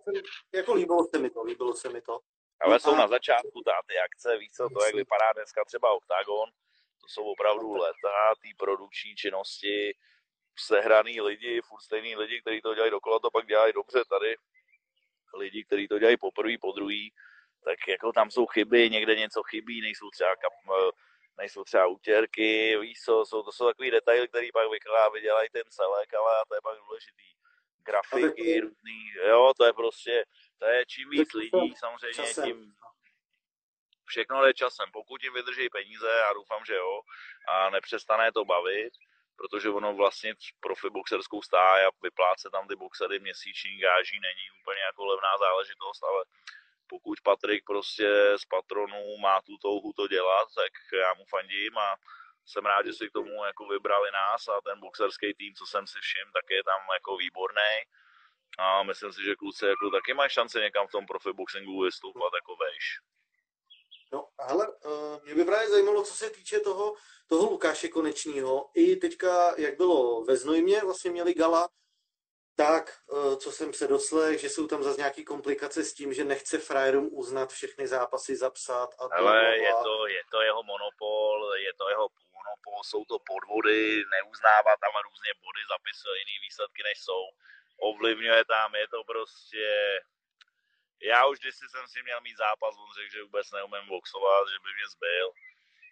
jako 0.54 0.74
líbilo 0.74 1.04
se 1.14 1.18
mi 1.18 1.30
to, 1.30 1.42
líbilo 1.42 1.74
se 1.74 1.88
mi 1.88 2.00
to. 2.02 2.18
Ale 2.60 2.80
jsou 2.80 2.94
na 2.94 3.08
začátku 3.08 3.62
ta, 3.64 3.72
ty 3.86 3.94
akce, 3.98 4.36
víš 4.36 4.50
co, 4.50 4.68
to, 4.68 4.84
jak 4.84 4.94
vypadá 4.94 5.32
dneska 5.32 5.64
třeba 5.64 5.92
Octagon, 5.92 6.50
to 7.00 7.06
jsou 7.08 7.24
opravdu 7.24 7.74
leta 7.74 8.34
té 8.34 8.48
produkční 8.58 9.14
činnosti, 9.14 9.96
sehraný 10.58 11.20
lidi, 11.20 11.60
furt 11.60 11.80
stejný 11.80 12.16
lidi, 12.16 12.40
kteří 12.40 12.60
to 12.60 12.74
dělají 12.74 12.90
dokola, 12.90 13.18
to 13.18 13.30
pak 13.30 13.46
dělají 13.46 13.72
dobře. 13.72 14.04
Tady 14.10 14.36
lidi, 15.34 15.64
kteří 15.64 15.88
to 15.88 15.98
dělají 15.98 16.16
po 16.16 16.30
prvý, 16.32 16.58
po 16.58 16.72
druhý, 16.72 17.12
tak 17.64 17.88
jako 17.88 18.12
tam 18.12 18.30
jsou 18.30 18.46
chyby, 18.46 18.90
někde 18.90 19.14
něco 19.14 19.42
chybí, 19.42 19.80
nejsou 19.80 20.10
třeba, 20.10 20.36
kap, 20.36 20.52
eh, 20.52 20.90
nejsou 21.38 21.64
třeba 21.64 21.86
útěrky, 21.86 22.78
víš 22.80 23.00
co, 23.00 23.24
jsou, 23.26 23.42
to 23.42 23.52
jsou 23.52 23.66
takový 23.66 23.90
detaily, 23.90 24.28
který 24.28 24.52
pak 24.52 24.70
vykládá, 24.70 25.08
vydělají 25.08 25.48
ten 25.52 25.62
celek, 25.68 26.14
ale 26.14 26.44
to 26.48 26.54
je 26.54 26.60
pak 26.60 26.78
důležitý. 26.78 27.28
Grafiky 27.78 28.60
různý, 28.60 29.12
jo, 29.28 29.52
to 29.58 29.64
je 29.64 29.72
prostě, 29.72 30.24
to 30.58 30.66
je 30.66 30.86
čím 30.86 31.10
víc 31.10 31.32
lidí, 31.34 31.74
samozřejmě 31.76 32.32
tím, 32.44 32.74
všechno 34.06 34.44
jde 34.44 34.54
časem. 34.54 34.90
Pokud 34.92 35.22
jim 35.22 35.34
vydrží 35.34 35.68
peníze, 35.68 36.08
já 36.08 36.32
doufám, 36.32 36.64
že 36.64 36.74
jo, 36.74 37.00
a 37.48 37.70
nepřestane 37.70 38.32
to 38.32 38.44
bavit, 38.44 38.92
protože 39.36 39.68
ono 39.70 39.94
vlastně 39.94 40.34
profi 40.60 40.90
boxerskou 40.90 41.42
stáj 41.42 41.86
a 41.86 41.90
vypláce 42.02 42.50
tam 42.52 42.68
ty 42.68 42.76
boxery 42.76 43.18
měsíční 43.18 43.78
gáží 43.78 44.20
není 44.20 44.60
úplně 44.60 44.80
jako 44.80 45.04
levná 45.04 45.38
záležitost, 45.38 46.02
ale 46.04 46.24
pokud 46.86 47.20
Patrik 47.20 47.64
prostě 47.64 48.08
z 48.36 48.44
patronů 48.44 49.16
má 49.16 49.40
tu 49.40 49.58
touhu 49.58 49.92
to 49.92 50.08
dělat, 50.08 50.48
tak 50.54 50.72
já 50.92 51.14
mu 51.14 51.24
fandím 51.24 51.78
a 51.78 51.96
jsem 52.46 52.66
rád, 52.66 52.86
že 52.86 52.92
si 52.92 53.08
k 53.08 53.12
tomu 53.12 53.44
jako 53.44 53.66
vybrali 53.66 54.10
nás 54.10 54.48
a 54.48 54.60
ten 54.60 54.80
boxerský 54.80 55.34
tým, 55.34 55.54
co 55.54 55.66
jsem 55.66 55.86
si 55.86 55.98
všiml, 56.00 56.32
tak 56.32 56.44
je 56.50 56.64
tam 56.64 56.80
jako 56.94 57.16
výborný. 57.16 57.74
A 58.58 58.82
myslím 58.82 59.12
si, 59.12 59.24
že 59.24 59.36
kluci 59.36 59.66
jako 59.66 59.90
taky 59.90 60.14
mají 60.14 60.30
šanci 60.30 60.60
někam 60.60 60.86
v 60.86 60.90
tom 60.90 61.06
profi 61.06 61.32
boxingu 61.32 61.82
vystoupat 61.82 62.32
jako 62.34 62.56
vejš. 62.56 63.00
No, 64.12 64.28
ale 64.38 64.68
uh, 64.68 64.92
mě 64.92 64.95
by 65.36 65.44
právě 65.44 65.68
zajímalo, 65.68 66.02
co 66.02 66.14
se 66.14 66.30
týče 66.30 66.60
toho, 66.60 66.94
toho 67.26 67.50
Lukáše 67.50 67.88
Konečního. 67.88 68.70
I 68.74 68.96
teďka, 68.96 69.54
jak 69.56 69.76
bylo 69.76 70.24
ve 70.24 70.36
Znojmě, 70.36 70.80
vlastně 70.80 71.10
měli 71.10 71.34
gala, 71.34 71.68
tak, 72.56 72.98
uh, 73.06 73.36
co 73.36 73.52
jsem 73.52 73.72
se 73.72 73.86
doslech, 73.88 74.40
že 74.40 74.48
jsou 74.48 74.66
tam 74.66 74.82
zase 74.82 74.98
nějaké 74.98 75.22
komplikace 75.24 75.84
s 75.84 75.94
tím, 75.94 76.14
že 76.14 76.24
nechce 76.24 76.58
frajerům 76.58 77.08
uznat 77.12 77.52
všechny 77.52 77.86
zápasy, 77.86 78.36
zapsat. 78.36 78.88
A 78.98 79.08
to 79.08 79.14
ale 79.14 79.56
je 79.56 79.72
to, 79.82 80.06
je 80.06 80.22
to 80.30 80.40
jeho 80.40 80.62
monopol, 80.62 81.54
je 81.56 81.72
to 81.78 81.88
jeho 81.88 82.08
monopol, 82.38 82.78
jsou 82.84 83.04
to 83.04 83.16
podvody, 83.32 84.04
neuznává 84.16 84.72
tam 84.82 84.94
různě 85.08 85.32
body, 85.44 85.62
zapisuje 85.74 86.18
jiný 86.18 86.36
výsledky, 86.46 86.82
než 86.88 86.98
jsou. 87.04 87.24
Ovlivňuje 87.90 88.44
tam, 88.44 88.74
je 88.74 88.88
to 88.88 89.04
prostě 89.04 89.66
já 91.02 91.26
už 91.26 91.38
když 91.38 91.54
jsem 91.54 91.88
si 91.88 92.02
měl 92.02 92.20
mít 92.20 92.36
zápas, 92.36 92.74
on 92.78 92.94
řekl, 92.94 93.12
že 93.12 93.22
vůbec 93.22 93.50
neumím 93.50 93.88
boxovat, 93.88 94.48
že 94.48 94.58
by 94.64 94.70
mě 94.74 94.86
zbyl. 94.94 95.26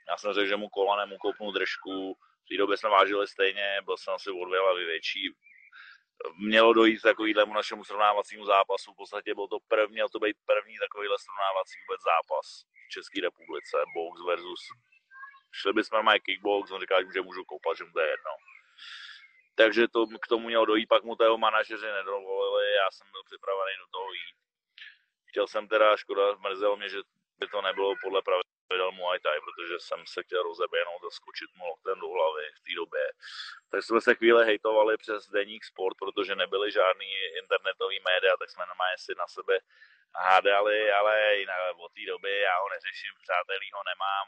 Já 0.08 0.16
jsem 0.16 0.32
řekl, 0.32 0.48
že 0.48 0.56
mu 0.56 0.68
kolanem 0.68 1.12
ukopnu 1.12 1.52
držku, 1.52 2.18
v 2.44 2.48
té 2.48 2.56
době 2.56 2.76
jsme 2.76 2.90
vážili 2.90 3.28
stejně, 3.28 3.78
byl 3.84 3.96
jsem 3.96 4.14
asi 4.14 4.30
o 4.30 4.44
dvě 4.44 4.60
hlavy 4.60 4.84
větší. 4.84 5.36
Mělo 6.38 6.72
dojít 6.72 6.98
k 6.98 7.02
takovýhlemu 7.02 7.54
našemu 7.54 7.84
srovnávacímu 7.84 8.44
zápasu, 8.44 8.92
v 8.92 8.96
podstatě 8.96 9.34
byl 9.34 9.48
to 9.48 9.58
první, 9.68 9.94
měl 9.94 10.08
to 10.08 10.18
být 10.18 10.36
první 10.46 10.78
takovýhle 10.78 11.16
srovnávací 11.18 11.74
vůbec 11.82 12.00
zápas 12.02 12.46
v 12.86 12.88
České 12.88 13.20
republice, 13.20 13.76
box 13.94 14.20
versus 14.26 14.62
šli 15.52 15.72
bychom 15.72 16.02
mají 16.02 16.20
kickbox, 16.20 16.70
on 16.70 16.80
říkal, 16.80 17.12
že 17.14 17.20
můžu 17.20 17.44
koupat, 17.44 17.76
že 17.76 17.84
mu 17.84 17.92
to 17.92 18.00
je 18.00 18.10
jedno. 18.10 18.34
Takže 19.54 19.88
to, 19.88 20.06
k 20.06 20.26
tomu 20.26 20.46
mělo 20.46 20.66
dojít, 20.66 20.86
pak 20.86 21.04
mu 21.04 21.16
tého 21.16 21.38
manažeři 21.38 21.86
nedovolili, 21.86 22.72
já 22.72 22.90
jsem 22.90 23.06
byl 23.12 23.22
připravený 23.24 23.72
do 23.78 23.86
toho 23.90 24.12
jít 24.12 24.43
chtěl 25.34 25.46
jsem 25.46 25.68
teda, 25.68 25.96
škoda, 25.96 26.34
mrzelo 26.34 26.76
mě, 26.76 26.88
že 26.88 26.98
by 27.38 27.46
to 27.46 27.62
nebylo 27.62 27.94
podle 28.02 28.22
pravidel 28.22 28.92
Muay 28.92 29.20
Thai, 29.20 29.40
protože 29.46 29.74
jsem 29.78 30.00
se 30.06 30.22
chtěl 30.22 30.42
rozeběhnout 30.42 31.02
a 31.04 31.10
skočit 31.10 31.50
mu 31.54 31.64
loktem 31.66 32.00
do 32.00 32.08
hlavy 32.08 32.44
v 32.58 32.60
té 32.66 32.72
době. 32.74 33.04
Tak 33.70 33.82
jsme 33.82 34.00
se 34.00 34.14
chvíle 34.14 34.44
hejtovali 34.44 34.96
přes 34.96 35.20
deník 35.38 35.64
sport, 35.64 35.96
protože 35.98 36.34
nebyly 36.34 36.72
žádný 36.72 37.10
internetový 37.42 37.98
média, 38.10 38.36
tak 38.36 38.50
jsme 38.50 38.64
normálně 38.66 38.98
si 38.98 39.12
na 39.22 39.26
sebe 39.36 39.54
hádali, 40.26 40.92
ale 40.92 41.36
jinak 41.36 41.58
od 41.86 41.92
té 41.96 42.04
doby 42.12 42.32
já 42.40 42.56
ho 42.62 42.68
neřeším, 42.74 43.14
přátelí 43.26 43.68
ho 43.74 43.82
nemám. 43.90 44.26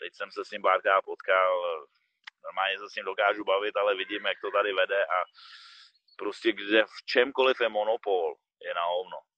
Teď 0.00 0.10
jsem 0.14 0.30
se 0.32 0.44
s 0.44 0.50
ním 0.50 0.62
párkrát 0.62 1.02
potkal, 1.02 1.52
normálně 2.44 2.78
se 2.78 2.88
s 2.90 2.94
ním 2.96 3.04
dokážu 3.04 3.44
bavit, 3.44 3.76
ale 3.76 3.94
vidím, 3.94 4.26
jak 4.26 4.40
to 4.40 4.50
tady 4.50 4.72
vede 4.72 5.00
a 5.16 5.18
prostě 6.18 6.52
kde 6.52 6.84
v 6.84 6.96
čemkoliv 7.12 7.56
je 7.60 7.68
monopol, 7.68 8.34
je 8.60 8.74
na 8.74 8.84
hovno. 8.84 9.31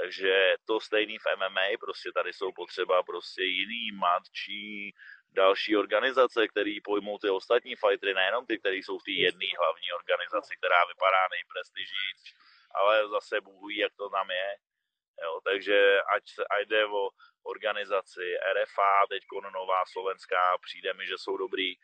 Takže 0.00 0.54
to 0.66 0.80
stejný 0.80 1.18
v 1.18 1.26
MMA, 1.36 1.66
prostě 1.80 2.12
tady 2.12 2.32
jsou 2.32 2.52
potřeba 2.52 3.02
prostě 3.02 3.42
jiný, 3.42 3.92
mladší, 3.92 4.94
další 5.32 5.76
organizace, 5.76 6.48
které 6.48 6.74
pojmou 6.84 7.18
ty 7.18 7.30
ostatní 7.30 7.76
fightery, 7.76 8.14
nejenom 8.14 8.46
ty, 8.46 8.58
které 8.58 8.76
jsou 8.76 8.98
v 8.98 9.04
té 9.04 9.12
jedné 9.12 9.46
hlavní 9.58 9.92
organizaci, 9.92 10.56
která 10.56 10.80
vypadá 10.92 11.22
nejprestižnější, 11.30 12.34
ale 12.74 13.08
zase 13.08 13.40
Bůh 13.40 13.68
ví, 13.68 13.76
jak 13.78 13.92
to 13.96 14.10
tam 14.10 14.30
je. 14.30 14.56
Jo, 15.22 15.40
takže 15.44 16.00
ať, 16.14 16.22
se, 16.28 16.42
ať 16.50 16.66
jde 16.66 16.86
o 16.86 17.08
organizaci 17.42 18.34
RFA, 18.54 19.06
teď 19.08 19.22
nová 19.52 19.82
slovenská, 19.92 20.58
přijde 20.58 20.94
mi, 20.94 21.06
že 21.06 21.14
jsou 21.18 21.36
dobrý, 21.36 21.74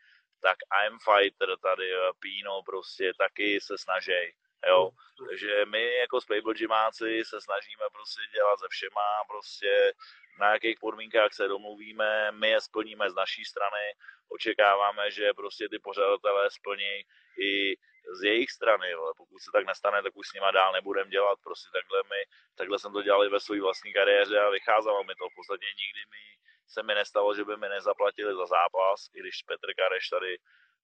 tak 0.41 0.57
I'm 0.83 0.97
Fighter 0.99 1.57
tady, 1.57 1.91
Pino 2.19 2.63
prostě 2.63 3.13
taky 3.17 3.61
se 3.61 3.77
snaží 3.77 4.33
Jo, 4.67 4.91
takže 5.29 5.65
my 5.65 5.95
jako 5.95 6.21
Spable 6.21 6.53
Gymáci 6.53 7.23
se 7.25 7.41
snažíme 7.41 7.85
prostě 7.91 8.21
dělat 8.33 8.59
ze 8.59 8.67
všema, 8.69 9.07
prostě 9.27 9.93
na 10.39 10.53
jakých 10.53 10.79
podmínkách 10.79 11.33
se 11.33 11.47
domluvíme, 11.47 12.31
my 12.31 12.49
je 12.49 12.61
splníme 12.61 13.09
z 13.09 13.15
naší 13.15 13.45
strany, 13.45 13.85
očekáváme, 14.29 15.11
že 15.11 15.33
prostě 15.33 15.69
ty 15.69 15.79
pořadatelé 15.79 16.51
splní 16.51 17.05
i 17.39 17.75
z 18.19 18.23
jejich 18.23 18.51
strany, 18.51 18.93
ale 18.93 19.13
pokud 19.17 19.39
se 19.39 19.51
tak 19.53 19.65
nestane, 19.65 20.03
tak 20.03 20.15
už 20.15 20.27
s 20.27 20.33
nima 20.33 20.51
dál 20.51 20.73
nebudem 20.73 21.09
dělat, 21.09 21.39
prostě 21.43 21.69
takhle 21.73 22.03
my, 22.03 22.21
takhle 22.55 22.79
jsem 22.79 22.93
to 22.93 23.01
dělal 23.01 23.25
i 23.25 23.29
ve 23.29 23.39
své 23.39 23.61
vlastní 23.61 23.93
kariéře 23.93 24.39
a 24.39 24.49
vycházelo 24.49 25.03
mi 25.03 25.15
to, 25.15 25.29
v 25.29 25.35
podstatě 25.35 25.65
nikdy 25.65 26.01
mi 26.13 26.23
se 26.67 26.83
mi 26.83 26.95
nestalo, 26.95 27.35
že 27.35 27.43
by 27.45 27.57
mi 27.57 27.69
nezaplatili 27.69 28.35
za 28.35 28.45
zápas, 28.45 29.09
i 29.15 29.19
když 29.19 29.43
Petr 29.43 29.73
Kareš 29.77 30.09
tady 30.09 30.37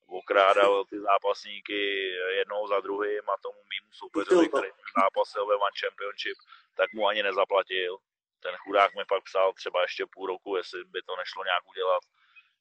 okrádal 0.07 0.85
ty 0.85 0.99
zápasníky 0.99 2.11
jednou 2.37 2.67
za 2.67 2.79
druhým 2.79 3.29
a 3.29 3.37
tomu 3.41 3.59
mýmu 3.69 3.93
soupeřovi, 3.93 4.47
který 4.49 4.69
zápasil 5.01 5.45
ve 5.45 5.55
One 5.55 5.79
Championship, 5.79 6.37
tak 6.75 6.93
mu 6.93 7.07
ani 7.07 7.23
nezaplatil. 7.23 7.97
Ten 8.39 8.55
chudák 8.55 8.95
mi 8.95 9.05
pak 9.05 9.23
psal 9.23 9.53
třeba 9.53 9.81
ještě 9.81 10.05
půl 10.05 10.27
roku, 10.27 10.55
jestli 10.55 10.83
by 10.83 11.01
to 11.01 11.15
nešlo 11.15 11.43
nějak 11.43 11.63
udělat, 11.69 12.03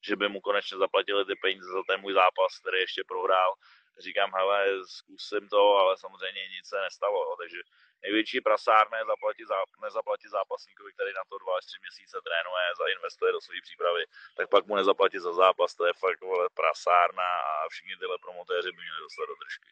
že 0.00 0.16
by 0.16 0.28
mu 0.28 0.40
konečně 0.40 0.78
zaplatili 0.78 1.24
ty 1.24 1.34
peníze 1.34 1.66
za 1.66 1.82
ten 1.88 2.00
můj 2.00 2.12
zápas, 2.12 2.58
který 2.60 2.80
ještě 2.80 3.02
prohrál. 3.08 3.54
Říkám, 3.98 4.30
hele, 4.34 4.66
zkusím 4.86 5.48
to, 5.48 5.74
ale 5.76 5.96
samozřejmě 5.96 6.48
nic 6.48 6.68
se 6.68 6.80
nestalo, 6.80 7.36
takže 7.36 7.60
největší 8.02 8.40
prasárné 8.40 8.98
nezaplatí, 8.98 9.44
zá, 9.44 9.58
nezaplatí 9.82 10.28
zápasníkovi, 10.28 10.92
který 10.92 11.12
na 11.20 11.24
to 11.30 11.38
dva 11.38 11.52
až 11.58 11.64
tři 11.66 11.78
měsíce 11.84 12.16
trénuje, 12.26 12.64
zainvestuje 12.82 13.32
do 13.32 13.40
své 13.40 13.58
přípravy, 13.66 14.02
tak 14.36 14.46
pak 14.54 14.66
mu 14.66 14.74
nezaplatí 14.76 15.18
za 15.18 15.32
zápas, 15.32 15.74
to 15.74 15.86
je 15.86 15.92
fakt 16.04 16.20
vole, 16.20 16.48
prasárna 16.60 17.30
a 17.50 17.52
všichni 17.68 17.96
tyhle 17.96 18.18
promotéři 18.18 18.68
by 18.72 18.80
měli 18.82 19.00
dostat 19.06 19.26
do 19.30 19.36
držky. 19.42 19.70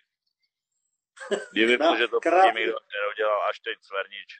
Divím 1.57 1.79
no, 1.79 1.97
že 1.97 2.09
to 2.09 2.21
tím 2.21 2.55
nedodělal 2.95 3.41
až 3.49 3.57
teď 3.61 3.79
Svernič 3.83 4.31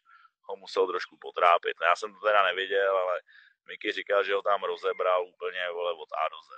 ho 0.47 0.57
musel 0.57 0.87
trošku 0.87 1.17
potrápit. 1.17 1.77
Já 1.83 1.97
jsem 1.97 2.15
to 2.15 2.21
teda 2.21 2.43
neviděl, 2.43 2.97
ale 2.97 3.21
Miky 3.69 3.93
říkal, 3.93 4.25
že 4.25 4.35
ho 4.35 4.43
tam 4.43 4.65
rozebral 4.65 5.27
úplně 5.27 5.71
vole, 5.73 5.93
od 5.93 6.09
A 6.13 6.29
do 6.29 6.37
Z. 6.37 6.49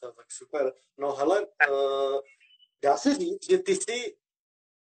To, 0.00 0.12
tak 0.12 0.32
super. 0.32 0.72
No 0.98 1.12
hele, 1.12 1.46
uh, 1.70 2.20
dá 2.82 2.96
se 2.96 3.14
říct, 3.14 3.50
že 3.50 3.58
ty 3.58 3.72
jsi 3.76 4.16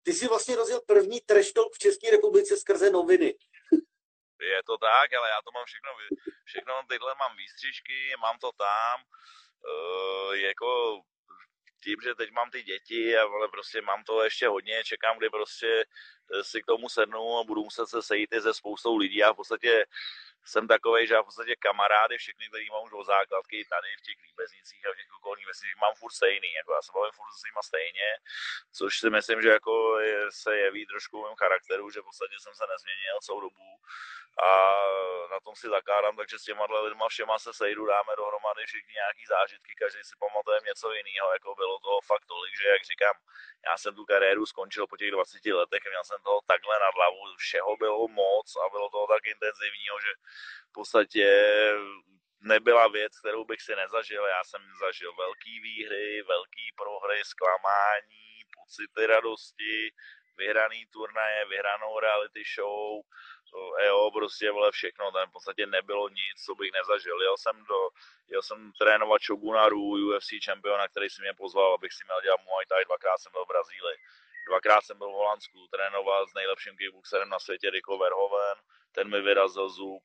ty 0.04 0.14
jsi 0.14 0.28
vlastně 0.28 0.56
rozjel 0.56 0.82
první 0.88 1.22
trash 1.22 1.52
talk 1.52 1.74
v 1.74 1.80
České 1.80 2.12
republice 2.12 2.58
skrze 2.58 2.90
noviny. 2.90 3.36
Je 4.42 4.64
to 4.66 4.78
tak, 4.78 5.14
ale 5.14 5.30
já 5.30 5.40
to 5.46 5.52
mám 5.52 5.66
všechno, 5.66 5.92
všechno 6.46 6.74
tyhle 6.90 7.16
mám 7.20 7.38
výstřižky, 7.38 8.16
mám 8.20 8.38
to 8.40 8.52
tam, 8.52 9.04
uh, 9.04 10.34
jako 10.34 11.02
tím, 11.84 11.96
že 12.04 12.16
teď 12.16 12.32
mám 12.32 12.52
ty 12.52 12.64
děti 12.64 13.18
ale 13.18 13.48
prostě 13.48 13.82
mám 13.82 14.04
to 14.04 14.24
ještě 14.24 14.48
hodně, 14.48 14.84
čekám, 14.84 15.18
kdy 15.18 15.30
prostě 15.30 15.86
eh, 16.34 16.44
si 16.44 16.62
k 16.62 16.66
tomu 16.66 16.90
sednu 16.90 17.38
a 17.38 17.44
budu 17.44 17.64
muset 17.64 17.88
se 17.88 18.02
sejít 18.02 18.34
i 18.34 18.42
se 18.42 18.54
spoustou 18.54 18.98
lidí 18.98 19.24
a 19.24 19.34
v 19.34 19.36
podstatě 19.36 19.86
jsem 20.46 20.68
takový, 20.68 21.08
že 21.08 21.14
já 21.14 21.22
v 21.22 21.26
podstatě 21.26 21.56
kamarády, 21.56 22.18
všechny, 22.18 22.50
který 22.50 22.70
mám 22.70 22.84
už 22.84 22.94
od 22.94 23.04
základky 23.04 23.66
tady 23.66 23.90
v 24.00 24.02
těch 24.02 24.18
líbeznicích 24.28 24.88
a 24.88 24.94
v 24.94 24.98
těch 24.98 25.14
okolních 25.18 25.48
vesnicích, 25.48 25.82
mám 25.82 25.96
furt 25.96 26.12
stejný, 26.12 26.54
jako 26.54 26.74
já 26.74 26.82
se 26.82 26.92
bavím 26.96 27.12
furt 27.12 27.34
s 27.40 27.44
nima 27.48 27.62
stejně, 27.70 28.10
což 28.78 28.92
si 29.00 29.10
myslím, 29.10 29.42
že 29.42 29.50
jako 29.50 30.00
je, 30.00 30.32
se 30.32 30.58
jeví 30.58 30.86
trošku 30.86 31.24
mém 31.24 31.36
charakteru, 31.36 31.90
že 31.90 32.02
v 32.02 32.10
podstatě 32.10 32.36
jsem 32.40 32.54
se 32.56 32.66
nezměnil 32.74 33.16
celou 33.22 33.42
dobu 33.42 33.68
a 34.48 34.50
na 35.32 35.40
tom 35.40 35.56
si 35.56 35.68
zakládám, 35.70 36.18
takže 36.18 36.40
s 36.40 36.44
těma 36.44 36.66
lidma 36.66 37.08
všema 37.10 37.40
se 37.40 37.54
sejdu, 37.54 37.86
dáme 37.86 38.14
dohromady 38.18 38.66
všichni 38.66 38.94
nějaký 38.94 39.26
zážitky, 39.26 39.74
každý 39.76 40.00
si 40.04 40.16
pamatuje 40.20 40.60
něco 40.66 40.94
jiného, 40.94 41.34
jako 41.34 41.56
bylo 41.56 41.80
toho 41.80 42.02
fakt 42.02 42.26
tolik, 42.26 42.54
že 42.62 42.68
jak 42.68 42.84
říkám, 42.84 43.16
já 43.70 43.78
jsem 43.78 43.96
tu 43.96 44.06
kariéru 44.06 44.46
skončil 44.46 44.88
po 44.88 44.98
těch 44.98 45.12
20 45.12 45.46
letech, 45.46 45.84
měl 45.90 46.04
jsem 46.04 46.22
toho 46.24 46.40
takhle 46.48 46.80
nad 46.80 46.94
hlavu, 46.96 47.22
všeho 47.38 47.78
bylo 47.78 48.08
moc 48.08 48.48
a 48.66 48.70
bylo 48.70 48.90
toho 48.90 49.08
tak 49.08 49.26
intenzivního, 49.26 50.00
že 50.00 50.12
v 50.70 50.74
podstatě 50.74 51.28
nebyla 52.44 52.88
věc, 52.88 53.20
kterou 53.20 53.46
bych 53.46 53.62
si 53.62 53.76
nezažil. 53.76 54.26
Já 54.26 54.44
jsem 54.44 54.62
zažil 54.80 55.16
velký 55.16 55.60
výhry, 55.60 56.24
velký 56.24 56.74
prohry, 56.76 57.22
zklamání, 57.24 58.46
pocity 58.54 59.06
radosti, 59.08 59.94
vyhraný 60.38 60.86
turnaje, 60.86 61.46
vyhranou 61.46 62.00
reality 62.00 62.44
show, 62.56 63.02
jo, 63.86 64.12
prostě 64.14 64.52
vole 64.52 64.72
všechno, 64.72 65.12
tam 65.12 65.30
v 65.30 65.32
podstatě 65.32 65.66
nebylo 65.66 66.10
nic, 66.10 66.36
co 66.46 66.56
bych 66.56 66.72
nezažil. 66.72 67.22
Jel 67.22 67.38
jsem, 67.38 67.64
do, 67.64 67.90
jel 68.28 68.42
jsem 68.42 68.72
trénovat 68.80 69.22
Shoguna 69.22 69.70
Ru, 69.70 69.84
UFC 70.08 70.30
čempiona, 70.42 70.88
který 70.88 71.10
si 71.10 71.22
mě 71.22 71.34
pozval, 71.34 71.74
abych 71.74 71.94
si 71.94 72.04
měl 72.06 72.22
dělat 72.22 72.42
Muay 72.46 72.66
Thai, 72.66 72.86
dvakrát 72.86 73.18
jsem 73.18 73.32
byl 73.32 73.46
v 73.46 73.48
Brazílii. 73.48 73.98
Dvakrát 74.48 74.82
jsem 74.82 74.98
byl 74.98 75.10
v 75.10 75.20
Holandsku, 75.22 75.68
trénoval 75.72 76.28
s 76.28 76.34
nejlepším 76.34 76.78
kickboxerem 76.78 77.30
na 77.30 77.40
světě, 77.40 77.70
Rico 77.70 77.98
Verhoeven, 77.98 78.58
ten 78.92 79.10
mi 79.10 79.22
vyrazil 79.22 79.70
zub, 79.70 80.04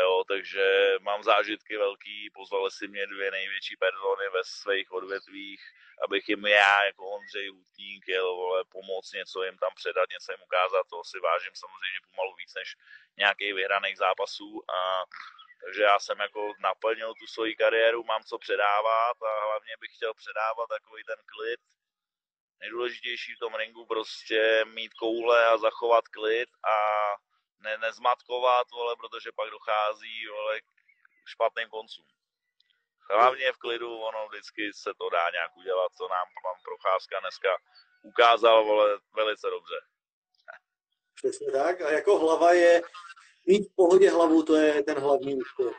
Jo, 0.00 0.24
takže 0.28 0.94
mám 1.00 1.22
zážitky 1.22 1.76
velký, 1.76 2.30
pozvali 2.34 2.70
si 2.70 2.88
mě 2.88 3.06
dvě 3.06 3.30
největší 3.30 3.76
persony 3.76 4.28
ve 4.28 4.44
svých 4.44 4.92
odvětvích, 4.92 5.62
abych 6.04 6.28
jim 6.28 6.46
já 6.46 6.84
jako 6.84 7.10
Ondřej 7.10 7.48
Hutník 7.48 8.08
jel 8.08 8.34
vole, 8.34 8.64
pomoct 8.64 9.12
něco 9.12 9.42
jim 9.42 9.58
tam 9.58 9.70
předat, 9.74 10.08
něco 10.10 10.32
jim 10.32 10.42
ukázat, 10.42 10.86
to 10.90 11.04
si 11.04 11.18
vážím 11.20 11.54
samozřejmě 11.54 11.98
pomalu 12.10 12.34
víc 12.34 12.54
než 12.54 12.76
nějakých 13.16 13.54
vyhraných 13.54 13.96
zápasů 13.96 14.62
a 14.78 15.04
takže 15.64 15.82
já 15.82 15.98
jsem 15.98 16.20
jako 16.20 16.52
naplnil 16.60 17.14
tu 17.14 17.26
svoji 17.26 17.56
kariéru, 17.56 18.04
mám 18.04 18.22
co 18.22 18.38
předávat 18.38 19.16
a 19.22 19.44
hlavně 19.46 19.74
bych 19.80 19.90
chtěl 19.94 20.14
předávat 20.14 20.66
takový 20.66 21.02
ten 21.04 21.20
klid. 21.26 21.60
Nejdůležitější 22.60 23.34
v 23.34 23.38
tom 23.38 23.54
ringu 23.54 23.86
prostě 23.86 24.64
mít 24.64 24.94
koule 24.94 25.46
a 25.46 25.58
zachovat 25.58 26.08
klid 26.08 26.48
a 26.64 26.76
ne, 27.66 27.78
nezmatkovat, 27.78 28.70
vole, 28.70 28.96
protože 28.96 29.32
pak 29.32 29.50
dochází 29.50 30.26
vole, 30.26 30.60
k 30.60 31.28
špatným 31.28 31.68
koncům. 31.68 32.06
Hlavně 33.10 33.52
v 33.52 33.58
klidu, 33.58 33.98
ono 33.98 34.28
vždycky 34.28 34.72
se 34.72 34.90
to 34.98 35.10
dá 35.10 35.30
nějak 35.30 35.56
udělat, 35.56 35.92
co 35.98 36.08
nám 36.08 36.26
pan 36.42 36.56
Procházka 36.64 37.20
dneska 37.20 37.48
ukázal, 38.02 38.64
vole, 38.64 38.98
velice 39.16 39.46
dobře. 39.50 39.78
Přesně 41.14 41.52
tak, 41.52 41.80
a 41.80 41.90
jako 41.90 42.18
hlava 42.18 42.52
je, 42.52 42.82
mít 43.46 43.68
v 43.68 43.74
pohodě 43.76 44.10
hlavu, 44.10 44.42
to 44.42 44.54
je 44.56 44.82
ten 44.82 44.98
hlavní 44.98 45.34
úspěch. 45.34 45.76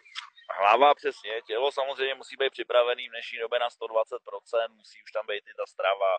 Hlava 0.60 0.96
přesně, 0.96 1.42
tělo 1.48 1.72
samozřejmě 1.72 2.16
musí 2.16 2.36
být 2.38 2.52
připravený 2.52 3.08
v 3.08 3.12
dnešní 3.12 3.40
době 3.40 3.60
na 3.60 3.70
120%, 3.70 4.74
musí 4.76 5.04
už 5.04 5.12
tam 5.12 5.28
být 5.28 5.44
i 5.52 5.54
ta 5.58 5.66
strava, 5.66 6.18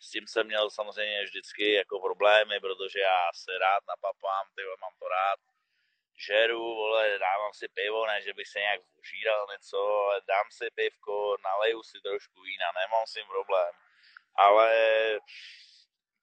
s 0.00 0.10
tím 0.10 0.26
jsem 0.26 0.46
měl 0.46 0.70
samozřejmě 0.70 1.24
vždycky 1.24 1.72
jako 1.72 2.00
problémy, 2.00 2.60
protože 2.60 3.00
já 3.00 3.30
se 3.34 3.58
rád 3.58 3.82
napapám, 3.88 4.46
ty 4.54 4.62
mám 4.80 4.94
to 4.98 5.08
rád. 5.08 5.40
Žeru, 6.26 6.74
vole, 6.74 7.18
dávám 7.18 7.52
si 7.54 7.68
pivo, 7.68 8.06
ne, 8.06 8.22
že 8.22 8.34
bych 8.34 8.48
se 8.48 8.58
nějak 8.58 8.80
užíral 8.98 9.46
něco, 9.52 9.78
ale 9.78 10.20
dám 10.28 10.46
si 10.50 10.66
pivko, 10.74 11.36
naleju 11.44 11.82
si 11.82 12.00
trošku 12.00 12.42
vína, 12.42 12.66
nemám 12.80 13.06
s 13.06 13.12
tím 13.12 13.26
problém. 13.26 13.72
Ale 14.34 14.70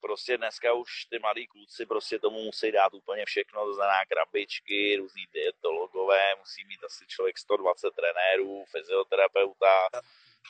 prostě 0.01 0.37
dneska 0.37 0.73
už 0.73 1.05
ty 1.05 1.19
mladí 1.19 1.47
kluci 1.47 1.85
prostě 1.85 2.19
tomu 2.19 2.43
musí 2.43 2.71
dát 2.71 2.93
úplně 2.93 3.25
všechno, 3.25 3.65
to 3.65 3.73
znamená 3.73 4.05
krabičky, 4.05 4.95
různý 4.97 5.25
dietologové, 5.33 6.35
musí 6.35 6.65
mít 6.65 6.83
asi 6.83 7.07
člověk 7.07 7.37
120 7.37 7.91
trenérů, 7.95 8.65
fyzioterapeuta, 8.71 9.89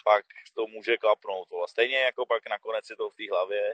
pak 0.03 0.25
to 0.55 0.67
může 0.67 0.97
klapnout. 0.97 1.49
Vole. 1.49 1.67
Stejně 1.67 1.97
jako 1.97 2.25
pak 2.25 2.49
nakonec 2.49 2.89
je 2.89 2.95
to 2.95 3.09
v 3.09 3.15
té 3.15 3.23
hlavě, 3.31 3.73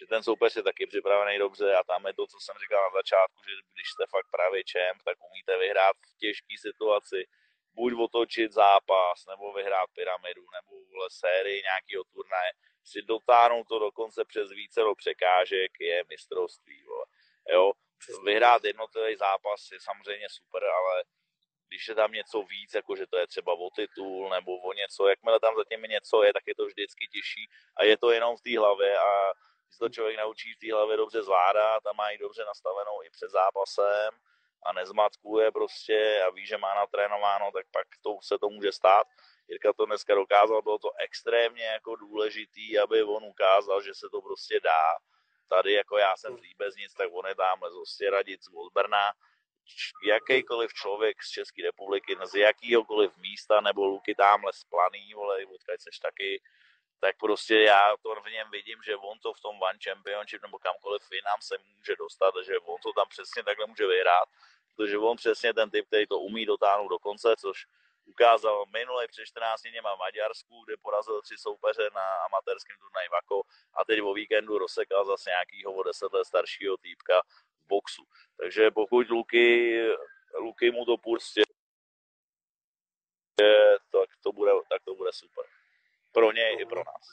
že 0.00 0.06
ten 0.06 0.22
soupeř 0.22 0.56
je 0.56 0.62
taky 0.62 0.86
připravený 0.86 1.38
dobře 1.38 1.74
a 1.74 1.84
tam 1.84 2.06
je 2.06 2.14
to, 2.14 2.26
co 2.26 2.38
jsem 2.40 2.56
říkal 2.62 2.82
na 2.82 2.90
začátku, 2.98 3.40
že 3.48 3.54
když 3.74 3.88
jste 3.90 4.04
fakt 4.10 4.28
právě 4.30 4.64
čemp, 4.64 5.02
tak 5.04 5.16
umíte 5.30 5.58
vyhrát 5.58 5.96
v 5.96 6.18
těžké 6.18 6.54
situaci, 6.58 7.26
buď 7.74 7.92
otočit 8.00 8.52
zápas, 8.52 9.26
nebo 9.28 9.52
vyhrát 9.52 9.90
pyramidu, 9.94 10.44
nebo 10.56 10.70
vole, 10.90 11.08
sérii 11.10 11.62
nějakého 11.62 12.04
turnaje, 12.04 12.50
si 12.84 13.02
dotáhnout 13.02 13.68
to 13.68 13.78
dokonce 13.78 14.24
přes 14.24 14.50
více 14.50 14.80
do 14.80 14.94
překážek 14.94 15.72
je 15.80 16.04
mistrovství. 16.08 16.82
Vole. 16.82 17.06
Jo? 17.48 17.72
Vyhrát 18.24 18.64
jednotlivý 18.64 19.16
zápas 19.16 19.70
je 19.72 19.78
samozřejmě 19.80 20.28
super, 20.30 20.64
ale 20.64 21.04
když 21.68 21.88
je 21.88 21.94
tam 21.94 22.12
něco 22.12 22.42
víc, 22.42 22.74
jako 22.74 22.96
že 22.96 23.06
to 23.06 23.16
je 23.18 23.26
třeba 23.26 23.52
o 23.52 23.70
titul 23.70 24.30
nebo 24.30 24.58
o 24.58 24.72
něco, 24.72 25.08
jakmile 25.08 25.40
tam 25.40 25.54
zatím 25.56 25.82
něco 25.82 26.22
je, 26.22 26.32
tak 26.32 26.42
je 26.46 26.54
to 26.54 26.66
vždycky 26.66 27.08
těžší 27.12 27.48
a 27.76 27.84
je 27.84 27.98
to 27.98 28.10
jenom 28.10 28.36
v 28.36 28.40
té 28.40 28.58
hlavě 28.58 28.98
a 28.98 29.32
když 29.68 29.78
to 29.78 29.88
člověk 29.88 30.16
naučí 30.18 30.54
v 30.54 30.58
té 30.58 30.72
hlavě 30.72 30.96
dobře 30.96 31.22
zvládat 31.22 31.86
a 31.86 31.92
má 31.92 32.10
ji 32.10 32.18
dobře 32.18 32.44
nastavenou 32.44 33.02
i 33.02 33.10
před 33.10 33.30
zápasem 33.30 34.18
a 34.66 34.72
nezmatkuje 34.72 35.50
prostě 35.50 36.22
a 36.26 36.30
ví, 36.30 36.46
že 36.46 36.58
má 36.58 36.74
natrénováno, 36.74 37.50
tak 37.52 37.66
pak 37.72 37.86
to 38.02 38.18
se 38.22 38.38
to 38.38 38.48
může 38.48 38.72
stát. 38.72 39.06
Jirka 39.48 39.72
to 39.72 39.86
dneska 39.86 40.14
dokázal, 40.14 40.62
bylo 40.62 40.78
to 40.78 40.90
extrémně 40.98 41.64
jako 41.64 41.96
důležitý, 41.96 42.78
aby 42.78 43.02
on 43.02 43.24
ukázal, 43.24 43.82
že 43.82 43.94
se 43.94 44.06
to 44.10 44.22
prostě 44.22 44.60
dá. 44.60 44.98
Tady 45.48 45.72
jako 45.72 45.98
já 45.98 46.16
jsem 46.16 46.36
z 46.36 46.40
Líbeznic, 46.40 46.94
tak 46.94 47.08
on 47.12 47.26
je 47.26 47.34
tam 47.34 47.60
z 47.84 48.10
radit 48.10 48.42
z 48.42 48.48
Brna, 48.74 49.12
jakýkoliv 50.06 50.72
člověk 50.74 51.22
z 51.22 51.30
České 51.30 51.62
republiky, 51.62 52.16
z 52.24 52.34
jakýhokoliv 52.34 53.16
místa, 53.16 53.60
nebo 53.60 53.86
Luky 53.86 54.14
tamhle 54.14 54.52
z 54.52 54.64
Planý, 54.64 55.14
vole, 55.14 55.44
odkud 55.44 55.80
seš 55.80 55.98
taky, 55.98 56.42
tak 57.00 57.16
prostě 57.18 57.54
já 57.60 57.96
to 58.02 58.14
v 58.14 58.30
něm 58.30 58.50
vidím, 58.50 58.78
že 58.82 58.96
on 58.96 59.18
to 59.18 59.32
v 59.34 59.40
tom 59.40 59.62
One 59.62 59.78
Championship 59.84 60.42
nebo 60.42 60.58
kamkoliv 60.58 61.02
jinam 61.12 61.40
se 61.40 61.54
může 61.58 61.96
dostat, 61.96 62.34
že 62.46 62.58
on 62.58 62.78
to 62.82 62.92
tam 62.92 63.08
přesně 63.08 63.44
takhle 63.44 63.66
může 63.66 63.86
vyhrát, 63.86 64.28
protože 64.76 64.98
on 64.98 65.16
přesně 65.16 65.54
ten 65.54 65.70
typ, 65.70 65.86
který 65.86 66.06
to 66.06 66.18
umí 66.18 66.46
dotáhnout 66.46 66.88
do 66.88 66.98
konce, 66.98 67.34
což 67.38 67.66
ukázal 68.04 68.66
minule 68.72 69.08
před 69.08 69.26
14 69.26 69.62
dněma 69.62 69.94
v 69.94 69.98
Maďarsku, 69.98 70.64
kde 70.64 70.76
porazil 70.76 71.22
tři 71.22 71.34
soupeře 71.38 71.90
na 71.94 72.06
amatérském 72.28 72.76
turnaji 72.78 73.08
Vako 73.08 73.42
a 73.74 73.84
teď 73.84 74.02
o 74.02 74.14
víkendu 74.14 74.58
rozsekal 74.58 75.04
zase 75.04 75.30
nějakýho 75.30 75.72
o 75.72 75.82
10 75.82 76.12
let 76.12 76.24
staršího 76.24 76.76
týpka 76.76 77.22
boxu. 77.68 78.04
Takže 78.40 78.70
pokud 78.70 79.10
Luky, 79.10 79.80
Luky 80.34 80.70
mu 80.70 80.84
to 80.84 80.96
prostě 80.96 81.42
tak 83.92 84.10
to 84.22 84.32
bude, 84.32 84.52
tak 84.70 84.82
to 84.84 84.94
bude 84.94 85.12
super. 85.12 85.44
Pro 86.12 86.32
něj 86.32 86.56
i 86.60 86.64
pro 86.66 86.82
nás. 86.84 87.04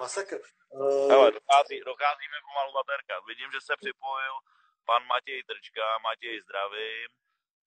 Masakr. 0.00 0.40
Uh... 0.68 1.12
Ale 1.12 1.30
dochází, 1.30 1.80
docházíme 1.80 2.36
pomalu 2.48 2.72
baterka. 2.72 3.14
Vidím, 3.28 3.50
že 3.52 3.60
se 3.60 3.74
připojil 3.76 4.34
pan 4.84 5.06
Matěj 5.06 5.42
Trčka. 5.42 5.98
Matěj 5.98 6.40
zdravím 6.40 7.08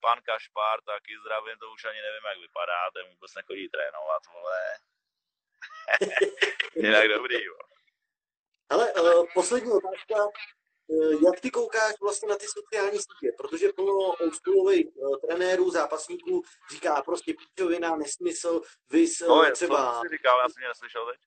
pan 0.01 0.21
Kašpár 0.21 0.81
taky 0.81 1.13
zdravím, 1.21 1.57
to 1.59 1.71
už 1.71 1.85
ani 1.85 2.01
nevím, 2.01 2.25
jak 2.29 2.39
vypadá, 2.39 2.91
ten 2.93 3.05
vůbec 3.13 3.31
nechodí 3.35 3.69
trénovat, 3.69 4.21
vole. 4.33 4.59
Jinak 6.75 7.07
dobrý, 7.07 7.43
jo. 7.43 7.57
Ale 8.69 8.93
uh, 8.93 9.25
poslední 9.33 9.71
otázka, 9.71 10.15
jak 11.25 11.39
ty 11.39 11.51
koukáš 11.51 11.93
vlastně 12.01 12.29
na 12.29 12.35
ty 12.35 12.45
sociální 12.47 12.97
sítě? 12.97 13.31
Protože 13.37 13.73
plno 13.73 13.93
oldschoolových 13.93 14.87
uh, 14.95 15.17
trenérů, 15.17 15.71
zápasníků 15.71 16.41
říká 16.71 17.01
prostě 17.01 17.33
píčovina, 17.33 17.95
nesmysl, 17.95 18.61
vys 18.89 19.19
no, 19.19 19.43
je, 19.43 19.51
třeba... 19.51 20.01
Jsi 20.01 20.17
říkal, 20.17 20.39
já 20.39 20.49
jsem 20.49 20.61
mě 20.61 20.67
neslyšel 20.67 21.05
teď. 21.11 21.21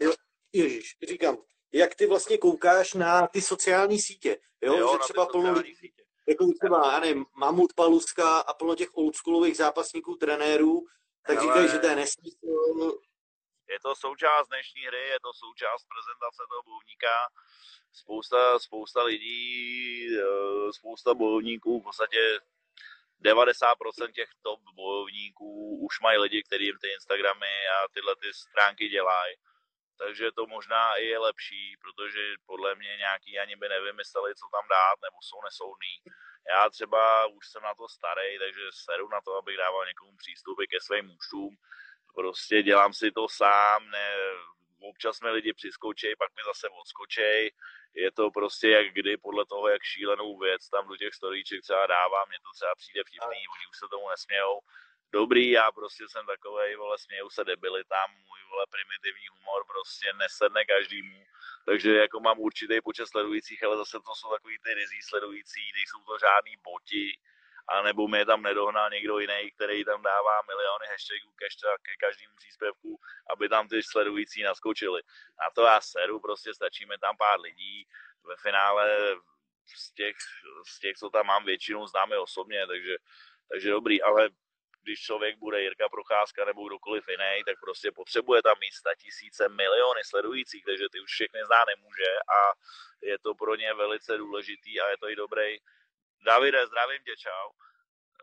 Jo, 0.00 0.12
ježiš, 0.52 0.96
říkám, 1.08 1.38
jak 1.72 1.94
ty 1.94 2.06
vlastně 2.06 2.38
koukáš 2.38 2.94
na 2.94 3.26
ty 3.26 3.42
sociální 3.42 4.00
sítě, 4.00 4.38
jo, 4.62 4.76
jo 4.76 4.92
že 4.92 4.98
třeba 4.98 5.26
plno 5.26 5.52
lidí, 5.52 5.76
sítě 5.76 6.06
jako 6.28 6.46
třeba, 6.60 6.92
já 6.92 7.00
nevím, 7.00 7.26
Mamut 7.36 7.72
Paluska 7.72 8.38
a 8.38 8.54
plno 8.54 8.74
těch 8.74 8.88
oldschoolových 8.94 9.56
zápasníků, 9.56 10.14
trenérů, 10.14 10.84
tak 11.26 11.38
Ale... 11.38 11.46
říkají, 11.46 11.68
že 11.68 11.78
to 11.78 11.86
je 11.86 11.96
nesmysl. 11.96 12.36
Je 13.68 13.78
to 13.82 13.94
součást 13.96 14.48
dnešní 14.48 14.82
hry, 14.86 15.08
je 15.08 15.20
to 15.20 15.30
součást 15.32 15.82
prezentace 15.92 16.42
toho 16.50 16.62
bojovníka. 16.62 17.14
Spousta, 17.96 18.58
spousta 18.58 19.02
lidí, 19.02 20.08
eh, 20.18 20.72
spousta 20.72 21.14
bojovníků, 21.14 21.80
v 21.80 21.84
podstatě 21.84 22.40
90% 23.20 24.12
těch 24.12 24.28
top 24.42 24.60
bojovníků 24.74 25.78
už 25.86 26.00
mají 26.00 26.18
lidi, 26.18 26.42
kteří 26.42 26.64
jim 26.64 26.78
ty 26.78 26.88
Instagramy 26.92 27.54
a 27.74 27.88
tyhle 27.94 28.16
ty 28.16 28.32
stránky 28.32 28.88
dělají 28.88 29.36
takže 29.98 30.32
to 30.32 30.46
možná 30.46 30.94
i 30.94 31.04
je 31.04 31.18
lepší, 31.18 31.76
protože 31.76 32.34
podle 32.46 32.74
mě 32.74 32.96
nějaký 32.96 33.38
ani 33.38 33.56
by 33.56 33.68
nevymysleli, 33.68 34.34
co 34.34 34.46
tam 34.52 34.68
dát, 34.68 34.96
nebo 35.02 35.16
jsou 35.22 35.38
nesoudný. 35.44 35.94
Já 36.50 36.70
třeba 36.70 37.26
už 37.26 37.48
jsem 37.48 37.62
na 37.62 37.74
to 37.74 37.88
starý, 37.88 38.38
takže 38.38 38.64
seru 38.70 39.08
na 39.08 39.20
to, 39.20 39.34
abych 39.34 39.56
dával 39.56 39.86
někomu 39.86 40.16
přístupy 40.16 40.64
ke 40.66 40.80
svým 40.80 41.10
účtům. 41.16 41.56
Prostě 42.14 42.62
dělám 42.62 42.92
si 42.92 43.10
to 43.12 43.28
sám, 43.28 43.90
ne, 43.90 44.10
občas 44.80 45.20
mi 45.20 45.30
lidi 45.30 45.52
přiskočej, 45.52 46.16
pak 46.16 46.30
mi 46.36 46.42
zase 46.46 46.68
odskočej. 46.68 47.52
Je 47.96 48.10
to 48.12 48.30
prostě 48.30 48.68
jak 48.68 48.86
kdy, 48.92 49.16
podle 49.16 49.46
toho, 49.46 49.68
jak 49.68 49.82
šílenou 49.82 50.38
věc 50.38 50.68
tam 50.68 50.88
do 50.88 50.96
těch 50.96 51.14
storíček 51.14 51.62
třeba 51.62 51.86
dávám, 51.86 52.28
mně 52.28 52.38
to 52.42 52.50
třeba 52.54 52.74
přijde 52.74 53.00
vtipný, 53.04 53.40
oni 53.54 53.64
už 53.70 53.78
se 53.78 53.86
tomu 53.90 54.10
nesmějou. 54.10 54.56
Dobrý, 55.12 55.50
já 55.50 55.72
prostě 55.72 56.04
jsem 56.08 56.26
takovej, 56.26 56.76
vole, 56.76 56.98
směju 56.98 57.30
se 57.30 57.44
debilitám, 57.44 58.10
můj, 58.10 58.40
vole, 58.50 58.64
primitivní 58.70 59.26
humor 59.28 59.60
prostě 59.66 60.06
nesedne 60.22 60.64
každému, 60.64 61.18
takže 61.66 61.90
jako 61.96 62.20
mám 62.20 62.38
určitý 62.38 62.80
počet 62.80 63.06
sledujících, 63.06 63.64
ale 63.64 63.76
zase 63.76 63.96
to 64.06 64.14
jsou 64.14 64.30
takový 64.30 64.56
ty 64.64 64.74
rizí 64.74 65.02
sledující, 65.02 65.62
nejsou 65.74 66.00
to 66.06 66.18
žádný 66.18 66.54
boti, 66.56 67.18
a 67.68 67.82
nebo 67.82 68.08
mě 68.08 68.26
tam 68.26 68.42
nedohnal 68.42 68.90
někdo 68.90 69.18
jiný, 69.18 69.50
který 69.54 69.84
tam 69.84 70.02
dává 70.02 70.42
miliony 70.42 70.86
hashtagů 70.90 71.32
ke 71.82 71.96
každému 72.00 72.34
příspěvku, 72.36 73.00
aby 73.32 73.48
tam 73.48 73.68
ty 73.68 73.82
sledující 73.82 74.42
naskočili. 74.42 75.02
Na 75.40 75.50
to 75.54 75.62
já 75.62 75.80
seru, 75.80 76.20
prostě 76.20 76.54
stačí 76.54 76.86
mi 76.86 76.98
tam 76.98 77.16
pár 77.16 77.40
lidí, 77.40 77.88
ve 78.24 78.36
finále 78.36 79.16
z 79.76 79.92
těch, 79.92 80.16
z 80.68 80.78
těch, 80.78 80.96
co 80.96 81.10
tam 81.10 81.26
mám 81.26 81.44
většinu, 81.44 81.86
známe 81.86 82.18
osobně, 82.18 82.66
takže, 82.66 82.96
takže 83.50 83.70
dobrý, 83.70 84.02
ale 84.02 84.30
když 84.82 85.00
člověk 85.00 85.38
bude 85.38 85.62
Jirka 85.62 85.88
Procházka 85.88 86.44
nebo 86.44 86.68
kdokoliv 86.68 87.08
jiný, 87.08 87.44
tak 87.46 87.56
prostě 87.60 87.92
potřebuje 87.92 88.42
tam 88.42 88.54
mít 88.60 89.02
tisíce, 89.02 89.48
miliony 89.48 90.00
sledujících, 90.04 90.64
takže 90.64 90.86
ty 90.92 91.00
už 91.00 91.10
všechny 91.10 91.40
zná 91.46 91.64
nemůže 91.66 92.10
a 92.38 92.38
je 93.02 93.18
to 93.18 93.34
pro 93.34 93.54
ně 93.54 93.74
velice 93.74 94.18
důležitý 94.18 94.80
a 94.80 94.88
je 94.90 94.98
to 94.98 95.08
i 95.08 95.16
dobrý. 95.16 95.58
Davide, 96.20 96.66
zdravím 96.66 97.02
tě, 97.04 97.16
čau. 97.16 97.50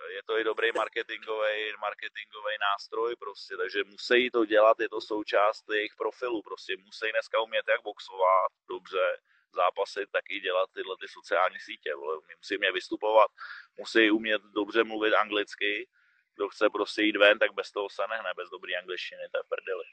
Je 0.10 0.24
to 0.24 0.38
i 0.38 0.44
dobrý 0.44 0.72
marketingový, 0.72 1.74
marketingový 1.80 2.54
nástroj 2.62 3.16
prostě, 3.16 3.58
takže 3.58 3.84
musí 3.84 4.30
to 4.32 4.46
dělat, 4.46 4.80
je 4.80 4.90
to 4.90 5.02
součást 5.02 5.64
jejich 5.74 5.96
profilu, 5.98 6.42
prostě 6.42 6.78
musí 6.78 7.12
dneska 7.12 7.42
umět 7.42 7.66
jak 7.70 7.82
boxovat 7.82 8.52
dobře, 8.70 9.18
zápasy, 9.56 10.06
tak 10.12 10.24
i 10.30 10.40
dělat 10.40 10.70
tyhle 10.74 10.96
ty 11.02 11.08
sociální 11.08 11.60
sítě. 11.60 11.92
Musí 12.38 12.58
mě 12.58 12.72
vystupovat, 12.72 13.32
musí 13.78 14.12
umět 14.12 14.42
dobře 14.42 14.84
mluvit 14.84 15.14
anglicky, 15.14 15.90
kdo 16.36 16.50
chce 16.50 16.70
prostě 16.70 17.02
jít 17.02 17.18
ven, 17.18 17.40
tak 17.40 17.54
bez 17.54 17.72
toho 17.72 17.90
se 17.90 18.02
nehne, 18.10 18.34
bez 18.36 18.50
dobrý 18.50 18.76
angličtiny, 18.76 19.22
to 19.32 19.38
je 19.38 19.44
prdeli. 19.50 19.84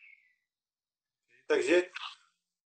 Takže 1.46 1.82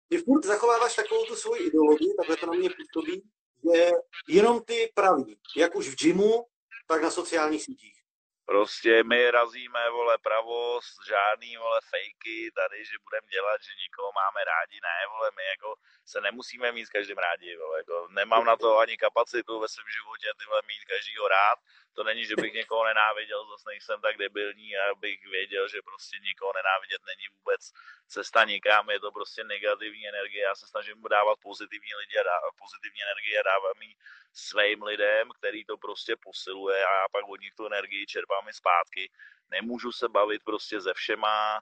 ty 0.08 0.18
furt 0.18 0.44
zachováváš 0.44 0.96
takovou 0.96 1.24
tu 1.24 1.36
svoji 1.36 1.66
ideologii, 1.66 2.14
takhle 2.16 2.36
to 2.36 2.46
na 2.46 2.52
mě 2.52 2.70
působí, 2.70 3.30
že 3.64 3.90
jenom 4.28 4.64
ty 4.64 4.92
praví, 4.94 5.38
jak 5.56 5.74
už 5.74 5.88
v 5.88 5.96
gymu, 5.96 6.46
tak 6.86 7.02
na 7.02 7.10
sociálních 7.10 7.62
sítích. 7.62 8.04
Prostě 8.46 9.04
my 9.04 9.30
razíme, 9.30 9.90
vole, 9.90 10.18
pravost, 10.18 10.94
žádný, 11.08 11.56
vole, 11.56 11.80
fejky 11.90 12.52
tady, 12.60 12.84
že 12.84 13.04
budeme 13.04 13.28
dělat, 13.34 13.58
že 13.62 13.82
nikoho 13.84 14.10
máme 14.12 14.40
rádi, 14.44 14.76
ne, 14.88 14.96
vole, 15.12 15.30
my 15.36 15.42
jako 15.54 15.74
se 16.04 16.20
nemusíme 16.20 16.72
mít 16.72 16.86
s 16.86 16.94
každým 16.96 17.18
rádi, 17.18 17.56
vole, 17.56 17.78
jako 17.78 18.08
nemám 18.10 18.44
na 18.44 18.56
to 18.56 18.78
ani 18.78 18.96
kapacitu 18.96 19.60
ve 19.60 19.68
svém 19.68 19.88
životě, 19.96 20.28
ty 20.38 20.44
vole, 20.48 20.60
mít 20.66 20.84
každýho 20.84 21.28
rád, 21.28 21.58
to 21.94 22.04
není, 22.04 22.24
že 22.26 22.36
bych 22.36 22.52
někoho 22.52 22.84
nenáviděl, 22.84 23.46
zase 23.46 23.64
nejsem 23.68 24.00
tak 24.00 24.16
debilní, 24.16 24.76
abych 24.76 25.26
věděl, 25.26 25.68
že 25.68 25.82
prostě 25.82 26.18
nikoho 26.18 26.52
nenávidět 26.52 27.02
není 27.06 27.28
vůbec 27.36 27.72
cesta 28.08 28.44
nikam, 28.44 28.90
je 28.90 29.00
to 29.00 29.12
prostě 29.12 29.44
negativní 29.44 30.08
energie, 30.08 30.42
já 30.44 30.54
se 30.54 30.66
snažím 30.66 31.02
dávat 31.10 31.38
pozitivní 31.42 31.94
lidi 31.94 32.18
a 32.18 32.22
dá, 32.22 32.40
pozitivní 32.58 33.02
energie 33.02 33.40
a 33.40 33.42
dávám 33.42 33.82
ji 33.82 33.96
svým 34.32 34.82
lidem, 34.82 35.28
který 35.38 35.64
to 35.64 35.76
prostě 35.76 36.16
posiluje 36.16 36.86
a 36.86 36.94
já 37.00 37.08
pak 37.08 37.28
od 37.28 37.40
nich 37.40 37.54
tu 37.54 37.66
energii 37.66 38.06
čerpám 38.06 38.48
i 38.48 38.52
zpátky. 38.52 39.10
Nemůžu 39.50 39.92
se 39.92 40.08
bavit 40.08 40.44
prostě 40.44 40.80
ze 40.80 40.94
všema, 40.94 41.60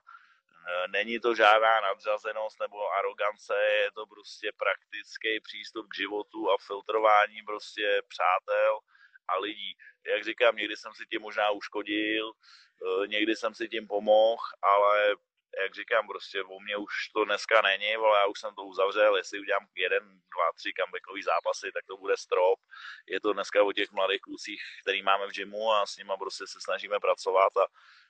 není 0.87 1.19
to 1.19 1.35
žádná 1.35 1.81
nadřazenost 1.81 2.59
nebo 2.59 2.91
arogance, 2.91 3.55
je 3.55 3.91
to 3.91 4.05
prostě 4.05 4.51
praktický 4.57 5.39
přístup 5.39 5.87
k 5.89 5.95
životu 5.95 6.51
a 6.51 6.57
filtrování 6.67 7.41
prostě 7.45 8.01
přátel 8.07 8.79
a 9.27 9.37
lidí. 9.37 9.77
Jak 10.07 10.23
říkám, 10.23 10.55
někdy 10.55 10.77
jsem 10.77 10.93
si 10.93 11.05
tím 11.05 11.21
možná 11.21 11.49
uškodil, 11.49 12.31
eh, 12.33 13.07
někdy 13.07 13.35
jsem 13.35 13.55
si 13.55 13.69
tím 13.69 13.87
pomohl, 13.87 14.41
ale 14.61 15.15
jak 15.61 15.73
říkám, 15.73 16.07
prostě 16.07 16.43
o 16.43 16.59
mě 16.59 16.77
už 16.77 17.09
to 17.15 17.25
dneska 17.25 17.61
není, 17.61 17.95
ale 17.95 18.19
já 18.19 18.25
už 18.25 18.39
jsem 18.39 18.55
to 18.55 18.63
uzavřel, 18.63 19.17
jestli 19.17 19.39
udělám 19.39 19.67
jeden, 19.75 20.03
dva, 20.03 20.47
tři 20.55 20.71
comebackový 20.79 21.23
zápasy, 21.23 21.71
tak 21.73 21.85
to 21.87 21.97
bude 21.97 22.17
strop. 22.17 22.59
Je 23.07 23.19
to 23.19 23.33
dneska 23.33 23.63
o 23.63 23.71
těch 23.71 23.91
mladých 23.91 24.21
klucích, 24.21 24.61
který 24.81 25.03
máme 25.03 25.27
v 25.27 25.31
gymu 25.31 25.71
a 25.71 25.85
s 25.85 25.97
nimi 25.97 26.13
prostě 26.19 26.43
se 26.47 26.59
snažíme 26.61 26.99
pracovat 26.99 27.57
a 27.57 27.65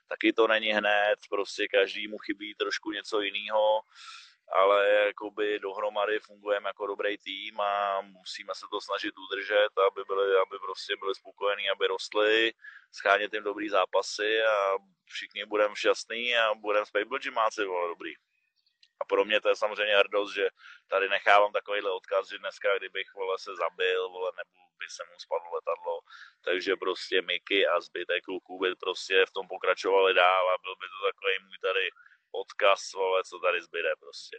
taky 0.07 0.33
to 0.33 0.47
není 0.47 0.67
hned, 0.67 1.19
prostě 1.29 1.67
každému 1.67 2.17
chybí 2.17 2.55
trošku 2.55 2.91
něco 2.91 3.21
jiného 3.21 3.81
ale 4.53 4.89
jakoby 4.89 5.59
dohromady 5.59 6.19
fungujeme 6.19 6.69
jako 6.69 6.87
dobrý 6.87 7.17
tým 7.17 7.61
a 7.61 8.01
musíme 8.01 8.53
se 8.55 8.65
to 8.71 8.81
snažit 8.81 9.13
udržet, 9.17 9.69
aby 9.87 10.03
byli, 10.07 10.35
aby 10.41 10.59
prostě 10.59 10.95
byli 10.99 11.15
spokojení, 11.15 11.69
aby 11.69 11.87
rostli, 11.87 12.53
schánět 12.91 13.33
jim 13.33 13.43
dobrý 13.43 13.69
zápasy 13.69 14.43
a 14.43 14.75
všichni 15.05 15.45
budeme 15.45 15.75
šťastní 15.75 16.37
a 16.37 16.53
budeme 16.53 16.85
Spable 16.85 17.19
Gymáci, 17.19 17.65
vole, 17.65 17.87
dobrý. 17.87 18.13
A 19.01 19.05
pro 19.05 19.25
mě 19.25 19.41
to 19.41 19.49
je 19.49 19.55
samozřejmě 19.55 19.95
hrdost, 19.95 20.33
že 20.33 20.47
tady 20.87 21.09
nechávám 21.09 21.51
takovýhle 21.51 21.91
odkaz, 21.91 22.29
že 22.29 22.37
dneska, 22.37 22.77
kdybych 22.77 23.13
vole, 23.13 23.39
se 23.39 23.55
zabil, 23.55 24.09
vole, 24.09 24.31
nebo 24.37 24.51
by 24.79 24.85
se 24.89 25.03
mu 25.03 25.19
spadlo 25.19 25.49
letadlo, 25.53 25.99
takže 26.41 26.75
prostě 26.75 27.21
Miky 27.21 27.67
a 27.67 27.81
zbytek 27.81 28.23
kluků 28.23 28.59
by 28.59 28.75
prostě 28.75 29.25
v 29.25 29.31
tom 29.31 29.47
pokračovali 29.47 30.13
dál 30.13 30.49
a 30.49 30.61
byl 30.63 30.75
by 30.75 30.87
to 30.87 30.99
takový 31.09 31.33
můj 31.45 31.57
tady 31.61 31.89
odkaz, 32.31 32.93
vole, 32.93 33.23
co 33.23 33.39
tady 33.39 33.61
zbyde 33.61 33.91
prostě. 33.99 34.37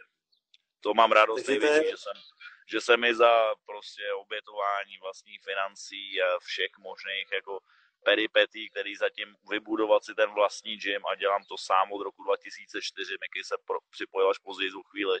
To 0.85 0.93
mám 0.93 1.11
radost 1.11 1.47
největší, 1.47 1.89
že 1.89 1.97
jsem, 1.97 2.17
že 2.67 2.81
se 2.81 2.97
mi 2.97 3.15
za 3.15 3.55
prostě 3.65 4.13
obětování 4.13 4.97
vlastních 5.01 5.41
financí 5.43 6.21
a 6.21 6.39
všech 6.39 6.71
možných 6.79 7.27
jako 7.33 7.59
peripetí, 8.03 8.69
který 8.69 8.95
zatím 8.95 9.35
vybudovat 9.49 10.05
si 10.05 10.15
ten 10.15 10.29
vlastní 10.33 10.77
gym 10.77 11.05
a 11.05 11.15
dělám 11.15 11.43
to 11.43 11.57
sám 11.57 11.91
od 11.91 12.03
roku 12.03 12.23
2004, 12.23 13.17
Miky 13.21 13.43
se 13.43 13.55
pro, 13.65 13.77
připojil 13.89 14.29
až 14.29 14.37
později 14.37 14.71
z 14.71 14.73
chvíli, 14.91 15.19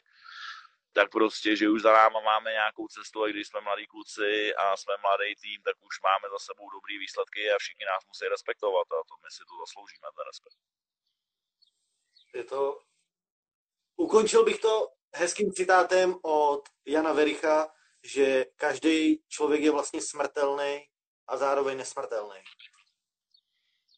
tak 0.93 1.11
prostě, 1.11 1.55
že 1.55 1.69
už 1.69 1.81
za 1.81 1.93
náma 1.93 2.19
máme 2.19 2.51
nějakou 2.51 2.87
cestu 2.87 3.23
a 3.23 3.27
když 3.27 3.47
jsme 3.47 3.61
mladí 3.61 3.87
kluci 3.87 4.55
a 4.55 4.77
jsme 4.77 4.93
mladý 5.01 5.35
tým, 5.35 5.61
tak 5.61 5.75
už 5.81 6.01
máme 6.01 6.29
za 6.29 6.39
sebou 6.39 6.69
dobrý 6.69 6.97
výsledky 6.97 7.51
a 7.51 7.57
všichni 7.59 7.85
nás 7.85 8.05
musí 8.07 8.25
respektovat 8.27 8.87
a 8.91 8.97
to 9.09 9.15
my 9.23 9.29
si 9.31 9.43
to 9.49 9.55
zasloužíme, 9.63 10.07
ten 10.15 10.25
respekt. 10.31 10.59
Je 12.33 12.43
to... 12.43 12.81
Ukončil 13.97 14.43
bych 14.43 14.59
to 14.59 14.94
hezkým 15.15 15.51
citátem 15.51 16.15
od 16.21 16.61
Jana 16.85 17.13
Vericha, 17.13 17.67
že 18.03 18.45
každý 18.55 19.23
člověk 19.27 19.61
je 19.61 19.71
vlastně 19.71 20.01
smrtelný 20.01 20.85
a 21.27 21.37
zároveň 21.37 21.77
nesmrtelný. 21.77 22.39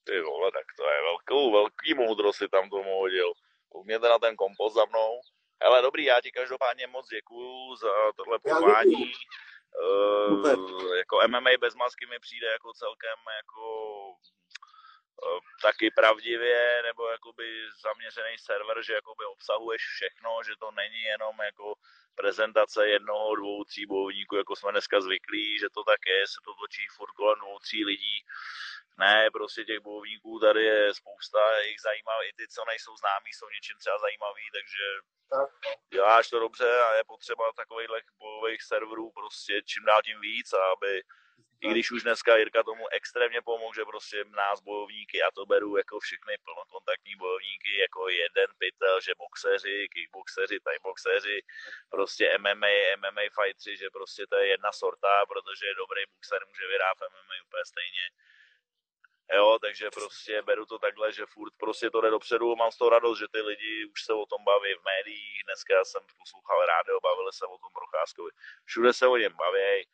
Ty 0.03 0.21
vole, 0.21 0.51
tak 0.51 0.65
to 0.77 0.83
je 0.83 1.01
velkou, 1.01 1.51
velký 1.51 1.93
moudrost 1.93 2.37
si 2.37 2.47
tam 2.47 2.69
tomu 2.69 2.99
hodil. 2.99 3.33
Koukněte 3.69 4.09
na 4.09 4.19
ten 4.19 4.35
kompost 4.35 4.75
za 4.75 4.85
mnou. 4.85 5.21
Ale 5.61 5.81
dobrý, 5.81 6.05
já 6.05 6.21
ti 6.21 6.31
každopádně 6.31 6.87
moc 6.87 7.07
děkuju 7.07 7.75
za 7.75 7.89
tohle 8.15 8.39
pozvání. 8.39 9.11
Uh, 9.77 10.95
jako 10.97 11.19
MMA 11.27 11.49
bez 11.59 11.75
masky 11.75 12.05
mi 12.05 12.19
přijde 12.19 12.47
jako 12.47 12.73
celkem 12.73 13.19
jako 13.41 13.61
taky 15.61 15.91
pravdivě, 15.91 16.81
nebo 16.83 17.09
jakoby 17.09 17.47
zaměřený 17.81 18.37
server, 18.37 18.83
že 18.83 18.93
jakoby 18.93 19.25
obsahuješ 19.25 19.81
všechno, 19.81 20.43
že 20.45 20.53
to 20.59 20.71
není 20.71 21.01
jenom 21.01 21.35
jako 21.45 21.73
prezentace 22.15 22.87
jednoho, 22.87 23.35
dvou, 23.35 23.63
tří 23.63 23.85
bojovníků, 23.85 24.35
jako 24.35 24.55
jsme 24.55 24.71
dneska 24.71 25.01
zvyklí, 25.01 25.59
že 25.59 25.69
to 25.73 25.83
tak 25.83 26.01
je, 26.07 26.27
se 26.27 26.39
to 26.45 26.53
točí 26.53 26.87
furt 26.95 27.11
kolem 27.11 27.39
dvou, 27.39 27.59
tří 27.59 27.85
lidí. 27.85 28.17
Ne, 28.99 29.29
prostě 29.33 29.65
těch 29.65 29.79
bojovníků 29.79 30.39
tady 30.39 30.63
je 30.63 30.93
spousta, 30.93 31.59
jich 31.59 31.81
zajímavý, 31.81 32.27
i 32.27 32.33
ty, 32.33 32.47
co 32.47 32.61
nejsou 32.65 32.93
známí, 32.97 33.29
jsou 33.33 33.49
něčím 33.49 33.77
třeba 33.79 33.97
zajímavý, 33.99 34.45
takže 34.57 34.85
tak. 35.33 35.49
děláš 35.93 36.29
to 36.29 36.39
dobře 36.39 36.81
a 36.81 36.93
je 36.93 37.03
potřeba 37.03 37.51
takových 37.51 37.89
bojových 38.19 38.63
serverů 38.63 39.11
prostě 39.11 39.61
čím 39.65 39.83
dál 39.85 40.01
tím 40.01 40.19
víc, 40.21 40.53
aby 40.53 41.03
i 41.61 41.67
když 41.69 41.91
už 41.91 42.03
dneska 42.03 42.37
Jirka 42.37 42.63
tomu 42.63 42.87
extrémně 42.91 43.41
pomohl, 43.41 43.73
že 43.73 43.85
prostě 43.85 44.25
nás 44.25 44.61
bojovníky, 44.61 45.17
já 45.17 45.31
to 45.35 45.45
beru 45.45 45.77
jako 45.77 45.99
všechny 45.99 46.37
plnokontaktní 46.43 47.15
bojovníky, 47.15 47.77
jako 47.79 48.09
jeden 48.09 48.49
pytel, 48.57 49.01
že 49.01 49.11
boxeři, 49.17 49.87
kickboxeři, 49.93 50.57
boxeři, 50.83 51.41
prostě 51.89 52.37
MMA, 52.37 52.73
MMA 53.01 53.25
fightři, 53.41 53.77
že 53.77 53.87
prostě 53.89 54.27
to 54.27 54.35
je 54.35 54.47
jedna 54.47 54.71
sorta, 54.71 55.25
protože 55.25 55.73
dobrý 55.77 56.01
boxer 56.13 56.41
může 56.47 56.67
vyhrát 56.67 56.97
MMA 56.99 57.35
úplně 57.45 57.65
stejně. 57.65 58.05
Jo, 59.33 59.59
takže 59.61 59.89
prostě 59.91 60.41
beru 60.41 60.65
to 60.65 60.79
takhle, 60.79 61.11
že 61.11 61.25
furt 61.25 61.53
prostě 61.57 61.89
to 61.89 62.01
jde 62.01 62.09
dopředu, 62.09 62.55
mám 62.55 62.71
z 62.71 62.77
toho 62.77 62.89
radost, 62.89 63.19
že 63.19 63.27
ty 63.31 63.41
lidi 63.41 63.85
už 63.85 64.03
se 64.03 64.13
o 64.13 64.25
tom 64.25 64.43
baví 64.43 64.73
v 64.73 64.83
médiích, 64.83 65.41
dneska 65.45 65.85
jsem 65.85 66.01
poslouchal 66.17 66.65
rádio, 66.65 66.99
bavili 66.99 67.31
se 67.33 67.45
o 67.45 67.57
tom 67.57 67.71
Procházkovi, 67.73 68.31
všude 68.65 68.93
se 68.93 69.07
o 69.07 69.17
něm 69.17 69.33
baví, 69.33 69.87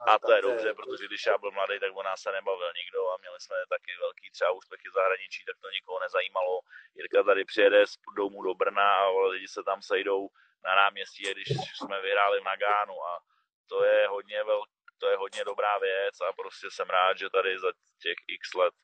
a 0.00 0.18
to 0.18 0.32
je 0.32 0.42
dobře, 0.42 0.74
protože 0.74 1.06
když 1.06 1.26
já 1.26 1.38
byl 1.38 1.50
mladý, 1.50 1.80
tak 1.80 1.96
o 1.96 2.02
nás 2.02 2.20
se 2.20 2.32
nebavil 2.32 2.72
nikdo 2.80 3.10
a 3.10 3.16
měli 3.20 3.40
jsme 3.40 3.56
taky 3.68 3.92
velký 4.00 4.30
třeba 4.30 4.50
úspěchy 4.50 4.88
v 4.88 4.92
zahraničí, 4.92 5.44
tak 5.44 5.56
to 5.60 5.70
nikoho 5.70 6.00
nezajímalo. 6.00 6.60
Jirka 6.94 7.22
tady 7.22 7.44
přijede 7.44 7.86
z 7.86 7.94
domu 8.16 8.42
do 8.42 8.54
Brna 8.54 8.94
a 8.94 9.10
lidi 9.10 9.48
se 9.48 9.62
tam 9.62 9.82
sejdou 9.82 10.28
na 10.64 10.74
náměstí, 10.74 11.22
když 11.22 11.48
jsme 11.48 12.00
vyhráli 12.00 12.40
na 12.44 12.56
Gánu 12.56 12.94
a 13.04 13.20
to 13.66 13.84
je 13.84 14.08
hodně 14.08 14.44
vel, 14.44 14.62
to 14.98 15.06
je 15.08 15.16
hodně 15.16 15.44
dobrá 15.44 15.78
věc 15.78 16.20
a 16.20 16.32
prostě 16.32 16.70
jsem 16.70 16.90
rád, 16.90 17.18
že 17.18 17.30
tady 17.30 17.58
za 17.58 17.72
těch 18.02 18.16
x 18.28 18.54
let 18.54 18.74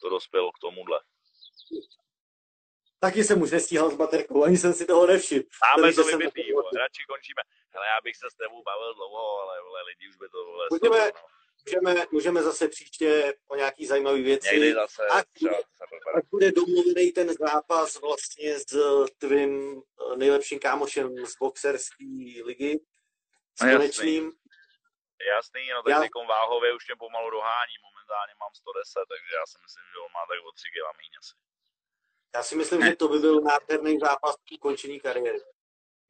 to 0.00 0.08
dospělo 0.08 0.52
k 0.52 0.58
tomuhle. 0.58 1.00
Taky 3.04 3.24
jsem 3.24 3.42
už 3.42 3.50
nestíhal 3.50 3.90
s 3.90 3.94
baterkou, 3.94 4.44
ani 4.44 4.56
jsem 4.56 4.72
si 4.74 4.86
toho 4.86 5.06
nevšiml. 5.06 5.42
Máme 5.76 5.92
to 5.92 6.04
vybitý, 6.04 6.42
radši 6.78 7.02
končíme. 7.08 7.42
Hele, 7.74 7.86
já 7.86 8.00
bych 8.04 8.16
se 8.16 8.26
s 8.30 8.34
tebou 8.34 8.62
bavil 8.62 8.94
dlouho, 8.94 9.40
ale 9.42 9.62
vole, 9.62 9.82
lidi 9.82 10.08
už 10.08 10.16
by 10.16 10.28
to 10.28 10.44
vole, 10.44 10.66
můžeme, 10.70 11.06
no. 11.06 11.20
můžeme, 11.66 12.06
můžeme 12.12 12.42
zase 12.42 12.68
příště 12.68 13.34
o 13.48 13.56
nějaký 13.56 13.86
zajímavý 13.86 14.22
věci. 14.22 14.54
Někdy 14.54 14.74
zase. 14.74 15.06
Ať, 15.06 15.26
ať 16.16 16.24
bude 16.30 16.52
domluvený 16.52 17.12
ten 17.12 17.28
zápas 17.34 18.00
vlastně 18.00 18.58
s 18.58 18.66
tvým 19.18 19.82
eh, 19.82 20.16
nejlepším 20.16 20.58
kámošem 20.58 21.26
z 21.26 21.36
boxerské 21.40 22.04
ligy, 22.44 22.80
s 23.58 23.62
no, 23.64 23.72
konečným. 23.72 24.24
Jasný. 24.24 24.42
Jasný, 25.34 25.62
no 25.74 25.82
tak 25.82 25.90
já... 25.90 26.00
teďkom 26.00 26.26
váhově 26.26 26.74
už 26.74 26.86
mě 26.86 26.96
pomalu 27.04 27.30
dohání, 27.30 27.74
momentálně 27.88 28.34
mám 28.42 28.52
110, 28.54 29.06
takže 29.12 29.32
já 29.40 29.44
si 29.50 29.58
myslím, 29.64 29.84
že 29.92 29.98
on 30.06 30.12
má 30.16 30.22
tak 30.28 30.38
o 30.48 30.52
3 30.52 30.68
kg 30.74 30.86
asi. 31.22 31.34
Já 32.34 32.42
si 32.42 32.56
myslím, 32.56 32.82
že 32.82 32.96
to 32.96 33.08
by 33.08 33.18
byl 33.18 33.40
nádherný 33.40 33.98
zápas 33.98 34.36
k 34.36 34.52
ukončení 34.54 35.00
kariéry. 35.00 35.38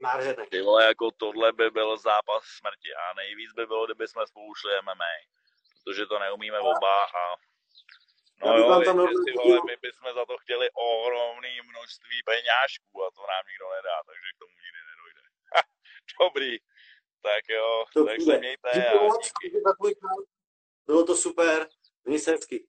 Nádherný. 0.01 0.47
Ty 0.47 0.63
vole, 0.63 0.85
jako 0.85 1.11
tohle 1.11 1.53
by 1.53 1.71
byl 1.71 1.97
zápas 1.97 2.45
smrti 2.45 2.95
a 2.95 3.15
nejvíc 3.15 3.53
by 3.53 3.67
bylo, 3.67 3.87
kdyby 3.87 4.09
jsme 4.09 4.27
spolu 4.27 4.55
šli 4.55 4.73
MMA, 4.83 5.15
protože 5.85 6.07
to 6.07 6.19
neumíme 6.19 6.59
a... 6.59 6.61
oba 6.61 7.05
a 7.05 7.37
No 8.45 8.59
jo, 8.59 8.83
tam 8.85 8.97
ty 9.25 9.33
vole, 9.33 9.61
my 9.67 9.77
bychom 9.83 10.15
za 10.15 10.25
to 10.27 10.39
chtěli 10.39 10.69
ohromný 10.71 11.61
množství 11.71 12.19
peňážků 12.25 13.05
a 13.05 13.11
to 13.17 13.21
nám 13.33 13.45
nikdo 13.51 13.67
nedá, 13.77 13.97
takže 14.07 14.29
k 14.35 14.39
tomu 14.39 14.55
nikdy 14.65 14.81
nedojde. 14.91 15.23
Dobrý, 16.21 16.59
tak 17.23 17.49
jo, 17.49 17.85
to 17.95 18.05
takže 18.05 18.39
mějte 18.39 18.71
a 18.71 18.93
díky. 19.23 19.61
Bylo 20.87 21.05
to 21.05 21.17
super, 21.17 21.69
měj 22.05 22.19
se 22.19 22.31
hezky. 22.31 22.67